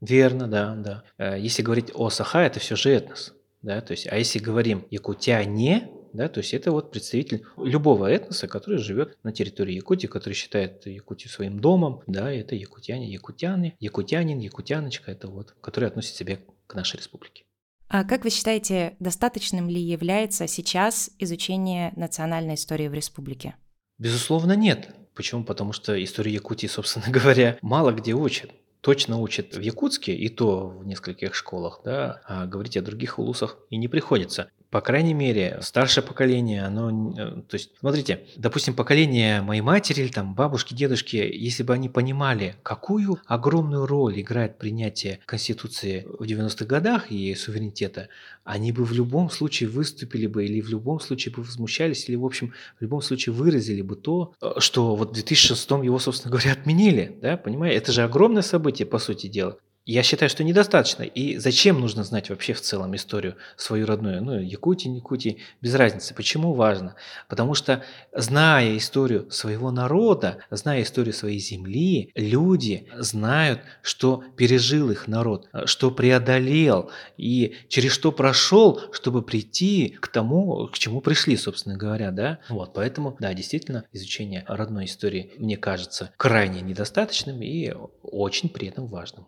Верно, 0.00 0.46
да, 0.46 0.74
да. 0.74 1.04
Э, 1.18 1.38
если 1.38 1.62
говорить 1.62 1.90
о 1.94 2.10
Саха, 2.10 2.40
это 2.42 2.60
все 2.60 2.76
же 2.76 2.90
этнос. 2.90 3.34
Да, 3.62 3.80
то 3.80 3.92
есть, 3.92 4.06
а 4.06 4.16
если 4.16 4.38
говорим 4.38 4.86
якутяне, 4.90 5.90
да, 6.12 6.28
то 6.28 6.38
есть 6.38 6.54
это 6.54 6.70
вот 6.70 6.90
представитель 6.90 7.44
любого 7.56 8.06
этноса, 8.06 8.46
который 8.46 8.78
живет 8.78 9.18
на 9.24 9.32
территории 9.32 9.74
Якутии, 9.74 10.06
который 10.06 10.34
считает 10.34 10.86
Якутию 10.86 11.30
своим 11.30 11.58
домом, 11.58 12.02
да, 12.06 12.32
это 12.32 12.54
якутяне, 12.54 13.10
якутяне, 13.10 13.74
якутянин, 13.80 14.38
якутяночка, 14.38 15.10
это 15.10 15.28
вот, 15.28 15.56
который 15.60 15.88
относит 15.88 16.14
себя 16.14 16.38
к 16.66 16.74
нашей 16.74 16.96
республике. 16.98 17.44
А 17.88 18.04
как 18.04 18.24
вы 18.24 18.30
считаете, 18.30 18.96
достаточным 19.00 19.68
ли 19.68 19.80
является 19.80 20.46
сейчас 20.46 21.10
изучение 21.18 21.92
национальной 21.96 22.54
истории 22.54 22.88
в 22.88 22.94
республике? 22.94 23.56
Безусловно, 23.98 24.52
нет. 24.52 24.90
Почему? 25.14 25.42
Потому 25.42 25.72
что 25.72 26.02
историю 26.02 26.34
Якутии, 26.34 26.66
собственно 26.68 27.06
говоря, 27.10 27.58
мало 27.62 27.92
где 27.92 28.12
учат 28.12 28.50
точно 28.80 29.20
учат 29.20 29.56
в 29.56 29.60
Якутске, 29.60 30.14
и 30.14 30.28
то 30.28 30.68
в 30.68 30.86
нескольких 30.86 31.34
школах, 31.34 31.80
да, 31.84 32.20
а 32.24 32.46
говорить 32.46 32.76
о 32.76 32.82
других 32.82 33.18
улусах 33.18 33.58
и 33.70 33.76
не 33.76 33.88
приходится 33.88 34.50
по 34.70 34.82
крайней 34.82 35.14
мере, 35.14 35.58
старшее 35.62 36.04
поколение, 36.04 36.64
оно, 36.64 36.90
э, 36.90 37.42
то 37.48 37.54
есть, 37.54 37.70
смотрите, 37.80 38.26
допустим, 38.36 38.74
поколение 38.74 39.40
моей 39.40 39.62
матери 39.62 40.02
или 40.02 40.08
там 40.08 40.34
бабушки, 40.34 40.74
дедушки, 40.74 41.16
если 41.16 41.62
бы 41.62 41.72
они 41.72 41.88
понимали, 41.88 42.56
какую 42.62 43.18
огромную 43.26 43.86
роль 43.86 44.20
играет 44.20 44.58
принятие 44.58 45.20
Конституции 45.24 46.06
в 46.18 46.22
90-х 46.24 46.66
годах 46.66 47.10
и 47.10 47.34
суверенитета, 47.34 48.08
они 48.44 48.72
бы 48.72 48.84
в 48.84 48.92
любом 48.92 49.30
случае 49.30 49.70
выступили 49.70 50.26
бы 50.26 50.44
или 50.44 50.60
в 50.60 50.68
любом 50.68 51.00
случае 51.00 51.34
бы 51.34 51.42
возмущались, 51.42 52.08
или, 52.08 52.16
в 52.16 52.24
общем, 52.24 52.52
в 52.78 52.82
любом 52.82 53.00
случае 53.00 53.32
выразили 53.32 53.80
бы 53.80 53.96
то, 53.96 54.34
э, 54.42 54.52
что 54.58 54.96
вот 54.96 55.10
в 55.10 55.12
2006 55.14 55.70
его, 55.82 55.98
собственно 55.98 56.30
говоря, 56.30 56.52
отменили, 56.52 57.18
да, 57.22 57.38
понимаете? 57.38 57.78
Это 57.78 57.92
же 57.92 58.02
огромное 58.02 58.42
событие, 58.42 58.86
по 58.86 58.98
сути 58.98 59.28
дела. 59.28 59.58
Я 59.90 60.02
считаю, 60.02 60.28
что 60.28 60.44
недостаточно. 60.44 61.02
И 61.02 61.38
зачем 61.38 61.80
нужно 61.80 62.04
знать 62.04 62.28
вообще 62.28 62.52
в 62.52 62.60
целом 62.60 62.94
историю 62.94 63.36
свою 63.56 63.86
родную? 63.86 64.22
Ну, 64.22 64.38
Якутии, 64.38 64.88
не 64.88 65.38
без 65.62 65.74
разницы. 65.74 66.12
Почему 66.12 66.52
важно? 66.52 66.94
Потому 67.26 67.54
что, 67.54 67.82
зная 68.12 68.76
историю 68.76 69.30
своего 69.30 69.70
народа, 69.70 70.40
зная 70.50 70.82
историю 70.82 71.14
своей 71.14 71.38
земли, 71.38 72.12
люди 72.14 72.86
знают, 72.98 73.62
что 73.80 74.22
пережил 74.36 74.90
их 74.90 75.08
народ, 75.08 75.48
что 75.64 75.90
преодолел 75.90 76.90
и 77.16 77.56
через 77.70 77.92
что 77.92 78.12
прошел, 78.12 78.82
чтобы 78.92 79.22
прийти 79.22 79.96
к 80.02 80.08
тому, 80.08 80.66
к 80.66 80.76
чему 80.76 81.00
пришли, 81.00 81.34
собственно 81.38 81.78
говоря, 81.78 82.10
да? 82.10 82.40
Вот, 82.50 82.74
поэтому, 82.74 83.16
да, 83.20 83.32
действительно, 83.32 83.84
изучение 83.94 84.44
родной 84.48 84.84
истории, 84.84 85.32
мне 85.38 85.56
кажется, 85.56 86.10
крайне 86.18 86.60
недостаточным 86.60 87.40
и 87.40 87.72
очень 88.02 88.50
при 88.50 88.68
этом 88.68 88.86
важным. 88.86 89.26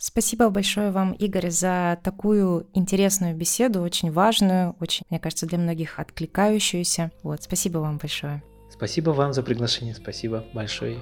Спасибо 0.00 0.48
большое 0.48 0.92
вам, 0.92 1.12
Игорь, 1.12 1.50
за 1.50 1.98
такую 2.04 2.68
интересную 2.72 3.34
беседу, 3.34 3.82
очень 3.82 4.12
важную, 4.12 4.76
очень, 4.78 5.04
мне 5.10 5.18
кажется, 5.18 5.44
для 5.46 5.58
многих 5.58 5.98
откликающуюся. 5.98 7.10
Вот, 7.24 7.42
спасибо 7.42 7.78
вам 7.78 7.98
большое. 7.98 8.42
Спасибо 8.70 9.10
вам 9.10 9.32
за 9.32 9.42
приглашение, 9.42 9.96
спасибо 9.96 10.44
большое. 10.54 10.98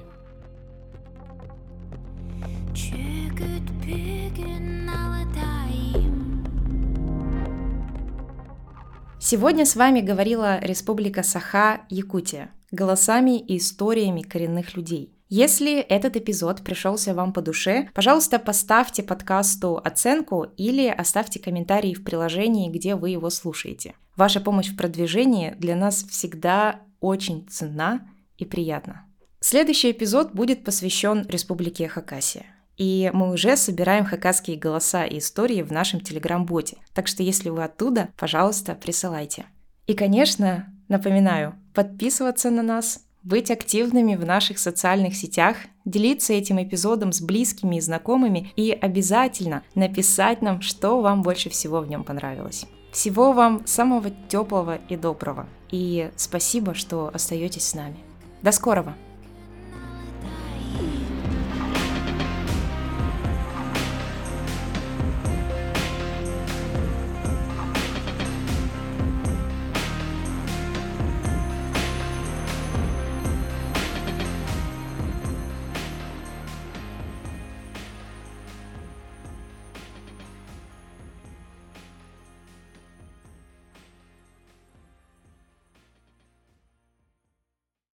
Сегодня 9.19 9.65
с 9.65 9.75
вами 9.75 10.01
говорила 10.01 10.59
Республика 10.61 11.21
Саха, 11.21 11.81
Якутия, 11.89 12.49
голосами 12.71 13.37
и 13.39 13.57
историями 13.57 14.21
коренных 14.21 14.75
людей. 14.75 15.16
Если 15.29 15.79
этот 15.79 16.15
эпизод 16.15 16.63
пришелся 16.63 17.13
вам 17.13 17.33
по 17.33 17.41
душе, 17.41 17.89
пожалуйста, 17.93 18.39
поставьте 18.39 19.03
подкасту 19.03 19.77
оценку 19.83 20.43
или 20.55 20.87
оставьте 20.87 21.39
комментарий 21.39 21.93
в 21.93 22.03
приложении, 22.05 22.69
где 22.69 22.95
вы 22.95 23.09
его 23.09 23.29
слушаете. 23.29 23.95
Ваша 24.15 24.39
помощь 24.39 24.69
в 24.69 24.77
продвижении 24.77 25.51
для 25.57 25.75
нас 25.75 26.03
всегда 26.03 26.79
очень 27.01 27.45
ценна 27.49 28.07
и 28.37 28.45
приятна. 28.45 29.05
Следующий 29.41 29.91
эпизод 29.91 30.31
будет 30.33 30.63
посвящен 30.63 31.25
Республике 31.27 31.87
Хакасия. 31.89 32.45
И 32.77 33.09
мы 33.13 33.31
уже 33.33 33.57
собираем 33.57 34.05
хакасские 34.05 34.55
голоса 34.55 35.03
и 35.03 35.17
истории 35.17 35.61
в 35.61 35.71
нашем 35.71 35.99
телеграм-боте. 35.99 36.77
Так 36.93 37.07
что 37.07 37.21
если 37.21 37.49
вы 37.49 37.63
оттуда, 37.63 38.09
пожалуйста, 38.17 38.75
присылайте. 38.75 39.45
И, 39.87 39.93
конечно, 39.93 40.73
напоминаю, 40.87 41.55
подписываться 41.73 42.49
на 42.49 42.61
нас, 42.61 43.06
быть 43.27 43.51
активными 43.51 44.15
в 44.15 44.25
наших 44.25 44.57
социальных 44.57 45.15
сетях, 45.15 45.57
делиться 45.83 46.33
этим 46.33 46.63
эпизодом 46.63 47.11
с 47.11 47.21
близкими 47.21 47.75
и 47.75 47.81
знакомыми 47.81 48.51
и 48.55 48.71
обязательно 48.71 49.63
написать 49.75 50.41
нам, 50.41 50.61
что 50.61 51.01
вам 51.01 51.21
больше 51.23 51.49
всего 51.49 51.81
в 51.81 51.89
нем 51.89 52.03
понравилось. 52.05 52.65
Всего 52.91 53.33
вам 53.33 53.67
самого 53.67 54.09
теплого 54.29 54.79
и 54.89 54.95
доброго. 54.95 55.47
И 55.69 56.09
спасибо, 56.15 56.73
что 56.73 57.11
остаетесь 57.13 57.67
с 57.67 57.75
нами. 57.75 57.97
До 58.41 58.51
скорого! 58.53 58.95